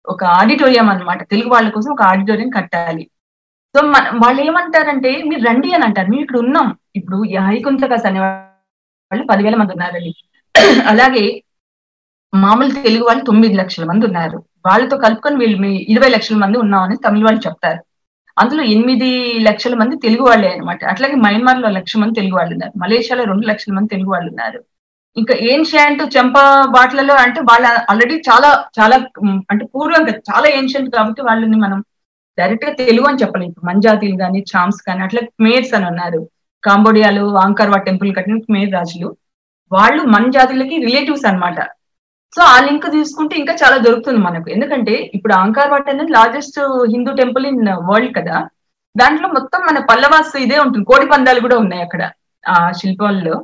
ఒక 0.09 0.25
ఆడిటోరియం 0.41 0.89
అనమాట 0.91 1.21
తెలుగు 1.31 1.51
వాళ్ళ 1.55 1.69
కోసం 1.77 1.91
ఒక 1.93 2.03
ఆడిటోరియం 2.11 2.51
కట్టాలి. 2.59 3.05
సో 3.75 3.81
వాళ్ళు 4.25 4.41
ఏమంటారంటే 4.49 5.11
మీరు 5.31 5.43
రండి 5.49 5.71
అని 5.77 5.85
అంటారు. 5.85 6.09
మేము 6.11 6.23
ఇక్కడ 6.23 6.39
ఉన్నాం. 6.47 6.69
ఇప్పుడు 6.99 7.19
హైకుంతకాస్ 7.49 8.07
అనే 8.11 8.21
వాళ్ళు 9.11 9.25
పదివేల 9.27 9.57
మంది 9.57 9.73
ఉన్నారండి. 9.73 10.12
అలాగే 10.92 11.25
మామూలు 12.33 12.71
తెలుగు 12.87 13.05
వాళ్ళు 13.05 13.25
తొమ్మిది 13.25 13.55
లక్షల 13.55 13.85
మంది 13.85 14.05
ఉన్నారు. 14.07 14.38
వాళ్ళతో 14.66 14.97
కలుపుకొని 14.97 15.37
వీళ్ళు 15.37 15.59
మీ 15.59 15.71
ఇరవై 15.92 16.09
లక్షల 16.09 16.37
మంది 16.37 16.57
ఉన్నామని 16.59 16.97
తమిళ 16.97 17.25
వాళ్ళు 17.25 17.40
చెప్తారు. 17.47 17.81
అందులో 18.37 18.62
ఎనిమిది 18.62 19.11
లక్షల 19.38 19.75
మంది 19.75 19.97
తెలుగు 19.97 20.25
వాళ్ళే 20.29 20.49
అనమాట 20.49 20.81
అట్లాగే 20.85 21.14
మయన్మార్లో 21.16 21.69
లక్ష 21.69 21.92
మంది 21.97 22.14
తెలుగు 22.14 22.37
వాళ్ళు 22.37 22.53
ఉన్నారు. 22.55 22.73
మలేషియాలో 22.79 23.25
రెండు 23.25 23.47
లక్షల 23.47 23.73
మంది 23.75 23.88
తెలుగు 23.88 24.11
వాళ్ళు 24.11 24.29
ఉన్నారు. 24.31 24.59
ఇంకా 25.16 25.35
ఏన్షియంట్ 25.53 26.03
చెంప 26.16 26.38
బాట్లలో 26.66 27.14
అంటే 27.14 27.40
వాళ్ళ 27.40 27.66
ఆల్రెడీ 27.90 28.16
చాలా 28.29 28.51
చాలా 28.79 28.97
అంటే 29.51 29.64
పూర్వం 29.75 30.03
చాలా 30.31 30.49
ఏన్షియంట్ 30.59 30.90
కాబట్టి 30.95 31.23
వాళ్ళని 31.23 31.57
మనం 31.57 31.79
డైరెక్ట్గా 32.38 32.73
తెలుగు 32.83 33.07
అని 33.07 33.19
చెప్పలేదు 33.19 33.55
మంజాతీలు 33.64 34.16
కానీ 34.16 34.40
చామ్స్ 34.51 34.81
కానీ 34.83 35.03
అట్లా 35.03 35.21
మేడ్స్ 35.40 35.75
అని 35.75 35.87
ఉన్నారు. 35.87 36.21
కాంబోడియాలో 36.68 37.24
ఆంకర్వా 37.44 37.79
టెంపుల్ 37.87 38.11
కట్టిన 38.16 38.37
మేర్ 38.55 38.74
రాజులు 38.79 39.09
వాళ్ళు 39.72 40.02
మన 40.14 40.31
జాతులకి 40.37 40.76
రిలేటివ్స్ 40.87 41.26
అనమాట 41.31 41.61
సో 42.37 42.42
ఆ 42.55 42.57
లింక్ 42.66 42.87
తీసుకుంటే 42.94 43.35
ఇంకా 43.40 43.52
చాలా 43.62 43.76
దొరుకుతుంది 43.85 44.20
మనకు. 44.26 44.46
ఎందుకంటే 44.50 44.94
ఇప్పుడు 45.16 45.35
ఆంకార్వాట్ 45.35 45.90
అనేది 45.92 46.12
largest 46.16 46.59
Hindu 46.92 47.12
temple 47.20 47.46
in 47.50 47.61
world 47.88 48.12
కదా. 48.18 48.37
దాంట్లో 48.96 49.29
మొత్తం 49.29 49.61
మన 49.68 49.79
పల్లవాస్ 49.90 50.35
ఇదే 50.44 50.59
ఉంటుంది. 50.64 50.85
కోడి 50.90 51.07
పందాలు 51.12 51.40
కూడా 51.46 51.57
ఉన్నాయి 51.64 51.85
అక్కడ 51.87 52.02
ఆ 52.44 52.57
శిల్పాల్లో 52.81 53.37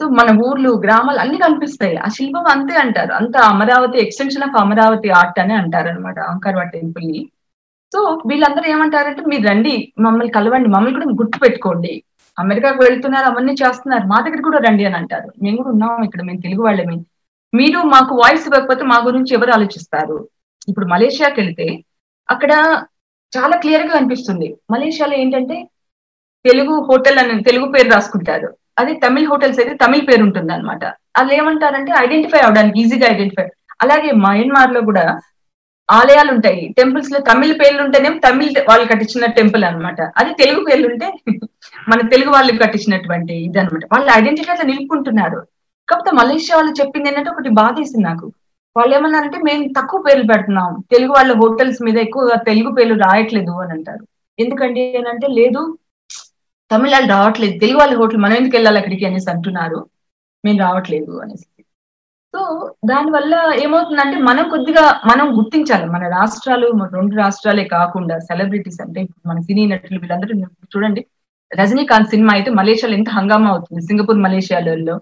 సో 0.00 0.06
మన 0.18 0.28
ఊర్లు 0.46 0.70
గ్రామాలు 0.84 1.18
అన్ని 1.18 1.38
కనిపిస్తాయి. 1.38 1.96
ఆ 2.04 2.08
శిల్పం 2.16 2.44
అంతే 2.54 2.74
అంటారు. 2.82 3.12
అంత 3.20 3.36
Amaravati 3.52 3.98
extension 4.04 4.46
of 4.48 4.58
Amaravati 4.62 5.08
art 5.20 5.40
అని 5.44 5.54
అంటారు 5.54 5.88
అనమాట 5.88 6.18
ఆంకార్వాట్ 6.32 6.74
టెంపుల్ని 6.76 7.22
సో 7.92 8.00
వీళ్ళందరూ 8.30 8.66
ఏమంటారంటే 8.74 9.22
మీరు 9.32 9.44
రండి 9.48 9.74
మమ్మల్ని 10.00 10.32
కలవండి 10.36 10.68
మమ్మల్ని 10.68 10.96
కూడా 10.98 11.08
గుర్తు 11.20 11.38
పెట్టుకోండి 11.44 11.92
అమెరికాకు 12.42 12.80
వెళ్తున్నారు 12.86 13.26
అవన్నీ 13.30 13.54
చేస్తున్నారు. 13.62 14.04
మా 14.12 14.18
దగ్గర 14.24 14.40
కూడా 14.48 14.58
రండి 14.66 14.84
అని 14.88 14.96
అంటారు. 15.00 15.28
మేము 15.44 15.56
కూడా 15.60 15.70
ఉన్నాం 15.74 16.02
ఇక్కడ 16.06 16.22
మేము 16.28 16.40
తెలుగు 16.46 16.62
వాళ్ళమే. 16.66 16.96
మీరు 17.52 17.78
మాకు 17.94 18.12
వాయిస్ 18.22 18.46
ఇవ్వకపోతే 18.48 18.84
మా 18.92 18.98
గురించి 19.08 19.32
ఎవరు 19.36 19.52
ఆలోచిస్తారు? 19.56 20.16
ఇప్పుడు 20.70 20.86
మలేషియాకి 20.94 21.38
వెళ్తే 21.42 21.66
అక్కడ 22.28 22.52
చాలా 23.32 23.54
క్లియర్గా 23.62 23.94
అనిపిస్తుంది 23.98 24.48
మలేషియాలో 24.74 25.14
ఏంటంటే 25.22 25.56
తెలుగు 26.44 26.74
హోటల్ 26.88 27.18
అని 27.22 27.42
తెలుగు 27.48 27.66
పేరు 27.74 27.88
రాసుకుంటారు. 27.94 28.48
అదే 28.80 28.92
తమిళ్ 29.04 29.28
హోటల్స్ 29.30 29.60
అయితే 29.60 29.72
తమిళ్ 29.84 30.04
పేరు 30.08 30.22
ఉంటుంది 30.28 30.52
అనమాట 30.56 30.84
వాళ్ళు 31.16 31.32
ఏమంటారంటే 31.38 31.92
ఐడెంటిఫై 32.04 32.40
అవడానికి 32.46 32.76
ఈజీగా 32.82 33.06
ఐడెంటిఫై 33.14 33.46
అలాగే 33.84 34.10
మయన్మార్లో 34.26 34.80
కూడా 34.90 35.04
ఆలయాలు 35.88 36.30
ఉంటాయి 36.32 36.62
టెంపుల్స్లో 36.78 37.18
తమిళ 37.28 37.52
పేర్లు 37.60 37.80
ఉంటేనేమో 37.84 38.16
తమిళ్ 38.24 38.50
వాళ్ళు 38.68 38.84
కట్టించిన 38.90 39.28
టెంపుల్ 39.38 39.64
అనమాట 39.64 40.00
అది 40.20 40.32
తెలుగు 40.40 40.60
పేర్లు 40.66 40.86
ఉంటే 40.90 41.08
మన 41.90 42.00
తెలుగు 42.12 42.30
వాళ్ళు 42.30 42.52
కట్టించినటువంటి 42.62 43.34
ఇది 43.46 43.58
అనమాట 43.58 43.84
వాళ్ళు 43.92 44.08
ఐడెంటిటీ 44.16 44.50
అట్లా 44.50 44.66
నిలుపుకుంటున్నారు. 44.70 45.38
కాకపోతే 45.88 46.10
మలేషియా 46.18 46.56
వాళ్ళు 46.58 46.72
చెప్పింది 46.80 47.08
ఏంటంటే 47.10 47.30
ఒకటి 47.30 47.50
బాధేసింది 47.60 48.04
నాకు. 48.04 48.26
వాళ్ళు 48.76 48.92
ఏమన్నారంటే 48.94 49.38
మేము 49.44 49.62
తక్కువ 49.78 50.00
పేర్లు 50.02 50.26
పెడుతున్నాం. 50.30 50.70
తెలుగు 50.92 51.12
వాళ్ళ 51.12 51.32
హోటల్స్ 51.40 51.80
మీద 51.86 51.98
ఎక్కువగా 52.06 52.36
తెలుగు 52.48 52.70
పేర్లు 52.76 52.96
రాయట్లేదు 53.04 53.54
అని 53.62 53.72
అంటారు. 53.76 54.04
ఎందుకండి 54.38 54.82
అని 54.98 55.08
అంటే 55.12 55.28
లేదు 55.38 55.62
తమిళ 56.70 56.92
వాళ్ళు 56.92 57.08
రావట్లేదు. 57.12 57.54
తెలుగు 57.60 57.78
వాళ్ళ 57.78 57.94
హోటల్ 58.00 58.22
మనం 58.24 58.36
ఎందుకు 58.36 58.56
వెళ్ళాలి 58.56 58.78
అక్కడికి? 58.80 59.04
అనేసి 59.08 59.30
అంటున్నారు. 59.34 59.78
మేము 60.44 60.58
రావట్లేదు 60.58 61.12
అనేసి. 61.22 61.46
సో 62.34 62.40
దానివల్ల 62.84 63.34
ఏమవుతుందంటే 63.64 64.16
మనం 64.28 64.48
కొద్దిగా 64.48 64.82
మనం 65.10 65.26
గుర్తించాలి. 65.38 65.86
మన 65.94 66.04
రాష్ట్రాలు 66.18 66.66
రెండు 66.96 67.14
రాష్ట్రాలే 67.16 67.64
కాకుండా 67.76 68.18
సెలబ్రిటీస్ 68.18 68.80
అంటే 68.84 69.02
మన 69.26 69.38
సినీ 69.40 69.66
నటులు 69.66 70.00
వీళ్ళందరూ 70.00 70.32
చూడండి. 70.74 71.02
రజనీకాంత్ 71.50 72.10
సినిమా 72.10 72.32
అయితే 72.32 72.50
మలేషియాలో 72.50 72.96
ఎంత 72.96 73.10
హంగామా 73.10 73.50
అవుతుంది. 73.50 73.80
సింగపూర్ 73.86 74.18
మలేషియాలలో. 74.26 74.96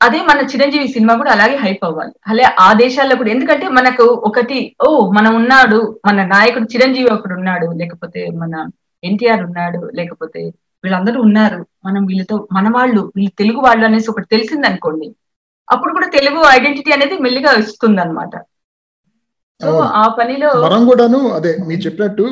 అదే 0.00 0.20
మన 0.20 0.40
చిరంజీవి 0.52 0.88
సినిమా 0.88 1.14
కూడా 1.14 1.30
అలాగే 1.32 1.56
హైప్ 1.56 1.82
అవ్వాలి. 1.84 2.12
అలా 2.28 2.52
ఆ 2.66 2.68
దేశాల్లో 2.82 3.16
కూడా. 3.16 3.30
ఎందుకంటే 3.30 3.66
మనకు 3.78 4.04
ఒకటి 4.28 4.58
ఓ 4.86 4.88
మనం 5.18 5.32
ఉన్నాడు 5.40 5.78
మన 6.06 6.24
నాయకుడు 6.34 6.64
చిరంజీవి 6.74 7.10
ఒకడు 7.14 7.34
ఉన్నాడు 7.34 7.66
లేకపోతే 7.80 8.22
మన 8.42 8.54
ఎన్టీఆర్ 9.02 9.42
ఉన్నాడు 9.48 9.90
లేకపోతే 9.94 10.40
వీళ్ళందరూ 10.84 11.18
ఉన్నారు. 11.22 11.60
మనం 11.86 12.02
వీళ్ళతో 12.06 12.48
మన 12.52 12.68
వాళ్ళు 12.76 13.00
వీళ్ళు 13.16 13.32
తెలుగు 13.38 13.60
వాళ్ళు 13.66 13.84
అనేసి 13.86 14.10
ఒకటి 14.10 14.28
తెలిసిందనుకోండి. 14.30 15.08
అప్పుడు 15.74 15.92
కూడా 15.96 16.08
తెలుగు 16.18 16.40
ఐడెంటిటీ 16.56 16.90
అనేది 16.96 17.16
మెల్లిగా 17.26 17.52
ఇస్తుంది 17.62 18.00
అనమాట 18.04 18.34
ఆ 20.02 20.04
పనిలో 20.18 20.50
మనం 20.66 20.82
కూడాను 20.90 21.18
అదే 21.38 21.50
మీరు 21.68 21.80
చెప్పినట్టు 21.86 22.26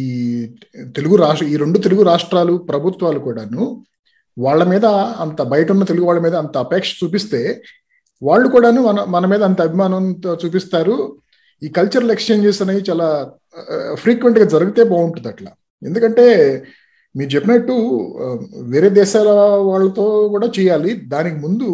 ఈ 0.00 0.02
తెలుగు 0.98 1.16
రాష్ట్ర 1.22 1.46
ఈ 1.52 1.56
రెండు 1.62 1.78
తెలుగు 1.86 2.02
రాష్ట్రాలు 2.10 2.54
ప్రభుత్వాలు 2.70 3.20
కూడాను 3.26 3.64
వాళ్ళ 4.36 4.62
మీద 4.72 4.86
అంత 5.24 5.42
బయట 5.52 5.68
ఉన్న 5.74 5.84
తెలుగు 5.90 6.06
వాళ్ళ 6.08 6.20
మీద 6.26 6.34
అంత 6.42 6.56
అపేక్ష 6.64 6.90
చూపిస్తే 7.00 7.40
వాళ్ళు 8.22 8.48
కూడాను 8.48 8.80
మన 8.88 9.00
మన 9.14 9.24
మీద 9.32 9.42
అంత 9.48 9.60
అభిమానంతో 9.68 10.32
చూపిస్తారు. 10.42 10.96
ఈ 11.62 11.68
కల్చరల్ 11.78 12.12
ఎక్స్చేంజెస్ 12.14 12.60
అనేవి 12.62 12.82
చాలా 12.90 13.08
ఫ్రీక్వెంట్గా 14.02 14.46
జరిగితే 14.54 14.82
బాగుంటుంది 14.92 15.28
అట్లా. 15.32 15.50
ఎందుకంటే 15.82 16.26
మీరు 17.14 17.30
చెప్పినట్టు 17.34 17.74
వేరే 18.72 18.88
దేశాల 19.00 19.30
వాళ్ళతో 19.70 20.06
కూడా 20.34 20.48
చేయాలి. 20.58 20.92
దానికి 21.14 21.38
ముందు 21.46 21.68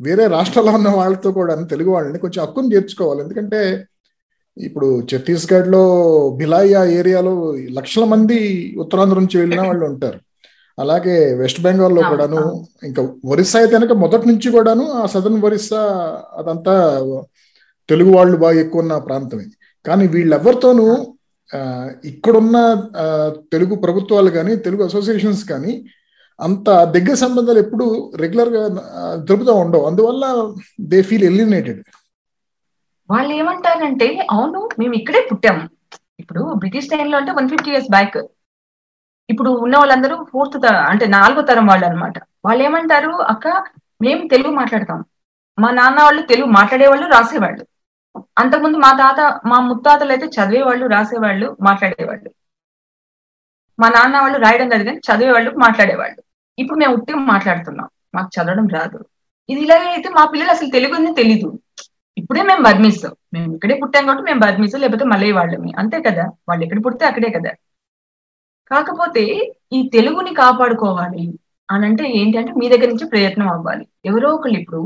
వేరే 0.00 0.24
రాష్ట్రాల్లో 0.36 0.72
ఉన్న 0.78 0.88
వాళ్ళతో 1.00 1.28
కూడా 1.38 1.54
తెలుగు 1.72 1.90
వాళ్ళని 1.94 2.18
కొంచెం 2.24 2.40
హక్కును 2.44 2.72
చేర్చుకోవాలి. 2.74 3.20
ఎందుకంటే 3.24 3.60
ఇప్పుడు 4.56 4.88
ఛత్తీస్గఢ్లో 5.10 5.82
భిలాయా 6.38 6.82
ఏరియాలో 6.98 7.34
లక్షల 7.78 8.04
మంది 8.12 8.38
ఉత్తరాంధ్ర 8.82 9.16
నుంచి 9.22 9.38
వెళ్ళిన 9.40 9.62
వాళ్ళు 9.68 9.84
ఉంటారు. 9.90 10.18
అలాగే 10.78 11.16
వెస్ట్ 11.40 11.60
బెంగాల్లో 11.64 12.02
కూడాను 12.10 12.40
ఇంకా 12.88 13.02
ఒరిస్సా 13.32 13.58
అయితే 13.60 13.72
కనుక 13.76 13.92
మొదటి 14.04 14.26
నుంచి 14.30 14.48
కూడాను 14.56 14.84
ఆ 15.00 15.02
సదర్న్ 15.14 15.42
ఒరిస్సా 15.48 15.82
అదంతా 16.40 16.74
తెలుగు 17.88 18.10
వాళ్ళు 18.16 18.36
బాగా 18.44 18.58
ఎక్కువ 18.64 18.84
ఉన్న 18.84 18.94
ప్రాంతమే. 19.08 19.46
కానీ 19.84 20.04
వీళ్ళెవరితోనూ 20.14 20.86
ఇక్కడున్న 22.10 22.56
తెలుగు 23.52 23.74
ప్రభుత్వాలు 23.84 24.30
కానీ 24.30 24.52
తెలుగు 24.56 24.82
అసోసియేషన్స్ 24.84 25.44
కానీ 25.52 25.72
అంత 26.38 26.68
దగ్గర 26.94 27.14
సంబంధాలు 27.22 27.60
ఎప్పుడు 27.64 27.84
రెగ్యులర్గా 28.22 28.62
దొరుకుతూ 29.28 29.52
ఉండవు. 29.64 29.84
అందువల్ల 29.90 30.24
దే 30.92 30.98
ఫీల్ 31.08 31.26
ఎలిమినేటెడ్ 31.30 31.80
వాళ్ళు 33.08 33.32
ఏమంటారంటే 33.40 34.06
అవును 34.34 34.60
మేము 34.80 34.94
ఇక్కడే 35.00 35.20
పుట్టాము 35.30 35.64
ఇప్పుడు 36.22 36.42
బ్రిటిష్ 36.62 36.90
టైంలో 36.92 37.16
అంటే 37.18 37.32
వన్ 37.38 37.50
ఫిఫ్టీ 37.52 37.70
ఇయర్స్ 37.72 37.90
బ్యాక్ 37.96 38.18
ఇప్పుడు 39.28 39.50
ఉన్న 39.64 39.74
వాళ్ళందరూ 39.80 40.16
ఫోర్త్ 40.32 40.56
అంటే 40.90 41.06
నాలుగో 41.16 41.42
తరం 41.42 41.66
వాళ్ళు 41.70 41.86
అనమాట 41.88 42.16
వాళ్ళు 42.46 42.62
ఏమంటారు 42.68 43.12
అక్క 43.32 43.46
మేము 44.04 44.22
తెలుగు 44.32 44.52
మాట్లాడతాం. 44.60 44.98
మా 45.58 45.68
నాన్న 45.70 45.98
వాళ్ళు 46.06 46.22
తెలుగు 46.30 46.48
మాట్లాడేవాళ్ళు 46.58 47.06
రాసేవాళ్ళు. 47.14 47.62
అంతకుముందు 48.42 48.78
మా 48.84 48.90
తాత 49.00 49.20
మా 49.50 49.58
ముత్తాతలు 49.68 50.12
అయితే 50.14 50.26
చదివేవాళ్ళు 50.36 50.86
రాసేవాళ్ళు 50.94 51.48
మాట్లాడేవాళ్ళు. 51.68 52.28
మా 53.78 53.88
నాన్న 53.88 54.20
వాళ్ళు 54.24 54.38
రాయడం 54.44 54.68
కాదు 54.72 54.84
కానీ 54.88 55.00
చదివేవాళ్ళు 55.08 55.50
మాట్లాడేవాళ్ళు 55.64 56.20
ఇప్పుడు 56.58 56.78
మేము 56.82 56.92
ఉట్టిగా 56.98 57.18
మాట్లాడుతున్నాం. 57.32 57.88
మాకు 58.14 58.30
చదవడం 58.36 58.66
రాదు. 58.76 58.98
ఇది 59.48 59.60
ఇలాగే 59.66 59.88
అయితే 59.96 60.08
మా 60.18 60.24
పిల్లలు 60.32 60.50
అసలు 60.50 60.70
తెలుగు 60.76 61.12
తెలీదు? 61.20 61.48
ఇప్పుడే 62.16 62.42
మేము 62.50 62.62
బర్మీస్. 62.62 63.06
మేము 63.34 63.48
ఇక్కడే 63.56 63.74
పుట్టాం 63.82 64.04
కాబట్టి 64.06 64.24
మేము 64.30 64.40
బర్మీస్ 64.44 64.76
లేకపోతే 64.82 65.06
మళ్ళీ 65.12 65.28
వాళ్ళమే. 65.38 65.70
అంతే 65.82 65.98
కదా? 66.08 66.24
వాళ్ళు 66.48 66.62
ఎక్కడ 66.66 66.80
పుడితే 66.86 67.04
అక్కడే 67.10 67.30
కదా? 67.36 67.52
కాకపోతే 68.70 69.24
ఈ 69.76 69.80
తెలుగుని 69.94 70.32
కాపాడుకోవాలి 70.42 71.24
అని 71.68 71.84
అంటే 71.88 72.04
ఏంటంటే 72.20 72.52
మీ 72.60 72.66
దగ్గర 72.72 72.88
నుంచి 72.92 73.06
ప్రయత్నం 73.12 73.48
అవ్వాలి. 73.54 73.84
ఎవరో 74.10 74.28
ఒకళ్ళు 74.36 74.58
ఇప్పుడు 74.62 74.80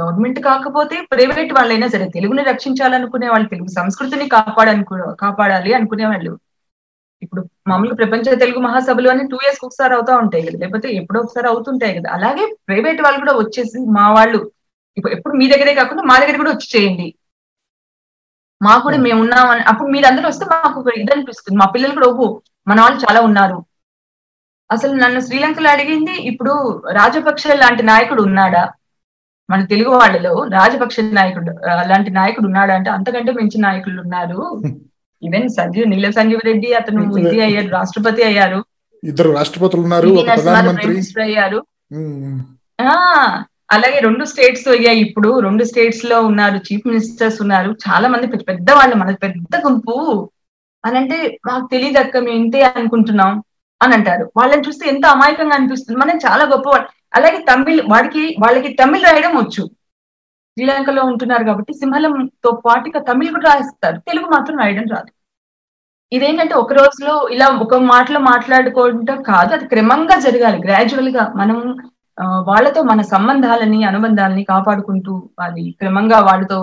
గవర్నమెంట్ 0.00 0.40
కాకపోతే 0.48 0.96
ప్రైవేట్ 1.12 1.52
వాళ్ళైనా 1.58 1.88
సరే 1.94 2.06
తెలుగుని 2.16 2.42
రక్షించాలనుకునే 2.50 3.28
వాళ్ళు 3.34 3.48
తెలుగు 3.48 3.70
సంస్కృతిని 3.78 4.26
కాపాడనుకో 4.36 4.96
కాపాడాలి 5.24 5.72
అనుకునే 5.78 6.06
వాళ్ళు 6.12 6.32
ఇప్పుడు 7.22 7.40
మామూలుగా 7.68 7.94
ప్రపంచ 7.94 8.34
తెలుగు 8.34 8.60
మహాసభలు 8.60 9.08
అని 9.10 9.24
టూ 9.28 9.38
ఇయర్స్ 9.44 9.60
ఒకసారి 9.64 9.92
అవుతా 9.94 10.12
ఉంటాయి 10.22 10.44
కదా. 10.46 10.58
లేకపోతే 10.58 10.88
ఎప్పుడో 11.00 11.20
ఒకసారి 11.20 11.46
అవుతుంటాయి 11.48 11.96
కదా. 11.98 12.08
అలాగే 12.12 12.44
ప్రైవేట్ 12.68 13.00
వాళ్ళు 13.04 13.20
కూడా 13.20 13.34
వచ్చేసి 13.38 13.78
మా 13.96 14.06
వాళ్ళు 14.16 14.40
ఇప్పుడు 14.96 15.12
ఎప్పుడు 15.16 15.34
మీ 15.34 15.46
దగ్గరే 15.52 15.74
కాకుండా 15.74 16.02
మా 16.02 16.16
దగ్గర 16.18 16.36
కూడా 16.36 16.52
వచ్చి 16.54 16.68
చేయండి. 16.74 17.06
మాకు 18.60 18.82
కూడా 18.82 18.98
మేము 18.98 19.20
ఉన్నామని 19.22 19.62
అప్పుడు 19.70 19.88
మీరందరూ 19.88 20.26
వస్తే 20.28 20.44
మాకు 20.52 20.76
ఒక 20.80 20.90
ఇది 20.98 21.12
అనిపిస్తుంది. 21.14 21.56
మా 21.62 21.66
పిల్లలు 21.74 21.94
కూడా 21.94 22.08
ఓహో 22.12 22.26
మన 22.66 22.78
వాళ్ళు 22.80 22.98
చాలా 23.04 23.20
ఉన్నారు. 23.28 23.58
అసలు 24.70 24.92
నన్ను 24.94 25.20
శ్రీలంకలో 25.20 25.68
అడిగింది 25.70 26.14
ఇప్పుడు 26.30 26.52
రాజపక్ష 26.92 27.46
లాంటి 27.62 27.82
నాయకుడు 27.82 28.22
ఉన్నాడా? 28.22 28.62
మన 29.48 29.64
తెలుగు 29.64 29.90
వాళ్ళలో 29.94 30.34
రాజపక్ష 30.54 31.00
నాయకుడు 31.18 31.52
అలాంటి 31.74 32.10
నాయకుడు 32.10 32.46
ఉన్నాడా 32.46 32.74
అంటే 32.78 32.90
అంతకంటే 32.90 33.32
మించిన 33.32 33.62
నాయకులు 33.66 34.00
ఉన్నారు. 34.02 34.38
ఈవెన్ 35.24 35.48
సంజీవ్ 35.48 35.90
నీల 35.90 36.10
సంజీవ్ 36.10 36.40
రెడ్డి 36.44 36.74
అతను 36.74 37.18
ఇది 37.18 37.40
అయ్యారు 37.40 37.68
రాష్ట్రపతి 37.68 38.22
అయ్యారు. 38.22 38.64
ఇద్దరు 39.04 39.30
రాష్ట్రపతులు 39.30 39.82
ఉన్నారు 39.82 40.24
ప్రధానమంత్రి. 40.26 41.22
అయ్యారు. 41.22 41.64
అలాగే 43.72 43.98
రెండు 43.98 44.24
స్టేట్స్ 44.24 44.68
అయ్యాయి 44.68 45.00
ఇప్పుడు. 45.00 45.40
రెండు 45.40 45.64
స్టేట్స్లో 45.64 46.20
ఉన్నారు 46.20 46.56
చీఫ్ 46.56 46.88
మినిస్టర్స్ 46.88 47.40
ఉన్నారు. 47.40 47.76
చాలా 47.88 48.08
మంది 48.08 48.26
పెద్ద 48.26 48.48
పెద్ద 48.48 48.70
వాళ్ళు 48.70 48.96
మన 48.96 49.14
పెద్ద 49.14 49.56
గుంపు. 49.64 50.30
అని 50.84 50.98
అంటే 50.98 51.38
మాకు 51.46 51.68
తెలియదు 51.72 51.98
అక్క 51.98 52.16
మేము 52.16 52.36
ఇంతే 52.36 52.62
అనుకుంటున్నాం 52.62 53.42
అని 53.82 53.94
అంటారు. 53.94 54.32
వాళ్ళని 54.36 54.62
చూస్తే 54.68 54.88
ఎంత 54.88 55.06
అమాయకంగా 55.06 55.54
అనిపిస్తుంది. 55.54 56.00
మనం 56.00 56.16
చాలా 56.16 56.44
గొప్పవాళ్ళు. 56.44 56.88
అలాగే 57.14 57.44
తమిళ్ 57.52 57.80
వాడికి 57.90 58.36
వాళ్ళకి 58.38 58.68
తమిళ్ 58.68 59.04
రాయడం 59.04 59.36
వచ్చు. 59.36 59.70
శ్రీలంకలో 60.56 61.02
ఉంటున్నారు 61.10 61.44
కాబట్టి 61.48 61.72
సింహలంతో 61.80 62.50
పాటుగా 62.66 63.00
తమిళ్ 63.08 63.30
కూడా 63.36 63.50
రాస్తారు 63.54 63.98
తెలుగు 64.08 64.26
మాత్రం 64.34 64.56
రాయడం 64.62 64.86
రాదు. 64.94 65.10
ఇదేంటంటే 66.12 66.54
ఒక 66.62 66.72
రోజులో 66.80 67.14
ఇలా 67.34 67.46
ఒక 67.64 67.74
మాటలో 67.92 68.20
మాట్లాడుకోవడం 68.32 69.20
కాదు 69.30 69.50
అది 69.56 69.66
క్రమంగా 69.72 70.16
జరగాలి. 70.26 70.58
గ్రాడ్యువల్గా 70.66 71.24
మనం 71.40 71.58
వాళ్ళతో 72.48 72.80
మన 72.90 73.00
సంబంధాలని 73.14 73.78
అనుబంధాలని 73.90 74.42
కాపాడుకుంటూ 74.52 75.12
అది 75.46 75.64
క్రమంగా 75.80 76.18
వాళ్ళతో 76.28 76.58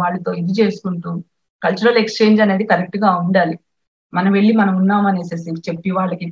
వాళ్ళతో 0.00 0.30
ఇది 0.40 0.52
చేసుకుంటూ 0.60 1.10
కల్చరల్ 1.62 2.00
ఎక్స్చేంజ్ 2.02 2.40
అనేది 2.44 2.64
కరెక్ట్గా 2.72 3.10
ఉండాలి. 3.24 3.56
మనం 4.12 4.30
వెళ్ళి 4.38 4.52
మనం 4.62 4.74
ఉన్నాం 4.82 5.04
అనేసి 5.10 5.54
చెప్పి 5.68 5.90
వాళ్ళకి 5.98 6.26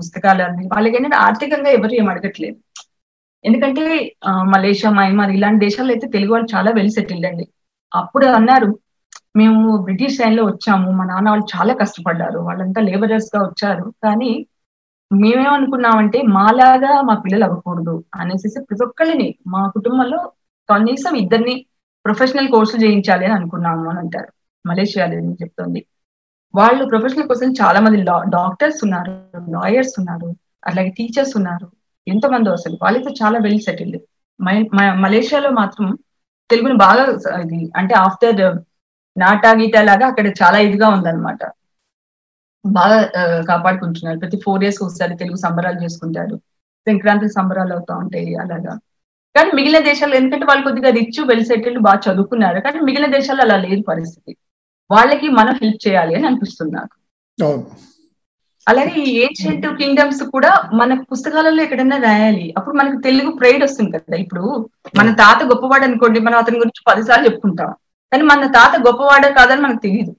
పుస్తకాలు 0.00 0.42
అన్ని 0.48 0.64
వాళ్ళకి 0.74 0.96
ఏంటంటే 0.98 1.18
ఆర్థికంగా 1.26 1.70
ఎవరు 1.78 1.94
ఏం 2.00 2.08
అడగట్లేదు. 2.12 2.58
ఎందుకంటే 3.46 3.84
మలేషియా 4.54 4.90
మయన్మార్ 4.98 5.32
ఇలాంటి 5.36 5.60
దేశాల్లో 5.64 5.92
అయితే 5.94 6.06
తెలుగు 6.14 6.32
వాళ్ళు 6.34 6.48
చాలా 6.54 6.70
వెల్ 6.78 6.94
సెటిల్డ్ 6.96 7.28
అండి. 7.30 7.44
అప్పుడు 7.92 8.26
అన్నారు 8.38 8.68
మేము 9.40 9.60
బ్రిటిష్ 9.86 10.18
టైంలో 10.18 10.42
వచ్చాము 10.46 10.88
మా 10.98 11.04
నాన్న 11.04 11.28
వాళ్ళు 11.30 11.46
చాలా 11.54 11.72
కష్టపడ్డారు 11.80 12.38
వాళ్ళంతా 12.48 12.80
లేబరర్స్గా 12.88 13.40
వచ్చారు 13.46 13.84
కానీ 14.04 14.30
మేమేమనుకున్నామంటే 15.10 16.18
మాలాగా 16.36 16.92
మా 17.08 17.14
పిల్లలు 17.24 17.44
అవ్వకూడదు 17.48 17.94
అనేసి 18.16 18.48
ప్రతి 18.68 18.84
ఒక్కళ్ళని 18.86 19.28
మా 19.46 19.60
కుటుంబంలో 19.76 20.20
కనీసం 20.68 21.12
ఇద్దరిని 21.16 21.54
ప్రొఫెషనల్ 22.04 22.50
కోర్సులు 22.50 22.80
చేయించాలి 22.84 23.24
అని 23.26 23.34
అనుకున్నాము 23.38 23.84
అని 23.90 24.00
అంటారు. 24.02 24.30
మలేషియాలో 24.64 25.16
చెప్తుంది? 25.42 25.80
వాళ్ళు 26.54 26.82
ప్రొఫెషనల్ 26.84 27.28
కోసం 27.30 27.48
చాలా 27.60 27.78
మంది 27.84 27.98
డాక్టర్స్ 28.36 28.80
ఉన్నారు 28.86 29.14
లాయర్స్ 29.54 29.94
ఉన్నారు 30.00 30.28
అలాగే 30.62 30.90
టీచర్స్ 30.98 31.34
ఉన్నారు 31.38 31.66
ఎంతమందో 32.06 32.50
అసలు. 32.52 32.76
వాళ్ళైతే 32.82 33.10
చాలా 33.20 33.38
వెల్ 33.46 33.60
సెటిల్డ్ 33.60 33.98
మలేషియాలో 35.04 35.50
మాత్రం 35.60 35.86
తెలుగుని 36.50 36.76
బాగా 36.84 37.04
ఇది 37.44 37.58
అంటే 37.80 37.94
ఆఫ్టర్ 38.04 38.40
నాటా 39.16 39.50
గీతా 39.60 39.80
లాగా 39.82 40.06
అక్కడ 40.06 40.26
చాలా 40.40 40.58
ఇదిగా 40.66 40.88
ఉందన్నమాట. 40.88 41.40
బాగా 42.64 42.98
కాపాడుకుంటున్నారు. 43.48 44.18
ప్రతి 44.22 44.38
ఫోర్ 44.44 44.64
ఇయర్స్ 44.64 44.80
ఒకసారి 44.82 45.14
తెలుగు 45.18 45.38
సంబరాలు 45.44 45.78
చేసుకుంటారు. 45.84 46.36
సంక్రాంతి 46.86 47.28
సంబరాలు 47.28 47.72
అవుతా 47.76 47.94
ఉంటాయి 48.02 48.34
అలాగా. 48.42 48.74
కానీ 49.34 49.50
మిగిలిన 49.56 49.80
దేశాలు 49.84 50.14
ఎందుకంటే 50.14 50.46
వాళ్ళు 50.46 50.64
కొద్దిగా 50.64 50.90
రిచ్ 50.98 51.20
వెల్ 51.30 51.44
సెటిల్డ్ 51.44 51.80
బాగా 51.86 52.00
చదువుకున్నారు. 52.06 52.58
కానీ 52.66 52.78
మిగిలిన 52.80 53.08
దేశాల్లో 53.16 53.44
అలా 53.46 53.56
లేదు 53.64 53.82
పరిస్థితి. 53.90 54.32
వాళ్ళకి 54.90 55.28
మనం 55.38 55.54
హెల్ప్ 55.54 55.80
చేయాలి 55.86 56.14
అని 56.18 56.26
అనిపిస్తుంది 56.26 56.72
నాకు. 56.72 56.94
అలాగే 58.68 58.94
ఈ 59.02 59.10
ఏన్షియంట్ 59.20 59.66
కింగ్డమ్స్ 59.76 60.22
కూడా 60.22 60.70
మన 60.74 61.00
పుస్తకాలలో 61.00 61.62
ఎక్కడైనా 61.62 61.96
రాయాలి. 61.96 62.54
అప్పుడు 62.56 62.76
మనకు 62.76 63.00
తెలుగు 63.00 63.30
ప్రైడ్ 63.32 63.64
వస్తుంది 63.64 63.90
కదా. 63.98 64.16
ఇప్పుడు 64.16 64.68
మన 64.96 65.10
తాత 65.14 65.44
గొప్పవాడు 65.44 65.84
అనుకోండి 65.84 66.20
మనం 66.20 66.38
అతని 66.38 66.58
గురించి 66.58 66.82
పదిసార్లు 66.86 67.24
చెప్పుకుంటాం. 67.24 67.72
కానీ 68.12 68.22
మన 68.22 68.46
తాత 68.46 68.80
గొప్పవాడే 68.80 69.32
కాదని 69.32 69.60
మనకు 69.60 69.80
తెలియదు 69.82 70.16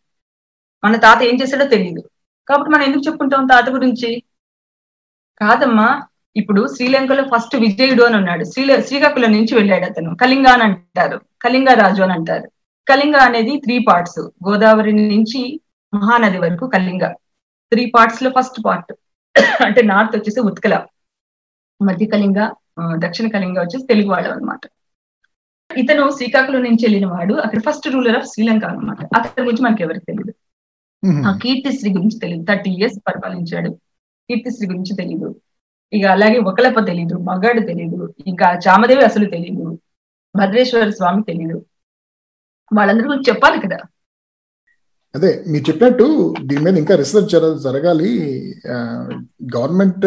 మన 0.84 0.96
తాత 0.96 1.24
ఏం 1.24 1.38
చేశాడో 1.42 1.66
తెలియదు 1.66 2.04
కాబట్టి 2.50 2.72
మనం 2.72 2.84
ఎందుకు 2.84 3.04
చెప్పుకుంటాం 3.08 3.46
తాత 3.46 3.70
గురించి? 3.70 4.24
కాదమ్మా 5.42 6.02
ఇప్పుడు 6.38 6.68
శ్రీలంకలో 6.76 7.24
ఫస్ట్ 7.24 7.56
విజయుడు 7.56 8.04
అని 8.04 8.16
ఉన్నాడు. 8.16 8.44
శ్రీల 8.44 8.82
శ్రీకాకుళం 8.82 9.32
నుంచి 9.32 9.56
వెళ్ళాడు 9.56 9.86
అతను. 9.86 10.16
కళింగ 10.16 10.48
అని 10.48 10.64
అంటారు. 10.64 11.22
కళింగ 11.42 11.70
రాజు 11.70 12.04
అని 12.04 12.14
అంటారు. 12.14 12.52
కళింగ 12.90 13.16
అనేది 13.16 13.62
త్రీ 13.64 13.80
పార్ట్స్ 13.80 14.20
గోదావరి 14.20 14.94
నుంచి 14.94 15.62
మహానది 15.94 16.38
వరకు 16.38 16.68
కళింగ. 16.68 17.14
త్రీ 17.72 17.84
పార్ట్స్లో 17.96 18.30
ఫస్ట్ 18.40 18.60
పార్ట్. 18.66 18.94
అంటే 19.66 19.82
నార్త్ 19.82 20.16
వచ్చేసి 20.16 20.40
ఉత్కల 20.40 20.76
మధ్య 21.82 22.06
కళింగ 22.06 22.40
దక్షిణ 22.98 23.28
కళింగ 23.28 23.58
వచ్చేసి 23.60 23.86
తెలుగు 23.88 24.10
వాళ్ళు 24.12 24.30
అనమాట 24.30 24.64
ఇతను 25.78 26.04
శ్రీకాకుళం 26.10 26.62
నుంచి 26.64 26.84
వెళ్ళిన 26.86 27.06
వాడు. 27.06 27.34
అక్కడ 27.34 27.60
ఫస్ట్ 27.60 27.88
రూలర్ 27.88 28.18
ఆఫ్ 28.18 28.26
శ్రీలంక 28.26 28.66
అనమాట 28.66 28.98
అతని 29.16 29.46
గురించి 29.46 29.64
మనకి 29.64 29.84
ఎవరికి 29.84 30.06
తెలియదు 30.06 30.34
ఆ 31.28 31.32
కీర్తిశ్రీ 31.44 31.90
గురించి 31.94 32.20
తెలియదు 32.20 32.44
థర్టీ 32.50 32.70
ఇయర్స్ 32.72 33.00
పరిపాలించాడు. 33.08 33.70
కీర్తిశ్రీ 34.30 34.68
గురించి 34.68 34.94
తెలియదు 34.96 35.30
ఇక 35.94 36.06
అలాగే 36.06 36.40
ఒకలప్ప 36.50 36.80
తెలీదు. 36.80 37.16
మగాడు 37.30 37.62
తెలీదు. 37.70 38.14
ఇంకా 38.28 38.48
చామదేవి 38.68 39.04
అసలు 39.04 39.26
తెలీదు. 39.26 39.66
భద్రేశ్వర 40.36 40.90
స్వామి 40.90 41.22
తెలీదు. 41.24 41.58
వాళ్ళందరి 42.74 43.08
గురించి 43.08 43.30
చెప్పాలి 43.30 43.60
కదా. 43.62 43.78
అదే 45.16 45.44
మీరు 45.48 45.64
చెప్పినట్టు 45.70 46.06
దీని 46.46 46.62
మీద 46.64 46.78
ఇంకా 46.78 46.96
రీసెర్చ్ 46.96 47.30
జరగాలి. 47.64 48.10
గవర్నమెంట్ 49.56 50.06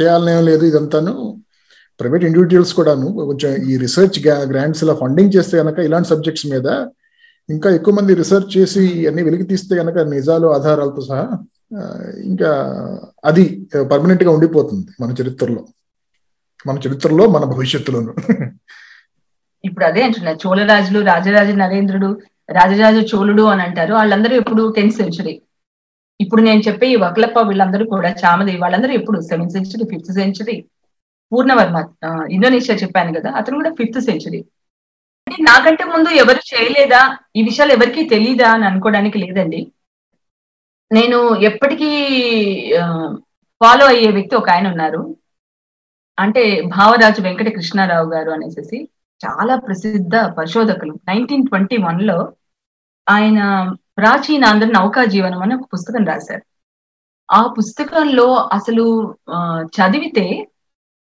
చేయాలనే 0.00 0.40
లేదు 0.40 0.64
ఇదంతాను. 0.66 1.14
ప్రైవేట్ 2.00 2.24
ఇండివిజువల్స్ 2.24 2.74
కూడాను 2.74 3.06
కొంచెం 3.12 3.50
ఈ 3.70 3.76
రీసెర్చ్ 3.76 4.18
గ్రాంట్స్ 4.50 4.84
ఇలా 4.84 4.94
ఫండింగ్ 4.94 5.32
చేస్తే 5.36 5.58
కనుక 5.58 5.78
ఇలాంటి 5.78 6.08
సబ్జెక్ట్స్ 6.08 6.46
మీద 6.46 6.66
ఇంకా 7.50 7.70
ఎక్కువ 7.70 7.94
మంది 7.94 8.14
రీసెర్చ్ 8.14 8.58
చేసి 8.58 9.06
అన్ని 9.06 9.22
వెలికి 9.22 9.42
తీస్తే 9.42 9.76
కనుక 9.76 9.98
నిజాలు 9.98 10.46
ఆధారాలతో 10.46 11.02
సహా 11.08 11.28
ఇంకా 12.24 12.50
అది 13.24 13.44
పర్మనెంట్గా 13.90 14.30
ఉండిపోతుంది 14.30 14.86
మన 15.00 15.14
చరిత్రలో. 15.20 15.62
మన 16.66 16.76
చరిత్రలో 16.86 17.26
మన 17.26 17.44
భవిష్యత్తులోను. 17.44 18.12
ఇప్పుడు 19.64 19.84
అదే 19.84 20.02
అంటున్నారు 20.02 20.38
చోళరాజులు 20.46 21.00
రాజరాజ 21.04 21.50
నరేంద్రుడు 21.50 22.10
రాజరాజ 22.58 22.98
చోళుడు 23.10 23.42
అని 23.42 23.62
అంటారు. 23.62 23.92
వాళ్ళందరూ 23.94 24.34
ఎప్పుడు 24.36 24.62
టెన్త్ 24.76 24.96
సెంచురీ. 24.96 25.34
ఇప్పుడు 26.20 26.42
నేను 26.42 26.60
చెప్పే 26.60 26.86
ఈ 26.86 26.96
వకలప్ప 26.96 27.38
వీళ్ళందరూ 27.48 27.84
కూడా 27.86 28.10
చామది 28.22 28.56
వాళ్ళందరూ 28.56 28.92
ఎప్పుడు 28.92 29.20
seventh 29.20 29.52
century 29.52 29.84
fifth 29.92 30.12
century 30.12 30.56
Purnavarma 31.32 31.78
Indonesia 32.30 32.76
చెప్పాను 32.76 33.12
కదా 33.18 33.30
అతను 33.30 33.56
కూడా 33.56 33.70
ఫిఫ్త్ 33.70 34.00
సెంచురీ. 34.00 34.40
నాకంటే 35.40 35.84
ముందు 35.84 36.08
ఎవరు 36.08 36.40
చేయలేదా? 36.50 37.18
ఈ 37.36 37.42
విషయాలు 37.42 37.72
ఎవరికీ 37.72 38.02
తెలియదా 38.08 38.48
అని 38.50 38.64
అనుకోవడానికి 38.64 39.18
లేదండి. 39.18 39.60
నేను 40.92 41.18
ఎప్పటికీ 41.40 41.90
ఫాలో 43.60 43.86
అయ్యే 43.86 44.10
వ్యక్తి 44.10 44.34
ఒక 44.36 44.50
ఆయన 44.50 44.68
ఉన్నారు. 44.68 45.16
అంటే 46.18 46.42
భావరాజు 46.76 47.20
వెంకట 47.22 47.48
కృష్ణారావు 47.48 48.08
గారు 48.10 48.30
అనేసి 48.30 48.78
చాలా 49.20 49.56
ప్రసిద్ధ 49.56 50.16
పరిశోధకులు. 50.38 50.94
నైన్టీన్ 51.08 51.46
ట్వంటీ 51.46 51.76
వన్లో 51.76 52.18
ఆయన 53.14 53.40
ప్రాచీన 53.98 54.48
ఆంధ్ర 54.50 54.68
నౌకా 54.78 55.02
జీవనం 55.14 55.40
అని 55.44 55.54
ఒక 55.58 55.66
పుస్తకం 55.74 56.04
రాశారు. 56.10 56.44
ఆ 57.28 57.40
పుస్తకంలో 57.56 58.26
అసలు 58.56 58.84
చదివితే 59.76 60.26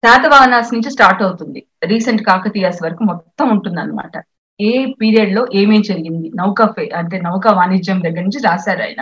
శాతవాహనాస్ 0.03 0.73
నుంచి 0.73 0.89
స్టార్ట్ 0.95 1.21
అవుతుంది. 1.25 1.61
రీసెంట్ 1.91 2.21
కాకతీయాస్ 2.29 2.81
వరకు 2.85 3.03
మొత్తం 3.11 3.45
ఉంటుంది 3.55 3.79
అనమాట 3.83 4.15
ఏ 4.59 4.71
పీరియడ్లో 4.99 5.41
ఏమేం 5.61 5.81
జరిగింది? 5.89 6.27
నౌకా 6.41 6.65
అంటే 6.99 7.15
నౌకా 7.27 7.51
వాణిజ్యం 7.59 7.99
దగ్గర 8.05 8.23
నుంచి 8.27 8.41
రాశారు 8.47 8.83
ఆయన. 8.87 9.01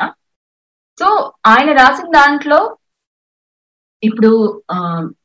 సో 0.99 1.07
ఆయన 1.51 1.69
రాసిన 1.81 2.07
దాంట్లో 2.17 2.59
ఇప్పుడు 4.03 4.31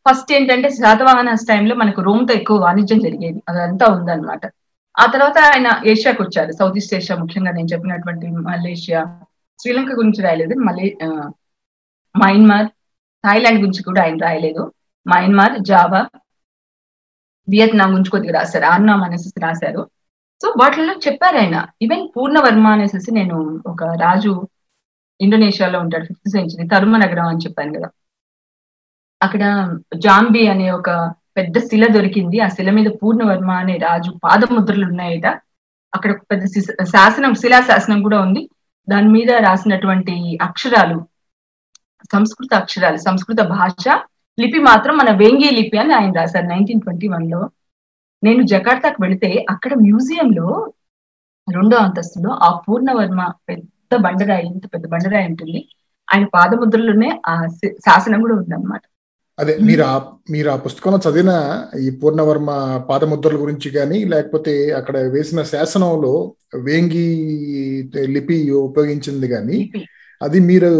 ఫస్ట్ 0.07 0.31
ఏంటంటే 0.37 0.69
శాతవాహనాస్ 0.81 1.49
టైంలో 1.49 1.75
మనకు 1.83 2.01
రోమ్తో 2.09 2.33
ఎక్కువ 2.41 2.59
వాణిజ్యం 2.67 3.01
జరిగేది. 3.07 3.41
అదంతా 3.51 3.87
ఉందన్నమాట. 3.97 4.45
ఆ 4.99 5.07
తర్వాత 5.07 5.39
ఆయన 5.39 5.83
ఏషియాకి 5.87 6.23
వచ్చారు. 6.23 6.53
సౌత్ 6.53 6.77
ఈస్ట్ 6.77 6.95
ఏషియా 6.95 7.19
ముఖ్యంగా 7.19 7.51
నేను 7.51 7.67
చెప్పినటువంటి 7.67 8.27
మలేషియా 8.27 9.21
శ్రీలంక 9.61 9.93
గురించి 9.93 10.23
రాయలేదు. 10.23 10.55
మలే 10.55 10.99
మయన్మార్ 12.17 12.67
థాయిలాండ్ 13.25 13.59
గురించి 13.59 13.83
కూడా 13.83 14.03
ఆయన 14.03 14.17
రాయలేదు. 14.17 14.73
మయన్మార్ 15.07 15.59
జావా 15.61 16.09
వియత్నాం 17.49 17.93
గురించి 17.93 18.11
కొద్దిగా 18.11 18.41
రాశారు. 18.41 18.65
ఆర్నామ్ 18.65 19.03
అనేసి 19.03 19.41
రాశారు. 19.41 19.91
సో 20.43 20.55
వాటిల్లో 20.63 20.95
చెప్పారు 20.95 21.37
ఆయన. 21.37 21.67
ఈవెన్ 21.83 22.09
పూర్ణవర్మ 22.17 22.67
అనేసి 22.67 23.13
నేను 23.13 23.63
ఒక 23.67 23.85
రాజు 23.85 24.49
ఇండోనేషియాలో 25.21 25.81
ఉంటాడు 25.81 26.05
ఫిఫ్త్ 26.05 26.31
సెంచరీ 26.31 26.69
తరుమ 26.69 26.97
నగరం 26.97 27.27
అని 27.27 27.39
చెప్పాను 27.39 27.79
కదా. 27.79 27.89
అక్కడ 29.23 29.75
జాంబీ 29.97 30.47
అనే 30.47 30.71
ఒక 30.71 31.15
పెద్ద 31.39 31.59
శిల 31.69 31.85
దొరికింది. 31.97 32.37
ఆ 32.47 32.49
శిల 32.57 32.71
మీద 32.79 32.89
పూర్ణవర్మ 33.01 33.51
అనే 33.63 33.75
రాజు 33.87 34.11
పాదముద్రలు 34.25 34.87
ఉన్నాయట 34.91 35.27
అక్కడ 35.93 36.13
పెద్ద 36.31 36.45
శాసనం 36.95 37.35
శిలా 37.43 37.61
శాసనం 37.71 37.99
కూడా 38.07 38.19
ఉంది. 38.27 38.43
దాని 38.89 39.09
మీద 39.09 39.31
రాసినటువంటి 39.47 40.15
అక్షరాలు 40.49 40.99
సంస్కృత 42.13 42.53
అక్షరాలు 42.55 42.99
సంస్కృత 43.07 43.41
భాష 43.55 43.87
లిపి 44.39 44.59
మాత్రం 44.69 44.95
మన 44.97 45.11
వేంగి 45.21 45.49
లిపి 45.57 45.77
అని 45.79 45.93
ఆయన 45.95 46.13
రాశారు 46.21 46.47
నైన్టీన్ 46.47 46.83
ట్వంటీ 46.83 47.09
వన్లో 47.09 47.41
నేను 48.23 48.43
జకార్తాకు 48.53 48.99
వెళితే 49.03 49.31
అక్కడ 49.51 49.73
మ్యూజియం 49.87 50.29
లో 50.39 50.47
రెండో 51.49 51.77
అంతస్తులో 51.77 52.31
ఆ 52.47 52.49
పూర్ణవర్మ 52.65 53.21
పెద్ద 53.49 53.97
బండరాయి 54.05 54.47
ఇంత 54.47 54.65
పెద్ద 54.75 54.87
బండరాయి 54.89 55.29
ఉంటుంది. 55.29 55.59
ఆయన 56.09 56.25
పాదముద్రలోనే 56.35 57.11
ఆ 57.29 57.35
శాసనం 57.87 58.21
కూడా 58.21 58.35
ఉందన్నమాట. 58.35 58.83
అదే 59.39 59.55
మీరు 59.69 59.83
ఆ 59.83 59.95
మీరు 60.31 60.49
ఆ 60.51 60.57
పుస్తకంలో 60.57 60.99
చదివిన 60.99 61.33
ఈ 61.81 61.91
పూర్ణవర్మ 62.01 62.51
పాదముద్రల 62.89 63.37
గురించి 63.37 63.71
కానీ 63.71 64.05
లేకపోతే 64.05 64.73
అక్కడ 64.73 64.97
వేసిన 65.09 65.43
శాసనంలో 65.43 66.13
వేంగి 66.67 67.07
లిపి 68.07 68.39
ఉపయోగించింది 68.63 69.29
కానీ 69.29 69.59
అది 70.21 70.41
మీరు 70.41 70.71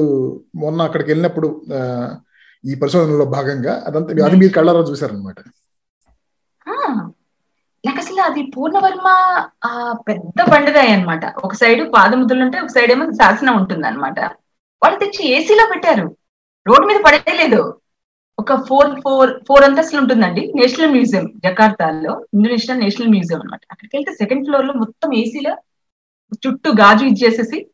మొన్న 0.55 0.83
అక్కడికి 0.83 1.11
వెళ్ళినప్పుడు 1.11 1.49
ఈ 2.65 2.75
పరిశోధనలో 2.75 3.25
భాగంగా 3.25 3.75
అదంతా 3.87 4.27
అది 4.27 4.37
మీరు 4.37 4.53
కళ్ళారా 4.53 4.83
చూసారనమాట 4.91 5.39
నాకు 7.85 8.01
అసలు 8.01 8.21
అది 8.21 8.43
పూర్ణవర్మ 8.55 9.09
ఆ 9.65 9.71
పెద్ద 10.07 10.39
బండరాయి 10.51 10.93
అనమాట 10.93 11.25
ఒక 11.45 11.55
సైడ్ 11.55 11.83
పాదముద్రలు 11.93 12.43
ఉంటే 12.45 12.59
ఒక 12.61 12.67
సైడ్ 12.69 12.93
ఏమో 12.93 13.05
శాసనం 13.13 13.57
ఉంటుంది 13.57 13.87
అనమాట 13.87 14.19
వాళ్ళు 14.83 14.99
తెచ్చి 14.99 15.23
ఏసీలో 15.29 15.65
పెట్టారు. 15.71 16.07
రోడ్డు 16.67 16.87
మీద 16.87 16.99
పడేయలేదు. 17.05 17.61
ఒక 18.39 18.55
ఫోర్ 18.67 19.01
ఫోర్ 19.01 19.31
ఫోర్ 19.49 19.65
అంతస్తులు 19.65 20.01
ఉంటుందండి. 20.01 20.53
నేషనల్ 20.57 20.91
మ్యూజియం 20.91 21.33
జకార్తాలో. 21.45 22.13
ఇండోనేషియా 22.35 22.77
నేషనల్ 22.77 23.09
మ్యూజియం 23.09 23.41
అనమాట 23.41 23.61
అక్కడికి 23.71 23.97
వెళ్తే 23.97 24.13
సెకండ్ 24.13 24.47
ఫ్లోర్లో 24.47 24.73
మొత్తం 24.73 25.15
ఏసీలో 25.15 25.53
చుట్టూ 26.35 26.71
గాజు 26.71 27.05
ఇచ్చేసేసి 27.05 27.67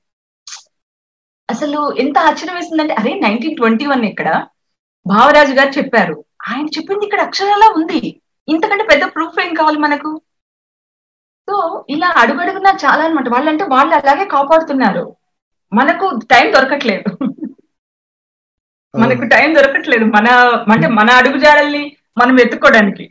అసలు 1.51 1.95
ఎంత 1.99 2.19
ఆశ్చర్యం 2.19 2.57
వేసిందంటే 2.57 2.95
అరే 2.95 3.15
నైన్టీన్ 3.21 3.57
ట్వంటీ 3.57 3.87
వన్ 3.87 4.05
ఇక్కడ 4.05 4.47
భావరాజు 5.07 5.53
గారు 5.53 5.71
చెప్పారు. 5.79 6.25
ఆయన 6.49 6.67
చెప్పింది 6.67 7.05
ఇక్కడ 7.05 7.21
అక్షరాలా 7.21 7.75
ఉంది. 7.77 8.21
ఇంతకంటే 8.49 8.85
పెద్ద 8.85 9.05
ప్రూఫ్ 9.05 9.41
ఏం 9.47 9.55
కావాలి 9.55 9.79
మనకు? 9.79 10.23
సో 11.51 11.87
ఇలా 11.91 12.15
అడుగడుగునా 12.17 12.71
చాలా 12.85 13.05
అనమాట 13.05 13.29
వాళ్ళంటే 13.29 13.65
వాళ్ళు 13.65 13.95
అలాగే 13.95 14.25
కాపాడుతున్నారు. 14.25 15.17
మనకు 15.73 16.21
టైం 16.31 16.53
దొరకట్లేదు. 16.53 17.34
మనకు 19.01 19.25
టైం 19.25 19.55
దొరకట్లేదు. 19.55 20.05
మన 20.05 20.29
అంటే 20.73 20.87
మన 20.89 21.11
అడుగుజాడల్ని 21.11 21.85
మనం 22.19 22.41
ఎత్తుకోవడానికి 22.41 23.05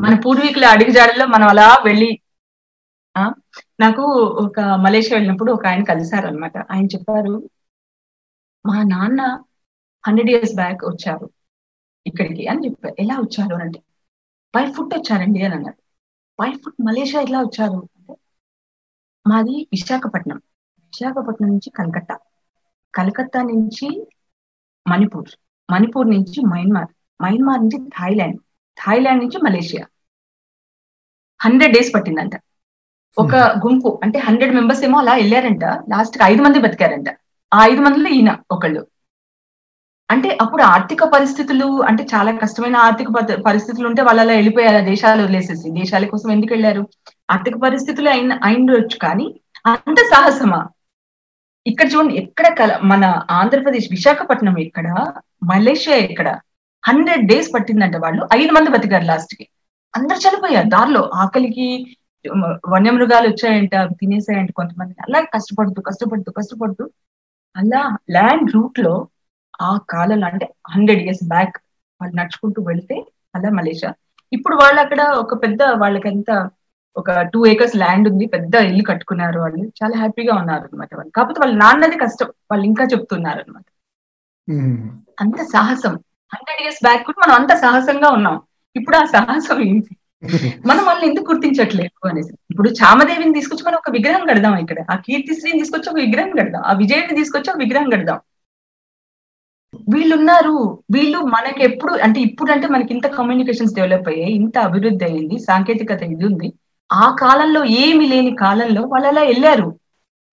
మన 0.00 0.14
పూర్వీకుల 0.24 0.64
అడుగుజాడల్లో 0.64 1.26
మనం 1.26 1.48
అలా 1.48 1.68
వెళ్ళి 1.84 2.10
నాకు 3.80 4.02
ఒక 4.44 4.60
మలేషియా 4.60 5.16
వెళ్ళినప్పుడు 5.16 5.52
ఒక 5.52 5.66
ఆయన 5.66 5.84
కలిశారు 5.84 6.26
అనమాట 6.26 6.56
ఆయన 6.72 6.86
చెప్పారు 6.86 7.34
మా 8.66 8.82
నాన్న 8.82 9.22
హండ్రెడ్ 10.06 10.30
ఇయర్స్ 10.30 10.54
బ్యాక్ 10.54 10.84
వచ్చారు 10.84 11.26
ఇక్కడికి 12.06 12.46
అని 12.46 12.64
చెప్పారు. 12.64 12.94
ఎలా 12.98 13.14
వచ్చారు? 13.18 13.54
అంటే 13.54 13.80
బై 14.54 14.64
ఫుట్ 14.72 14.94
వచ్చారండి 14.94 15.42
అని 15.42 15.54
అన్నారు. 15.54 15.80
బై 16.40 16.50
ఫుట్ 16.52 16.82
మలేషియా 16.86 17.22
ఎలా 17.22 17.40
వచ్చారు? 17.40 17.78
అంటే 17.94 18.14
మాది 19.26 19.66
విశాఖపట్నం. 19.72 20.36
విశాఖపట్నం 20.84 21.48
నుంచి 21.48 21.70
కలకత్తా. 21.70 22.16
కలకత్తా 22.94 23.42
నుంచి 23.42 23.88
మణిపూర్ 24.86 25.30
మణిపూర్ 25.72 26.10
నుంచి 26.10 26.46
మయన్మార్ 26.46 26.90
మయన్మార్ 27.20 27.60
నుంచి 27.60 27.78
థాయిలాండ్ 27.88 28.38
థాయిలాండ్ 28.78 29.22
నుంచి 29.22 29.38
మలేషియా. 29.38 29.84
హండ్రెడ్ 31.40 31.74
డేస్ 31.74 31.94
పట్టిందంట. 31.94 32.34
ఒక 33.18 33.34
గుంపు 33.36 34.00
అంటే 34.02 34.18
హండ్రెడ్ 34.18 34.54
మెంబర్స్ 34.54 34.84
ఏమో 34.84 34.98
అలా 34.98 35.14
వెళ్ళారంట. 35.14 35.64
లాస్ట్ 35.64 36.16
ఐదు 36.22 36.42
మంది 36.42 36.58
బతికారంట. 36.58 37.08
ఆ 37.52 37.64
ఐదు 37.66 37.80
మందిలో 37.80 38.08
ఈయన 38.08 38.36
ఒకళ్ళు. 38.50 38.86
అంటే 40.10 40.38
అప్పుడు 40.40 40.62
ఆర్థిక 40.62 41.04
పరిస్థితులు 41.04 41.82
అంటే 41.82 42.02
చాలా 42.04 42.36
కష్టమైన 42.36 42.76
ఆర్థిక 42.76 43.06
పరిస్థితులు 43.46 43.86
ఉంటే 43.86 44.02
వాళ్ళు 44.02 44.22
అలా 44.22 44.32
వెళ్ళిపోయారు 44.32 44.84
దేశాలు 44.84 45.22
వదిలేసేసి 45.22 45.70
దేశాల 45.70 46.06
కోసం 46.06 46.30
ఎందుకు 46.30 46.52
వెళ్ళారు? 46.52 46.88
ఆర్థిక 47.30 47.56
పరిస్థితులు 47.62 48.08
అయిన 48.10 48.32
అయినవచ్చు 48.44 48.98
కానీ 49.02 49.40
అంత 49.66 49.96
సాహసమా? 49.96 50.68
ఇక్కడ 51.66 51.86
చూడండి 51.92 52.14
ఎక్కడ 52.22 52.46
కల 52.58 52.72
మన 52.82 53.04
ఆంధ్రప్రదేశ్ 53.30 53.86
విశాఖపట్నం 53.90 54.56
ఎక్కడ 54.64 54.86
మలేషియా 55.52 55.96
ఎక్కడ 56.06 56.28
హండ్రెడ్ 56.84 57.26
డేస్ 57.26 57.48
పట్టిందంట 57.54 57.96
వాళ్ళు 57.96 58.22
ఐదు 58.34 58.52
మంది 58.52 58.70
బతికారు 58.70 59.04
లాస్ట్కి. 59.04 59.44
అందరు 59.94 60.18
చనిపోయారు. 60.24 60.68
దారిలో 60.68 61.02
ఆకలికి 61.22 61.66
వన్యమృగాలు 62.72 63.26
వచ్చాయంట 63.28 63.74
తినేసాయంట 64.00 64.50
కొంతమంది. 64.52 64.94
అలా 65.06 65.20
కష్టపడుతూ 65.34 65.80
కష్టపడుతూ 65.88 66.30
కష్టపడుతూ 66.38 66.84
అలా 67.56 67.82
ల్యాండ్ 68.10 68.48
రూట్లో 68.54 68.94
ఆ 69.60 69.70
కాలంలో 69.90 70.26
అంటే 70.26 70.46
హండ్రెడ్ 70.70 71.02
ఇయర్స్ 71.02 71.24
బ్యాక్ 71.28 71.56
వాళ్ళు 72.00 72.14
నడుచుకుంటూ 72.20 72.60
వెళ్తే 72.62 72.96
అలా 73.34 73.50
మలేషియా. 73.50 73.90
ఇప్పుడు 74.32 74.56
వాళ్ళు 74.56 74.80
అక్కడ 74.80 75.00
ఒక 75.22 75.34
పెద్ద 75.42 75.62
వాళ్ళకంత 75.82 76.30
ఒక 76.96 77.20
టూ 77.32 77.46
ఏకర్స్ 77.46 77.76
ల్యాండ్ 77.76 78.08
ఉంది 78.08 78.26
పెద్ద 78.26 78.54
ఇల్లు 78.68 78.84
కట్టుకున్నారు 78.84 79.40
వాళ్ళు. 79.40 79.62
చాలా 79.78 79.98
హ్యాపీగా 79.98 80.34
ఉన్నారు 80.34 80.64
అనమాట 80.64 80.94
వాళ్ళు. 80.94 81.12
కాకపోతే 81.16 81.40
వాళ్ళ 81.40 81.54
నాన్నది 81.56 81.96
కష్టం. 81.98 82.28
వాళ్ళు 82.50 82.66
ఇంకా 82.66 82.84
చెప్తున్నారు 82.84 83.40
అనమాట 83.40 83.66
అంత 85.20 85.42
సాహసం. 85.52 85.94
హండ్రెడ్ 86.32 86.62
ఇయర్స్ 86.62 86.82
బ్యాక్ 86.82 87.04
కూడా 87.04 87.18
మనం 87.22 87.34
అంత 87.34 87.52
సాహసంగా 87.56 88.08
ఉన్నాం. 88.10 88.36
ఇప్పుడు 88.76 88.96
ఆ 88.96 89.04
సాహసం 89.14 89.60
ఏంటి? 89.62 89.92
మనం 90.66 90.82
వాళ్ళని 90.86 91.06
ఎందుకు 91.08 91.32
గుర్తించట్లేదు 91.32 92.08
అనేసి. 92.08 92.32
ఇప్పుడు 92.50 92.68
చామదేవిని 92.70 93.34
తీసుకొచ్చి 93.34 93.64
మనం 93.66 93.76
ఒక 93.76 93.90
విగ్రహం 93.90 94.26
కడదాం 94.26 94.58
ఇక్కడ. 94.58 94.78
ఆ 94.90 94.96
కీర్తిశ్రీని 94.96 95.58
తీసుకొచ్చి 95.58 95.90
ఒక 95.90 95.96
విగ్రహం 95.96 96.30
కడదాం. 96.30 96.62
ఆ 96.62 96.72
విజయుని 96.72 97.16
తీసుకొచ్చి 97.16 97.50
ఒక 97.50 97.58
విగ్రహం 97.58 97.90
కడదాం. 97.90 98.18
వీళ్ళు 99.88 100.16
ఉన్నారు 100.16 100.54
వీళ్ళు 100.90 101.18
మనకి 101.26 101.62
ఎప్పుడు 101.64 101.92
అంటే 101.98 102.20
ఇప్పుడు 102.20 102.52
అంటే 102.52 102.66
మనకి 102.66 102.94
ఇంత 102.94 103.06
కమ్యూనికేషన్స్ 103.16 103.74
డెవలప్ 103.74 104.08
అయ్యాయి. 104.08 104.34
ఇంత 104.34 104.58
అభివృద్ధి 104.58 105.04
అయ్యింది 105.04 105.38
సాంకేతికత 105.38 106.02
ఇది 106.06 106.26
ఉంది. 106.26 106.48
ఆ 106.94 107.16
కాలంలో 107.20 107.64
ఏమి 107.64 108.06
లేని 108.08 108.36
కాలంలో 108.36 108.82
వాళ్ళు 108.82 109.08
అలా 109.08 109.22
వెళ్ళారు. 109.22 109.78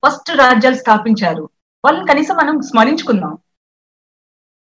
ఫస్ట్ 0.05 0.31
రాజ్యాలు 0.31 0.75
స్థాపించారు. 0.75 1.49
వాళ్ళని 1.85 2.07
కనీసం 2.07 2.35
మనం 2.35 2.61
స్మరించుకుందాం. 2.61 3.37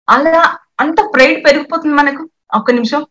అలా 0.08 0.58
అంత 0.80 0.96
ప్రైడ్ 1.14 1.46
పెరిగిపోతుంది 1.46 1.94
మనకు. 1.94 2.30
ఒక్క 2.56 2.70
నిమిషం. 2.70 3.06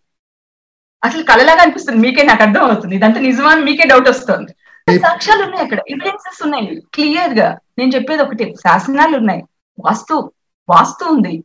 అసలు 1.03 1.23
కళలాగా 1.23 1.61
అనిపిస్తుంది. 1.61 1.99
మీకే 1.99 2.23
నాకు 2.23 2.43
అర్థం 2.43 2.63
అవుతుంది 2.63 2.95
ఇదంతా 2.95 3.19
నిజమా 3.19 3.55
మీకే 3.55 3.83
డౌట్ 3.87 4.09
వస్తుంది. 4.09 4.51
సాక్ష్యాలు 4.99 5.43
ఉన్నాయి 5.43 5.63
అక్కడ. 5.63 5.79
ఎవిడెన్సెస్ 5.89 6.43
ఉన్నాయి. 6.43 6.81
క్లియర్గా. 6.93 7.59
నేను 7.77 7.91
చెప్పేది 7.91 8.23
ఒకటి. 8.23 8.55
శాసనాలు 8.55 9.17
ఉన్నాయి. 9.17 9.43
వాస్తు 9.79 10.33
వాస్తు 10.69 11.05
ఉంది. 11.05 11.43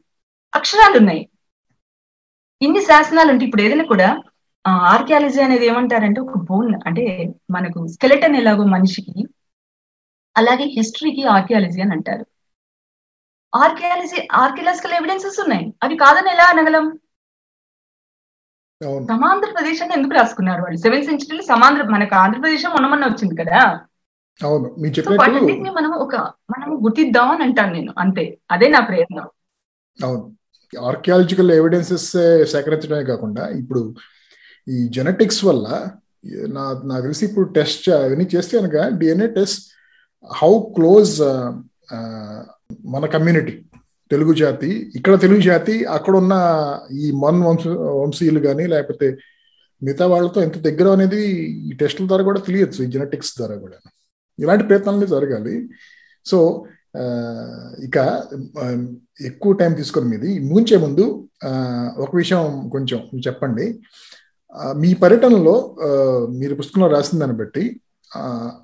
అక్షరాలు 0.54 0.98
ఉన్నాయి. 0.98 1.28
ఇన్ని 2.62 2.82
శాసనాలు 2.82 3.30
ఉంటాయి 3.32 3.46
ఇప్పుడు 3.46 3.62
ఏదైనా 3.62 3.84
కూడా 3.84 4.08
ఆర్కియాలజీ 4.66 5.40
అనేది 5.40 5.66
ఏమంటారంటే 5.66 6.20
ఒక 6.20 6.38
బోన్ 6.38 6.74
అంటే 6.86 7.34
మనకు 7.50 7.86
స్కెలెటన్ 7.86 8.36
ఎలాగో 8.36 8.64
మనిషికి 8.64 9.28
అలాగే 10.36 10.64
హిస్టరీకి 10.64 11.24
ఆర్కియాలజీ 11.24 11.80
అని 11.80 11.90
అంటారు. 11.90 12.26
ఆర్కియాలజీ 13.54 14.28
ఆర్కియాలజికల్ 14.32 14.92
ఎవిడెన్సెస్ 14.92 15.40
ఉన్నాయి. 15.40 15.74
అవి 15.82 15.96
కాదని 15.96 16.30
ఎలా 16.30 16.44
అనగలం? 16.44 16.98
సమాంధ్ర 19.08 19.50
ప్రదేశ్ 19.50 19.82
అని 19.82 19.92
ఎందుకు 19.92 20.14
రాసుకున్నారు 20.14 20.62
వాళ్ళు? 20.62 20.78
సెవెన్ 20.78 21.04
సెంచరీలో 21.04 21.42
సమాంధ్ర 21.42 21.82
మనకు 21.82 22.14
ఆంధ్రప్రదేశ్ 22.14 22.66
మొన్న 22.80 23.06
వచ్చింది 23.06 23.44
కదా. 23.44 23.80
అవును. 24.42 24.74
వాటన్నిటిని 25.16 25.70
మనం 25.70 25.90
ఒక 25.90 26.14
మనం 26.50 26.84
గుర్తిద్దాం 26.84 27.30
అని 27.30 27.42
అంటాను 27.42 27.72
నేను. 27.72 27.94
అంతే. 27.98 28.38
అదే 28.50 28.68
నా 28.68 28.80
ప్రయత్నం. 28.80 29.28
అవును. 30.04 30.36
ఆర్కియాలజికల్ 30.84 31.50
ఎవిడెన్సెస్ 31.50 32.10
సేకరించడమే 32.44 33.04
కాకుండా 33.04 33.48
ఇప్పుడు 33.48 33.94
ఈ 34.68 34.88
జెనెటిక్స్ 34.88 35.44
వల్ల 35.44 35.66
నా 36.56 36.64
నాకు 36.84 37.02
తెలిసి 37.02 37.24
ఇప్పుడు 37.24 37.48
టెస్ట్ 37.48 37.90
అవన్నీ 37.90 38.26
చేస్తే 38.34 38.58
కనుక 38.58 38.76
డిఎన్ఏ 39.00 39.26
టెస్ట్ 39.26 39.62
హౌ 40.24 40.52
క్లోజ్ 40.76 41.14
మన 42.94 43.06
కమ్యూనిటీ 43.06 43.54
తెలుగు 44.10 44.32
జాతి 44.32 44.70
ఇక్కడ 44.96 45.20
తెలుగు 45.20 45.40
జాతి 45.40 45.84
అక్కడ 45.84 46.14
ఉన్న 46.16 46.34
ఈ 46.92 47.10
మన్ 47.10 47.42
వంశ 47.42 47.66
వంశీయులు 48.00 48.40
కానీ 48.40 48.66
లేకపోతే 48.66 49.08
మిగతా 49.82 50.06
వాళ్ళతో 50.06 50.42
ఎంత 50.42 50.58
దగ్గర 50.58 50.88
అనేది 50.92 51.20
ఈ 51.68 51.72
టెస్టుల 51.80 52.06
ద్వారా 52.06 52.24
కూడా 52.24 52.40
తెలియచ్చు 52.40 52.80
ఈ 52.84 52.86
జెనెటిక్స్ 52.86 53.32
ద్వారా 53.38 53.56
కూడా. 53.56 53.78
ఇలాంటి 54.38 54.64
ప్రయత్నాలు 54.64 55.06
జరగాలి. 55.06 55.54
సో 56.26 56.66
ఇక 57.86 57.96
ఎక్కువ 59.20 59.52
టైం 59.52 59.72
తీసుకొని 59.72 60.06
మీది. 60.06 60.38
ముంచే 60.38 60.76
ముందు 60.76 61.28
ఒక 62.04 62.16
విషయం 62.16 62.70
కొంచెం 62.70 63.20
చెప్పండి. 63.26 63.66
మీ 64.52 64.94
పర్యటనలో 64.94 65.56
మీరు 66.28 66.54
పుస్తకంలో 66.54 66.88
రాసిన 66.88 67.18
దాన్ని 67.18 67.36
బట్టి 67.36 67.64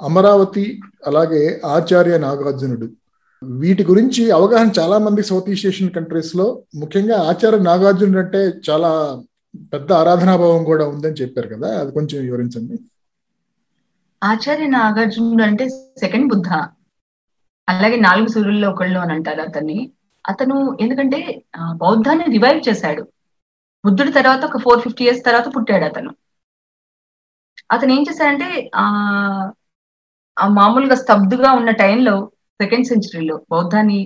అమరావతి 0.02 0.80
అలాగే 1.06 1.60
ఆచార్య 1.64 2.18
నాగార్జునుడు 2.18 2.86
వీటి 3.42 3.84
గురించి 3.84 4.30
అవగాహన 4.30 4.70
చాలా 4.78 4.98
మంది 4.98 5.22
సౌత్ 5.22 5.50
ఈస్ట్ 5.50 5.66
ఏషియన్ 5.66 5.92
కంట్రీస్లో 5.92 6.62
ముఖ్యంగా 6.74 7.16
ఆచార్య 7.22 7.58
నాగార్జునుడు 7.58 8.18
అంటే 8.18 8.40
చాలా 8.70 9.22
పెద్ద 9.72 9.92
ఆరాధనాభావం 9.92 10.64
కూడా 10.64 10.88
ఉందని 10.88 11.12
చెప్పారు 11.12 11.48
కదా 11.48 11.80
అది 11.80 11.92
కొంచెం 11.92 12.20
వివరించండి. 12.20 12.76
ఆచార్య 14.24 14.66
నాగార్జునుడు 14.66 15.42
అంటే 15.42 15.68
సెకండ్ 15.98 16.28
బుద్ధ 16.34 16.48
అలాగే 17.68 17.96
నాలుగు 17.96 18.28
సూర్యుల్లో 18.28 18.70
ఒకళ్ళు 18.70 18.98
అని 18.98 19.12
అంటారు 19.12 19.40
అతన్ని. 19.40 19.90
అతను 20.28 20.78
ఎందుకంటే 20.80 21.42
బౌద్ధాన్ని 21.74 22.24
రివైవ్ 22.24 22.68
చేశాడు. 22.68 23.02
బుద్ధుడి 23.86 24.12
తర్వాత 24.12 24.42
ఒక 24.50 24.60
ఫోర్ 24.64 24.80
ఫిఫ్టీ 24.84 25.04
ఇయర్స్ 25.04 25.26
తర్వాత 25.26 25.48
పుట్టాడు 25.56 25.84
అతను. 25.84 26.10
అతను 27.74 27.92
ఏం 27.92 28.02
చేశాడంటే 28.08 28.48
ఆ 30.38 30.46
మామూలుగా 30.58 30.96
స్తబ్దుగా 31.02 31.50
ఉన్న 31.52 31.70
టైంలో 31.82 32.14
సెకండ్ 32.60 32.86
సెంచరీలో 32.86 33.36
బౌద్ధాన్ని 33.52 34.00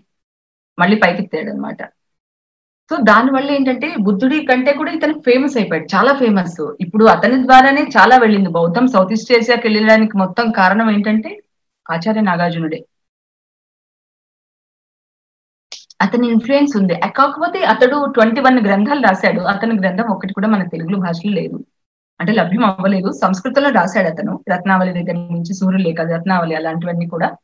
మళ్ళీ 0.79 0.97
పైకెత్తాడు 1.05 1.51
అనమాట 1.51 1.81
సో 2.91 2.97
దానివల్ల 3.09 3.49
ఏంటంటే 3.51 3.89
బుద్ధుడి 4.07 4.39
కంటే 4.47 4.73
కూడా 4.73 4.91
ఇతను 4.93 5.15
ఫేమస్ 5.27 5.57
అయిపోయాడు. 5.57 5.87
చాలా 5.95 6.13
ఫేమస్ 6.15 6.57
ఇప్పుడు 6.81 7.05
అతని 7.15 7.37
ద్వారానే 7.47 7.83
చాలా 7.97 8.17
వెళ్ళింది. 8.17 8.51
బౌద్ధం 8.59 8.87
సౌత్ 8.95 9.13
ఈస్ట్ 9.13 9.33
ఏషియాకి 9.39 9.67
వెళ్ళడానికి 9.69 10.15
మొత్తం 10.19 10.47
కారణం 10.61 10.89
ఏంటంటే 10.91 11.31
ఆచార్య 11.87 12.23
నాగార్జునుడే. 12.31 12.81
అతని 16.01 16.29
ఇన్ఫ్లుయెన్స్ 16.29 16.77
ఉంది. 16.77 16.95
కాకపోతే 16.95 17.65
అతడు 17.65 18.13
ట్వంటీ 18.13 18.41
వన్ 18.41 18.67
గ్రంథాలు 18.67 19.01
రాశాడు. 19.01 19.41
అతని 19.41 19.79
గ్రంథం 19.79 20.05
ఒకటి 20.05 20.35
కూడా 20.35 20.49
మన 20.49 20.63
తెలుగు 20.63 20.97
భాషలో 20.97 21.33
లేదు. 21.33 21.65
అంటే 22.21 22.33
లభ్యం 22.33 22.65
అవ్వలేదు. 22.65 23.13
సంస్కృతంలో 23.13 23.71
రాశాడు 23.71 24.09
అతను. 24.09 24.45
రత్నావళి 24.55 24.93
దగ్గర 24.93 25.15
నుంచి 25.15 25.55
సూర్యలేఖ 25.55 26.01
రత్నావళి 26.01 26.55
అలాంటివన్నీ 26.55 27.07
కూడా. 27.07 27.37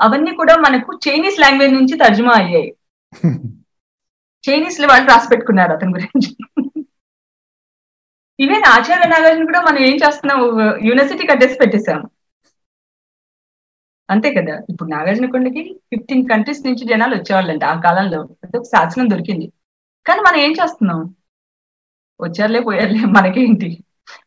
అవన్నీ 0.00 0.34
కూడా 0.34 0.56
మనకు 0.56 0.98
చైనీస్ 1.08 1.40
లాంగ్వేజ్ 1.40 1.74
నుంచి 1.74 1.98
తర్జుమా 1.98 2.32
అయ్యాయి. 2.36 2.74
చైనీస్లో 4.50 4.88
వాళ్ళు 4.88 5.10
రాసి 5.10 5.28
పెట్టుకున్నారు 5.28 5.72
అతని 5.72 5.90
గురించి. 5.90 6.36
ఈవెన్ 8.40 8.62
ఆచార్య 8.68 9.08
నాగార్జున 9.08 9.44
కూడా 9.44 9.60
మనం 9.60 9.78
ఏం 9.78 9.94
చేస్తున్నాం? 9.94 10.60
యూనివర్సిటీ 10.82 11.26
కట్టేసి 11.26 11.54
పెట్టేశాము. 11.54 12.10
అంతే 14.12 14.28
కదా. 14.34 14.54
ఇప్పుడు 14.70 14.88
నాగార్జున 14.90 15.26
కొండకి 15.30 15.62
ఫిఫ్టీన్ 15.90 16.28
కంట్రీస్ 16.28 16.66
నుంచి 16.66 16.84
జనాలు 16.86 17.14
వచ్చేవాళ్ళంట. 17.16 17.64
ఆ 17.64 17.76
కాలంలో 17.80 18.20
ఒక 18.48 18.64
శాసనం 18.72 19.08
దొరికింది. 19.10 19.46
కానీ 20.06 20.20
మనం 20.20 20.38
ఏం 20.40 20.52
చేస్తున్నాం? 20.52 21.00
వచ్చారులే 22.20 22.60
పోయారులే. 22.60 23.02
మనకేంటి? 23.16 23.70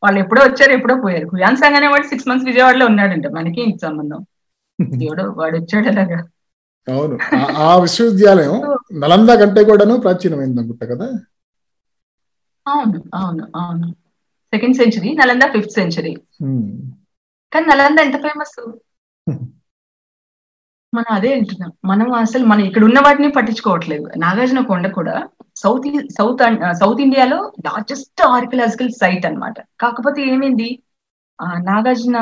వాళ్ళు 0.04 0.20
ఎప్పుడో 0.20 0.42
వచ్చారు 0.46 0.72
ఎప్పుడో 0.72 0.96
పోయారు. 1.04 1.28
కుయాన్ 1.28 1.58
సంగ్ 1.58 1.78
అనేవాడు 1.78 2.08
సిక్స్ 2.08 2.30
మంత్స్ 2.30 2.48
విజయవాడలో 2.48 2.86
ఉన్నాడంట. 2.86 3.28
మనకి 3.38 3.60
ఇంటి 3.66 3.80
సంబంధం? 3.86 4.22
ఎవడో 5.04 5.24
వాడు 5.38 5.56
వచ్చాడు 5.60 5.88
అలాగా. 5.88 6.20
అవును. 6.88 7.16
ఆ 7.66 7.72
విశ్వవిద్యాలయం 7.84 8.56
నలంద 9.04 9.30
కంటే 9.42 9.62
కూడాను 9.70 9.96
ప్రాచీనమైంది 10.04 10.60
అనుకుంటా 10.62 10.86
కదా? 10.94 11.08
అవును 12.66 13.00
అవును 13.14 13.44
అవును. 13.56 13.88
Second 14.54 14.78
century 14.78 15.10
Nalanda 15.20 15.44
fifth 15.54 15.76
century 15.76 16.14
కానీ 17.54 17.66
నలంద 17.72 18.00
ఎంత 18.00 18.18
ఫేమస్ 18.26 18.58
మనం 20.96 21.12
అదే 21.18 21.30
అంటున్నాం 21.38 21.72
మనం 21.86 22.08
అసలు 22.14 22.46
మనం 22.46 22.64
ఇక్కడ 22.66 22.84
ఉన్న 22.84 23.00
వాటిని 23.00 23.30
పట్టించుకోవట్లేదు. 23.38 24.06
నాగార్జున 24.18 24.62
కొండ 24.70 24.88
కూడా 24.98 25.16
సౌత్ 25.56 25.88
సౌత్ 26.18 26.42
సౌత్ 26.80 27.02
ఇండియాలో 27.02 27.40
లార్జెస్ట్ 27.66 28.22
ఆర్కియలాజికల్ 28.38 28.92
సైట్ 29.02 29.26
అనమాట 29.26 29.58
కాకపోతే 29.82 30.22
ఏమైంది? 30.34 30.70
నాగార్జున 31.70 32.18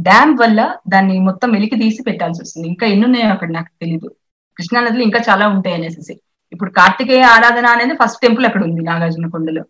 డ్యామ్ 0.00 0.34
వల్ల 0.40 0.60
దాన్ని 0.88 1.16
మొత్తం 1.28 1.48
వెలికి 1.50 1.76
తీసి 1.76 2.02
పెట్టాల్సి 2.02 2.42
వస్తుంది. 2.42 2.66
ఇంకా 2.68 2.86
ఎన్ని 2.86 3.04
ఉన్నాయో 3.06 3.30
అక్కడ 3.34 3.50
నాకు 3.50 3.70
తెలీదు. 3.82 4.08
కృష్ణానదిలో 4.56 5.02
ఇంకా 5.08 5.20
చాలా 5.28 5.44
ఉంటాయి 5.54 5.76
అనేసి. 5.76 6.14
ఇప్పుడు 6.52 6.70
కార్తికేయ 6.70 7.22
ఆరాధన 7.36 7.66
అనేది 7.76 7.94
ఫస్ట్ 8.02 8.20
టెంపుల్ 8.22 8.46
అక్కడ 8.46 8.62
ఉంది 8.68 8.82
నాగార్జున 8.90 9.28
కొండలో. 9.34 9.62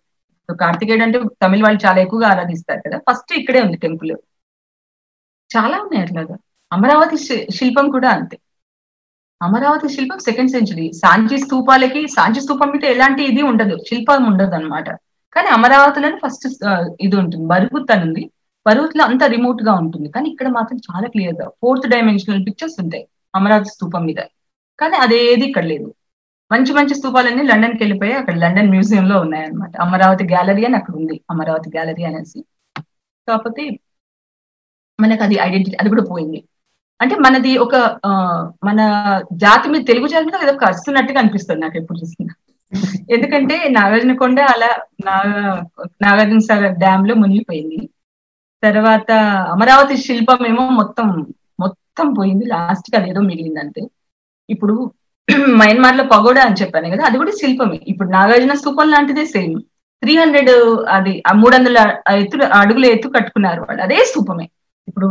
కార్తికేయుడు 0.61 1.05
అంటే 1.07 1.19
తమిళ 1.43 1.63
వాళ్ళు 1.65 1.81
చాలా 1.87 1.99
ఎక్కువగా 2.05 2.29
ఆరాధిస్తారు 2.29 2.81
కదా. 2.87 2.99
ఫస్ట్ 3.11 3.33
ఇక్కడే 3.41 3.61
ఉంది 3.67 3.77
టెంపుల్ 3.85 4.13
చాలా 5.51 5.77
ఉన్నాయి 5.83 6.03
అట్లాగా. 6.07 6.37
అమరావతి 6.73 7.17
శిల్పం 7.57 7.87
కూడా 7.95 8.11
అంతే. 8.11 8.37
అమరావతి 9.47 9.89
శిల్పం 9.95 10.19
సెకండ్ 10.27 10.53
సెంచరీ 10.55 10.85
సాంచి 11.03 11.37
స్తూపాలకి 11.45 12.01
సాంచి 12.17 12.41
స్తూపం 12.45 12.69
మీద 12.75 12.85
ఎలాంటి 12.95 13.23
ఇది 13.31 13.43
ఉండదు. 13.51 13.77
శిల్పం 13.89 14.25
ఉండదు 14.31 14.55
అనమాట 14.59 14.89
కానీ 15.37 15.49
అమరావతిలోనే 15.57 16.17
ఫస్ట్ 16.25 16.47
ఇది 17.07 17.17
ఉంటుంది. 17.23 17.45
బరుగుత్ 17.53 17.93
అని 17.95 18.05
ఉంది. 18.09 18.23
బరుగుత్లో 18.67 19.03
అంత 19.05 19.23
రిమోట్గా 19.35 19.73
ఉంటుంది. 19.83 20.09
కానీ 20.15 20.27
ఇక్కడ 20.33 20.49
మాత్రం 20.59 20.79
చాలా 20.89 21.07
క్లియర్గా 21.15 21.47
ఫోర్త్ 21.61 21.89
డైమెన్షనల్ 21.95 22.45
పిక్చర్స్ 22.49 22.79
ఉంటాయి 22.85 23.05
అమరావతి 23.35 23.71
స్తూపం 23.75 24.03
మీద. 24.09 24.21
కానీ 24.79 24.97
అదేది 25.05 25.45
ఇక్కడ 25.49 25.65
లేదు. 25.73 25.89
మంచి 26.51 26.73
మంచి 26.79 26.95
స్తూపాలన్నీ 26.99 27.43
లండన్కి 27.51 27.81
వెళ్ళిపోయి 27.85 28.15
అక్కడ 28.21 28.37
లండన్ 28.45 28.71
మ్యూజియం 28.75 29.07
లో 29.13 29.17
ఉన్నాయన్నమాట. 29.25 29.73
అమరావతి 29.87 30.25
గ్యాలరీ 30.33 30.65
అని 30.69 30.77
అక్కడ 30.81 30.95
ఉంది. 31.03 31.17
అమరావతి 31.35 31.69
గ్యాలరీ 31.77 32.05
అనేసి. 32.11 32.41
కాకపోతే 33.29 33.63
మనకు 34.99 35.23
అది 35.27 35.37
ఐడెంటిటీ 35.47 35.77
అది 35.81 35.89
కూడా 35.93 36.05
పోయింది. 36.13 36.41
అంటే 37.03 37.15
మనది 37.25 37.53
ఒక 37.65 37.75
మన 38.69 38.81
జాతి 39.45 39.67
మీద 39.73 39.83
తెలుగు 39.91 40.09
జాతి 40.15 40.27
మీద 40.29 40.43
ఏదో 40.47 40.55
కరుస్తున్నట్టుగా 40.65 41.21
అనిపిస్తుంది 41.23 41.63
నాకు 41.65 41.77
ఎప్పుడు 41.81 42.01
చూస్తున్నా 42.03 42.33
ఎందుకంటే 43.15 43.57
నాగార్జున 43.77 44.15
కొండ 44.21 44.41
అలా 44.53 44.71
నాగార్జున 46.05 46.43
సాగర్ 46.49 46.77
డ్యామ్లో 46.85 47.15
మునిగిపోయింది. 47.23 47.79
తర్వాత 48.63 49.11
అమరావతి 49.55 49.97
శిల్పం 50.07 50.41
ఏమో 50.51 50.65
మొత్తం 50.81 51.07
మొత్తం 51.65 52.07
పోయింది. 52.19 52.45
లాస్ట్కి 52.53 52.97
అదేదో 53.01 53.23
మిగిలింది 53.31 53.61
అంతే 53.65 53.83
ఇప్పుడు 54.49 54.75
మయన్మార్లో 55.61 56.05
పగోడా 56.13 56.43
అని 56.47 56.59
చెప్పాను 56.61 56.93
కదా 56.95 57.03
అది 57.09 57.17
కూడా 57.21 57.33
శిల్పమే. 57.41 57.79
ఇప్పుడు 57.93 58.09
నాగార్జున 58.17 58.55
స్థూపం 58.61 58.89
లాంటిదే 58.95 59.25
సేమ్ 59.35 59.55
త్రీ 60.03 60.13
హండ్రెడ్ 60.21 60.51
అది 60.97 61.13
ఆ 61.31 61.33
మూడు 61.41 61.55
వందల 61.57 61.79
ఎత్తు 62.23 62.37
అడుగుల 62.61 62.85
ఎత్తు 62.95 63.09
కట్టుకున్నారు 63.17 63.61
వాళ్ళు. 63.67 63.81
అదే 63.87 63.99
స్థూపమే. 64.11 64.47
ఇప్పుడు 64.89 65.09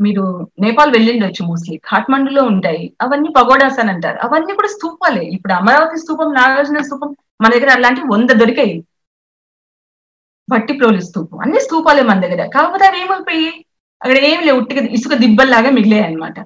మీరు 0.00 0.24
నేపాల్ 0.58 0.90
వెళ్ళిండొచ్చు 0.92 1.42
మోస్ట్లీ 1.44 1.76
ఖాట్మండులో 1.88 2.42
ఉంటాయి. 2.44 2.84
అవన్నీ 3.02 3.30
పగోడాస్ 3.36 3.80
అని 3.80 3.90
అంటారు. 3.90 4.18
అవన్నీ 4.18 4.52
కూడా 4.54 4.68
స్థూపాలే. 4.68 5.24
ఇప్పుడు 5.36 5.52
అమరావతి 5.52 6.00
స్థూపం 6.02 6.30
నాగార్జున 6.34 6.82
స్థూపం 6.82 7.10
మన 7.42 7.50
దగ్గర 7.54 7.70
అలాంటి 7.70 8.02
వంద 8.12 8.30
దొరికాయి. 8.40 8.76
భట్టిప్రోలు 10.48 11.00
స్థూపం. 11.00 11.38
అన్ని 11.38 11.60
స్థూపాలే 11.60 12.02
మన 12.02 12.20
దగ్గర. 12.20 12.42
కాకపోతే 12.54 12.84
అవి 12.86 13.00
ఏమైపోయి 13.00 13.46
అక్కడ 14.00 14.18
ఏం 14.30 14.40
లేవు. 14.46 14.60
ఉట్టిగా 14.62 14.82
ఇసుక 14.98 15.14
దిబ్బల్లాగా 15.22 15.70
మిగిలాయి 15.70 16.04
అనమాట 16.04 16.36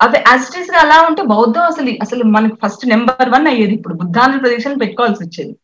అవి 0.00 0.18
యాజిటీస్గా 0.20 0.78
అలా 0.80 0.96
ఉంటే 1.08 1.22
బౌద్ధం 1.30 1.64
అసలు 1.64 1.92
అసలు 2.02 2.24
మనకు 2.36 2.56
ఫస్ట్ 2.62 2.84
నెంబర్ 2.88 3.30
వన్ 3.30 3.46
అయ్యేది. 3.46 3.74
ఇప్పుడు 3.78 3.94
బుద్ధాంధ్రప్రదేశ్ 3.94 4.66
అని 4.68 4.80
పెట్టుకోవాల్సి 4.82 5.20
వచ్చేది. 5.24 5.54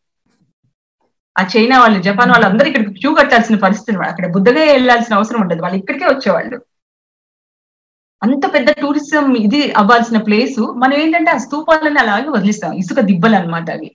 ఆ 1.35 1.43
చైనా 1.53 1.75
వాళ్ళు 1.79 1.99
జపాన్ 2.01 2.31
వాళ్ళు 2.31 2.47
అందరూ 2.47 2.67
ఇక్కడికి 2.67 2.93
క్యూ 2.99 3.11
కట్టాల్సిన 3.15 3.57
పరిస్థితి 3.57 3.97
అక్కడ 4.09 4.27
బుద్ధగా 4.31 4.63
వెళ్ళాల్సిన 4.71 5.19
అవసరం 5.19 5.41
ఉండదు. 5.41 5.61
వాళ్ళు 5.61 5.77
ఇక్కడికే 5.77 6.05
వచ్చేవాళ్ళు. 6.05 6.57
అంత 8.23 8.45
పెద్ద 8.53 8.69
టూరిజం 8.81 9.25
ఇది 9.37 9.61
అవ్వాల్సిన 9.71 10.17
ప్లేస్ 10.27 10.59
మనం 10.59 10.95
ఏంటంటే 11.01 11.31
ఆ 11.31 11.37
స్తూపాలని 11.37 11.99
అలాగే 11.99 12.29
వదిలిస్తాం. 12.29 12.73
ఇసుక 12.73 12.99
దిబ్బలు 12.99 13.35
అనమాట 13.35 13.69
అవి. 13.69 13.89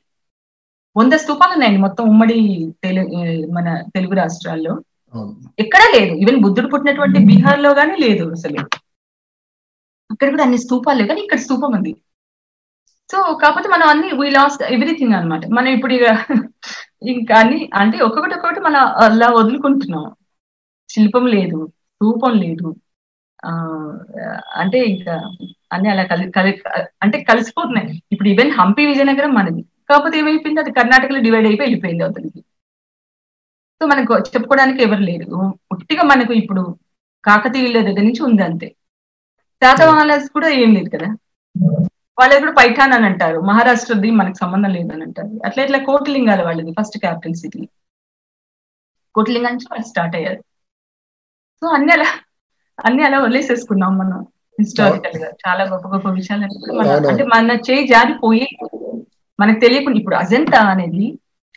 వంద 0.97 1.13
స్తూపాలు 1.13 1.53
ఉన్నాయండి 1.53 1.81
మొత్తం 1.81 2.05
ఉమ్మడి 2.09 2.39
తెలుగు 2.85 3.09
మన 3.53 3.69
తెలుగు 3.95 4.15
రాష్ట్రాల్లో. 4.15 4.75
ఎక్కడా 5.59 5.87
లేదు. 5.97 6.13
ఈవెన్ 6.23 6.39
బుద్ధుడు 6.43 6.69
పుట్టినటువంటి 6.69 7.19
బీహార్లో 7.19 7.71
గానీ 7.75 7.97
లేదు 8.07 8.25
అసలు. 8.31 8.61
అక్కడ 10.11 10.29
కూడా 10.31 10.43
అన్ని 10.43 10.59
స్తూపాలు 10.59 10.99
లేవు 10.99 11.09
కానీ 11.09 11.21
ఇక్కడ 11.21 11.39
స్తూపం 11.39 11.73
ఉంది. 11.79 11.93
సో 13.13 13.19
కాకపోతే 13.43 13.69
మనం 13.69 13.87
అన్ని 13.89 14.09
వీ 14.21 14.31
లాస్ట్ 14.31 14.63
ఎవ్రీథింగ్ 14.63 15.13
అనమాట 15.13 15.47
మనం 15.47 15.69
ఇప్పుడు 15.69 15.93
ఇక 15.93 16.05
ఇంకా 17.03 17.35
అన్ని 17.39 17.71
అంటే 17.75 17.99
ఒక్కొక్కటి 18.07 18.35
ఒక్కొక్కటి 18.35 18.61
మనం 18.61 18.83
అలా 19.05 19.29
వదులుకుంటున్నాం. 19.39 20.07
శిల్పం 20.89 21.27
లేదు 21.27 21.59
స్తూపం 21.95 22.33
లేదు. 22.45 22.69
అంటే 24.57 24.79
ఇంకా 24.79 25.15
అన్ని 25.73 25.89
అలా 25.89 26.03
కలి 26.05 26.33
కలి 26.33 26.53
అంటే 27.03 27.23
కలిసిపోతున్నాయి. 27.23 28.03
ఇప్పుడు 28.13 28.29
ఈవెన్ 28.29 28.51
హంపి 28.51 28.87
విజయనగరం 28.87 29.35
మనది. 29.35 29.63
కాకపోతే 29.91 30.19
ఏమైపోయింది? 30.19 30.61
అది 30.61 30.73
కర్ణాటకలో 30.73 31.21
డివైడ్ 31.21 31.47
అయిపోయి 31.47 31.67
వెళ్ళిపోయింది 31.67 32.05
అవుతుంది 32.05 32.41
సో 33.81 33.87
మనకు 33.87 34.19
చెప్పుకోవడానికి 34.19 34.83
ఎవరు 34.83 35.01
లేరు. 35.01 35.27
ఉట్టిగా 35.73 36.03
మనకు 36.03 36.33
ఇప్పుడు 36.33 36.63
కాకతీయుల 37.25 37.81
దగ్గర 37.81 38.03
నుంచి 38.03 38.23
ఉంది 38.23 38.43
అంతే. 38.43 38.69
శాతవాహనాస్ 39.63 40.29
కూడా 40.31 40.49
ఏం 40.49 40.75
లేదు 40.75 40.91
కదా? 40.97 41.09
వాళ్ళది 42.19 42.41
కూడా 42.41 42.53
పైఠాన్ 42.53 42.93
అని 42.93 43.07
అంటారు. 43.07 43.41
మహారాష్ట్రది 43.41 44.11
మనకు 44.11 44.35
సంబంధం 44.35 44.71
లేదు 44.71 44.93
అని 44.93 45.03
అంటారు. 45.03 45.41
అట్లా 45.47 45.65
ఇట్లా 45.65 45.79
కోటిలింగాల 45.79 46.43
వాళ్ళది 46.43 46.73
ఫస్ట్ 46.81 46.99
క్యాపిటల్ 46.99 47.35
సిటీ 47.35 47.63
కోటిలింగా 49.15 49.49
నుంచి 49.51 49.67
వాళ్ళు 49.71 49.87
స్టార్ట్ 49.87 50.17
అయ్యారు. 50.17 50.41
సో 51.61 51.67
అన్ని 51.69 51.93
అలా 51.93 52.09
అన్ని 52.81 53.03
అలా 53.05 53.19
వదిలేసేసుకున్నాం 53.19 53.99
మనం 53.99 54.19
హిస్టారికల్గా. 54.59 55.29
చాలా 55.43 55.65
గొప్ప 55.65 55.89
గొప్ప 55.89 56.09
విషయాలు 56.11 56.45
అంటే 57.11 57.25
మన 57.33 57.51
చేయి 57.69 57.87
జారిపోయి 57.87 58.47
మనకు 59.39 59.61
తెలియకుండా 59.61 59.99
ఇప్పుడు 59.99 60.17
అజంతా 60.17 60.59
అనేది 60.65 61.07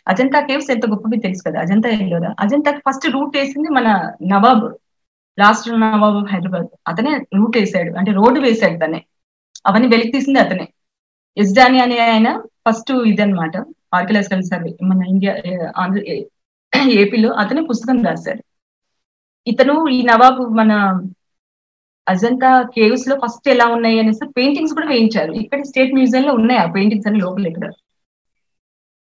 అజంతా 0.06 0.40
కేవ్స్ 0.40 0.70
ఎంత 0.70 0.86
గొప్పవి 0.86 1.18
తెలుసు 1.18 1.42
కదా 1.46 1.60
అజంతా 1.60 1.88
ఎల్లోరా? 1.96 2.34
అజంతాకి 2.40 2.78
ఫస్ట్ 2.78 3.06
రూట్ 3.08 3.36
వేసింది 3.36 3.68
మన 3.68 3.88
నవాబ్ 4.26 4.64
లాస్ట్ 5.38 5.68
నవాబ్ 5.80 6.32
హైదరాబాద్. 6.32 6.68
అతనే 6.88 7.12
రూట్ 7.34 7.56
వేసాడు. 7.58 7.98
అంటే 7.98 8.12
రోడ్డు 8.12 8.40
వేసాడు 8.40 8.78
తనే. 8.78 9.00
అవన్నీ 9.66 9.88
వెలికి 9.88 10.12
తీసింది 10.12 10.38
అతనే. 10.38 10.66
ఎస్డాని 11.36 11.80
అనే 11.80 11.98
ఆయన 12.06 12.28
ఫస్ట్ 12.64 12.92
ఇదనమాట 13.06 13.54
ఆర్కియలాజికల్ 13.94 14.42
సర్వే 14.42 14.72
మన 14.82 15.00
ఇండియా 15.08 15.32
ఆంధ్ర 15.76 16.02
ఏపీలో 16.94 17.32
అతనే 17.34 17.62
పుస్తకం 17.62 18.04
రాశాడు. 18.04 18.42
ఇతను 19.46 19.74
ఈ 19.90 20.02
నవాబు 20.02 20.42
మన 20.58 20.72
అజంతా 22.06 22.50
కేవ్స్లో 22.74 23.14
ఫస్ట్ 23.22 23.48
ఎలా 23.48 23.66
ఉన్నాయి 23.68 23.98
అనేసి 23.98 24.24
పెయింటింగ్స్ 24.36 24.74
కూడా 24.74 24.88
వేయించారు. 24.88 25.32
ఇక్కడ 25.42 25.60
స్టేట్ 25.70 25.94
మ్యూజియం 25.94 26.24
లో 26.24 26.34
ఉన్నాయి 26.34 26.60
ఆ 26.60 26.68
పెయింటింగ్స్ 26.74 27.08
అన్ని 27.08 27.22
లోపల 27.24 27.46
ఇక్కడ. 27.46 27.68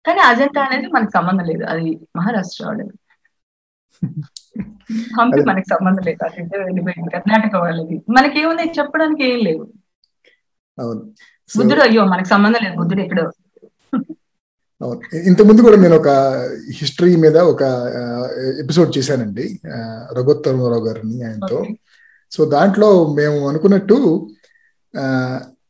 కానీ 0.05 0.21
అజంతా 0.25 0.61
అనేది 0.65 0.89
మనకు 0.89 1.13
సంబంధం 1.13 1.47
లేదు. 1.51 1.65
అది 1.65 1.87
మహారాష్ట్ర 2.17 2.63
వాళ్ళది. 2.67 2.95
హంపి 5.17 5.41
మనకి 5.49 5.69
సంబంధం 5.69 6.05
లేదు. 6.09 6.21
అది 6.25 6.43
కర్ణాటక 7.15 7.55
వాళ్ళది. 7.57 7.97
మనకి 8.17 8.37
ఏముంది 8.43 8.67
చెప్పడానికి 8.79 9.25
ఏం 9.31 9.39
లేవు. 9.47 9.65
బుద్ధుడు 11.51 11.83
అయ్యో 11.87 12.03
మనకు 12.13 12.29
సంబంధం 12.29 12.63
లేదు. 12.65 12.77
బుద్ధుడు 12.81 13.03
ఎక్కడో. 13.03 13.25
ఇంత 15.25 15.43
ముందు 15.43 15.63
కూడా 15.63 15.77
నేను 15.77 15.97
ఒక 15.97 16.09
హిస్టరీ 16.73 17.17
మీద 17.17 17.37
ఒక 17.37 17.63
ఎపిసోడ్ 18.65 18.99
చేశానండి. 18.99 19.61
రఘుత్తరరావు 20.19 20.85
గారిని 20.87 21.23
ఆయనతో. 21.25 21.67
సో 22.33 22.45
దాంట్లో 22.45 23.15
మేము 23.15 23.49
అనుకున్నట్టు 23.49 24.27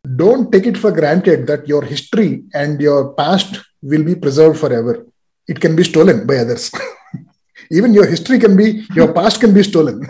don't 0.08 0.52
take 0.52 0.68
it 0.68 0.78
for 0.78 0.98
granted 0.98 1.46
that 1.46 1.64
your 1.70 1.84
history 1.84 2.44
and 2.54 2.82
your 2.82 3.06
past 3.18 3.56
will 3.84 4.04
be 4.04 4.14
preserve 4.14 4.54
forever 4.72 4.96
it 5.50 5.58
can 5.58 5.76
be 5.76 5.84
stolen 5.84 6.20
by 6.20 6.36
others 6.36 6.70
even 7.72 7.94
your 7.94 8.10
history 8.10 8.40
can 8.40 8.56
be 8.56 8.84
your 8.96 9.16
past 9.16 9.40
can 9.40 9.52
be 9.52 9.62
stolen 9.62 10.00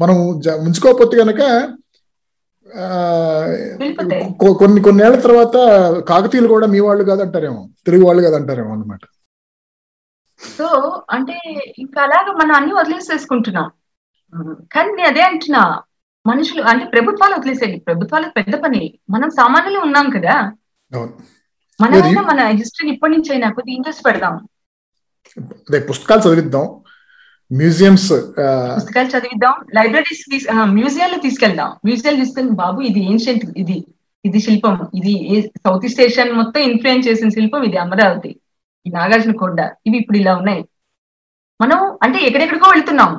మనం 0.00 0.16
ముంచుకోకపోతే 0.64 1.16
కనుక 1.16 1.68
కొన్ని 4.52 4.80
కొన్నేళ్ళ 4.82 5.20
తర్వాత 5.20 5.56
కాకతీయులు 6.08 6.48
కూడా 6.48 6.66
మీ 6.66 6.80
వాళ్ళు 6.80 7.04
కాదంటారేమో 7.04 7.68
తెలుగు 7.86 8.04
వాళ్ళు 8.04 8.22
కాదంటారేమో 8.22 8.72
అనమాట 8.72 9.00
సో 10.58 11.02
అంటే 11.10 11.40
ఇంకా 11.78 12.02
అలాగా 12.02 12.32
మనం 12.32 12.54
అన్ని 12.54 12.72
వదిలేసేసుకుంటున్నాం. 12.72 13.70
కానీ 14.72 14.92
నేను 14.92 15.08
అదే 15.08 15.22
అంటున్నా 15.22 15.82
మనుషులు 16.26 16.62
అంటే 16.62 16.84
ప్రభుత్వాలు 16.84 17.34
వదిలేసేది 17.34 17.76
ప్రభుత్వాలకు 17.78 18.32
పెద్ద 18.36 18.54
పని. 18.54 18.98
మనం 19.10 19.30
సామాన్యులు 19.30 19.78
ఉన్నాం 19.78 20.10
కదా. 20.10 20.52
మనమైనా 21.80 22.22
మన 22.22 22.40
హిస్టరీని 22.46 22.94
ఇప్పటి 22.94 23.12
నుంచి 23.12 23.32
అయినా 23.32 23.50
కొద్దిగా 23.50 23.74
ఇంట్రెస్ట్ 23.74 24.06
పెడదాం. 24.06 24.48
అదే 25.52 25.80
పుస్తకాలు 25.80 26.20
చదివిద్దాం. 26.20 26.80
మ్యూజియంస్ 27.60 28.06
పుస్తకాలు 28.76 29.08
చదివిద్దాం. 29.14 29.54
లైబ్రరీస్ 29.76 30.22
మ్యూజియాలు 30.78 31.16
తీసుకెళ్దాం. 31.24 31.70
మ్యూజియాలు 31.86 32.18
తీసుకెళ్ళి 32.22 32.54
బాబు 32.62 32.78
ఇది 32.90 33.00
ఏన్షియంట్ 33.10 33.44
ఇది 33.62 33.76
ఇది 34.28 34.38
శిల్పం. 34.46 34.76
ఇది 34.98 35.14
సౌత్ 35.64 35.84
ఈస్ట్ 35.88 36.02
ఏషియన్ 36.06 36.32
మొత్తం 36.40 36.60
ఇన్ఫ్లుయెన్స్ 36.70 37.06
చేసిన 37.08 37.28
శిల్పం 37.36 37.64
ఇది 37.68 37.78
అమరావతి. 37.84 38.30
ఈ 38.86 38.90
నాగార్జున 38.96 39.34
కొండ. 39.42 39.60
ఇవి 39.88 39.96
ఇప్పుడు 40.02 40.18
ఇలా 40.22 40.32
ఉన్నాయి. 40.40 40.62
మనం 41.62 41.80
అంటే 42.04 42.18
ఎక్కడెక్కడికో 42.28 42.70
వెళ్తున్నాం. 42.74 43.12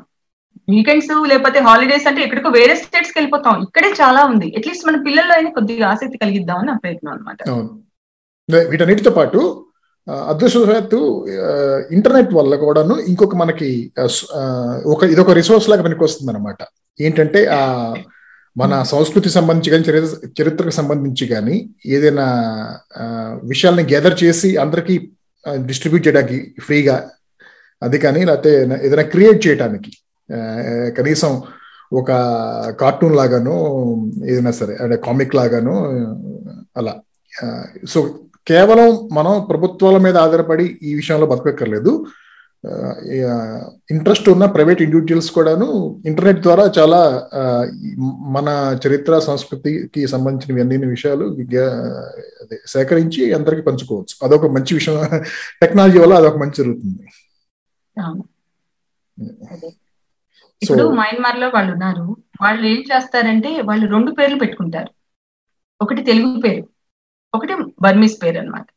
వీకెండ్స్ 0.74 1.10
లేకపోతే 1.32 1.60
హాలిడేస్ 1.68 2.08
అంటే 2.10 2.22
ఎక్కడికో 2.26 2.50
వేరే 2.58 2.76
స్టేట్స్కి 2.82 3.18
వెళ్ళిపోతాం. 3.20 3.56
ఇక్కడే 3.66 3.90
చాలా 4.02 4.22
ఉంది. 4.32 4.48
అట్లీస్ట్ 4.58 4.88
మన 4.88 5.00
పిల్లల్లో 5.08 5.34
అయినా 5.38 5.52
కొద్దిగా 5.58 5.86
ఆసక్తి 5.94 6.22
కలిగిద్దామని 6.24 6.70
నా 6.72 6.76
ప్రయత్నం 6.84 7.12
అనమాట 7.14 7.40
వీటన్నిటితో 8.72 9.12
పాటు 9.20 9.40
అదృష్టవశాత్తు 10.08 11.28
ఇంటర్నెట్ 11.92 12.34
వల్ల 12.34 12.56
కూడాను 12.56 13.00
ఇంకొక 13.08 13.36
మనకి 13.36 13.92
ఒక 14.86 15.04
ఇదొక 15.04 15.32
రిసోర్స్ 15.32 15.70
లాగా 15.70 15.84
పనికి 15.84 16.04
వస్తుంది 16.04 16.32
అనమాట 16.32 16.58
ఏంటంటే 17.00 17.46
ఆ 17.48 17.62
మన 18.58 18.84
సంస్కృతి 18.84 19.30
సంబంధించి 19.30 19.72
కానీ 19.72 19.84
చరిత్ర 19.84 20.18
చరిత్రకు 20.42 20.70
సంబంధించి 20.70 21.28
కానీ 21.28 21.56
ఏదైనా 21.86 22.26
విషయాల్ని 23.44 23.84
గ్యాదర్ 23.84 24.24
చేసి 24.24 24.58
అందరికీ 24.58 24.96
డిస్ట్రిబ్యూట్ 25.66 26.08
చేయడానికి 26.08 26.56
ఫ్రీగా 26.62 26.96
అది 27.82 27.98
కానీ 27.98 28.26
లేకపోతే 28.26 28.52
ఏదైనా 28.84 29.02
క్రియేట్ 29.02 29.48
చేయడానికి 29.48 29.92
కనీసం 30.98 31.44
ఒక 31.94 32.12
కార్టూన్ 32.80 33.16
లాగాను 33.16 33.56
ఏదైనా 34.26 34.52
సరే 34.52 34.76
అంటే 34.76 34.96
కామిక్ 34.96 35.36
లాగాను 35.36 35.76
అలా. 36.78 36.94
సో 37.86 38.00
కేవలం 38.48 39.10
మనం 39.14 39.34
ప్రభుత్వాల 39.50 39.98
మీద 39.98 40.18
ఆధారపడి 40.18 40.80
ఈ 40.84 40.96
విషయంలో 40.96 41.26
బతకక్కర్లేదు. 41.26 42.06
ఇంట్రెస్ట్ 43.92 44.30
ఉన్న 44.30 44.46
ప్రైవేట్ 44.46 44.82
ఇండివిజువల్స్ 44.82 45.32
కూడాను 45.32 45.68
ఇంటర్నెట్ 46.06 46.40
ద్వారా 46.40 46.72
చాలా 46.78 47.02
మన 48.36 48.48
చరిత్ర 48.84 49.20
సంస్కృతికి 49.20 50.08
సంబంధించిన 50.08 50.60
అన్ని 50.62 50.86
విషయాలు 50.86 51.26
సేకరించి 52.66 53.34
అందరికి 53.34 53.62
పంచుకోవచ్చు. 53.62 54.16
అదొక 54.24 54.46
మంచి 54.52 54.74
విషయం. 54.74 55.00
టెక్నాలజీ 55.62 56.00
వల్ల 56.00 56.14
అదొక 56.14 56.38
మంచి 56.38 56.58
జరుగుతుంది. 56.58 57.08
ఇప్పుడు 60.64 60.84
మయన్మార్లో 60.90 61.48
వాళ్ళు 61.50 61.72
ఉన్నారు 61.74 62.06
వాళ్ళు 62.42 62.66
ఏం 62.68 62.84
చేస్తారంటే 62.96 63.62
వాళ్ళు 63.62 63.86
రెండు 63.88 64.12
పేర్లు 64.12 64.40
పెట్టుకుంటారు. 64.40 64.92
ఒకటి 65.82 66.02
తెలుగు 66.04 66.42
పేరు. 66.42 66.75
ఒకటి 67.36 67.54
బర్మీస్ 67.82 68.18
పేరు 68.22 68.38
అనమాట 68.40 68.68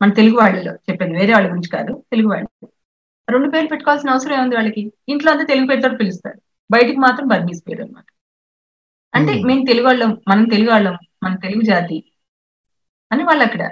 మన 0.00 0.10
తెలుగు 0.12 0.36
వాళ్ళలో 0.36 0.72
చెప్పేది 0.86 1.18
వేరే 1.18 1.32
వాళ్ళ 1.32 1.48
గురించి 1.50 1.70
కాదు 1.70 1.92
తెలుగు 2.10 2.28
వాళ్ళు. 2.28 2.48
రెండు 3.28 3.48
పేర్లు 3.50 3.70
పెట్టుకోవాల్సిన 3.70 4.10
అవసరం 4.10 4.34
ఏముంది 4.34 4.56
వాళ్ళకి? 4.56 4.82
ఇంట్లో 5.08 5.30
అంతా 5.32 5.44
తెలుగు 5.44 5.68
పేరుతో 5.68 5.90
పిలుస్తారు. 5.98 6.38
బయటికి 6.70 6.98
మాత్రం 6.98 7.26
బర్మీస్ 7.28 7.62
పేరు 7.62 7.82
అనమాట 7.82 8.06
అంటే 9.14 9.32
మేము 9.44 9.62
తెలుగు 9.66 9.86
వాళ్ళం 9.86 10.10
మనం 10.28 10.44
తెలుగు 10.48 10.70
వాళ్ళం 10.70 10.94
మన 11.24 11.32
తెలుగు 11.44 11.62
జాతి 11.66 11.98
అని 13.10 13.22
వాళ్ళు 13.24 13.44
అక్కడ 13.44 13.62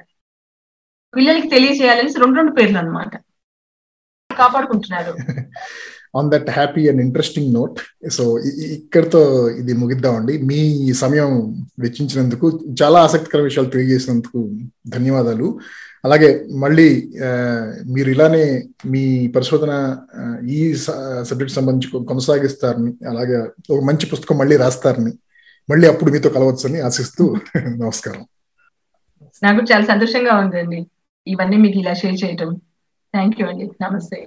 పిల్లలకి 1.15 1.49
తెలియజేయాలని 1.49 2.11
రెండు 2.23 2.37
రెండు 2.37 2.53
పేర్లు 2.53 2.79
అనమాట 2.79 3.13
కాపాడుకుంటున్నారు. 4.31 5.13
On 6.19 6.31
that 6.31 6.51
happy 6.51 6.89
and 6.89 7.01
interesting 7.01 7.55
note 7.55 7.79
so 8.11 8.25
ఇక్కడితో 8.73 9.23
ఇది 9.51 9.73
ముగిద్దామండి 9.73 10.39
మీ 10.43 10.61
సమయం 10.93 11.31
వెచ్చించినందుకు 11.79 12.47
చాలా 12.83 13.01
ఆసక్తికర 13.01 13.41
విషయాలు 13.41 13.71
తెలియజేసినందుకు 13.71 14.41
ధన్యవాదాలు. 14.89 15.49
అలాగే 16.05 16.29
మళ్ళీ 16.57 16.89
మీరు 17.87 18.11
ఇలానే 18.11 18.45
మీ 18.87 19.29
పరిశోధన 19.37 19.73
ఈ 20.49 20.75
సబ్జెక్ట్ 21.29 21.55
సంబంధించి 21.55 22.05
కొనసాగిస్తారని 22.05 22.93
అలాగే 23.09 23.39
ఒక 23.71 23.81
మంచి 23.85 24.07
పుస్తకం 24.07 24.39
మళ్ళీ 24.39 24.57
రాస్తారని 24.57 25.13
మళ్ళీ 25.69 25.89
అప్పుడు 25.89 26.11
మీతో 26.11 26.31
కలవచ్చని 26.31 26.81
ఆశిస్తూ 26.81 27.25
నమస్కారం. 27.83 28.23
నాకు 29.43 29.61
చాలా 29.73 29.85
సంతోషంగా 29.85 30.35
ఉందండి. 30.37 30.79
ఇవన్నీ 31.27 31.57
మీకు 31.57 31.79
ఇలా 31.79 31.95
షేర్ 31.95 32.19
చేయటం. 32.25 32.51
థ్యాంక్ 33.15 33.41
యూ 33.41 33.47
అండి. 33.47 33.67
నమస్తే. 33.83 34.19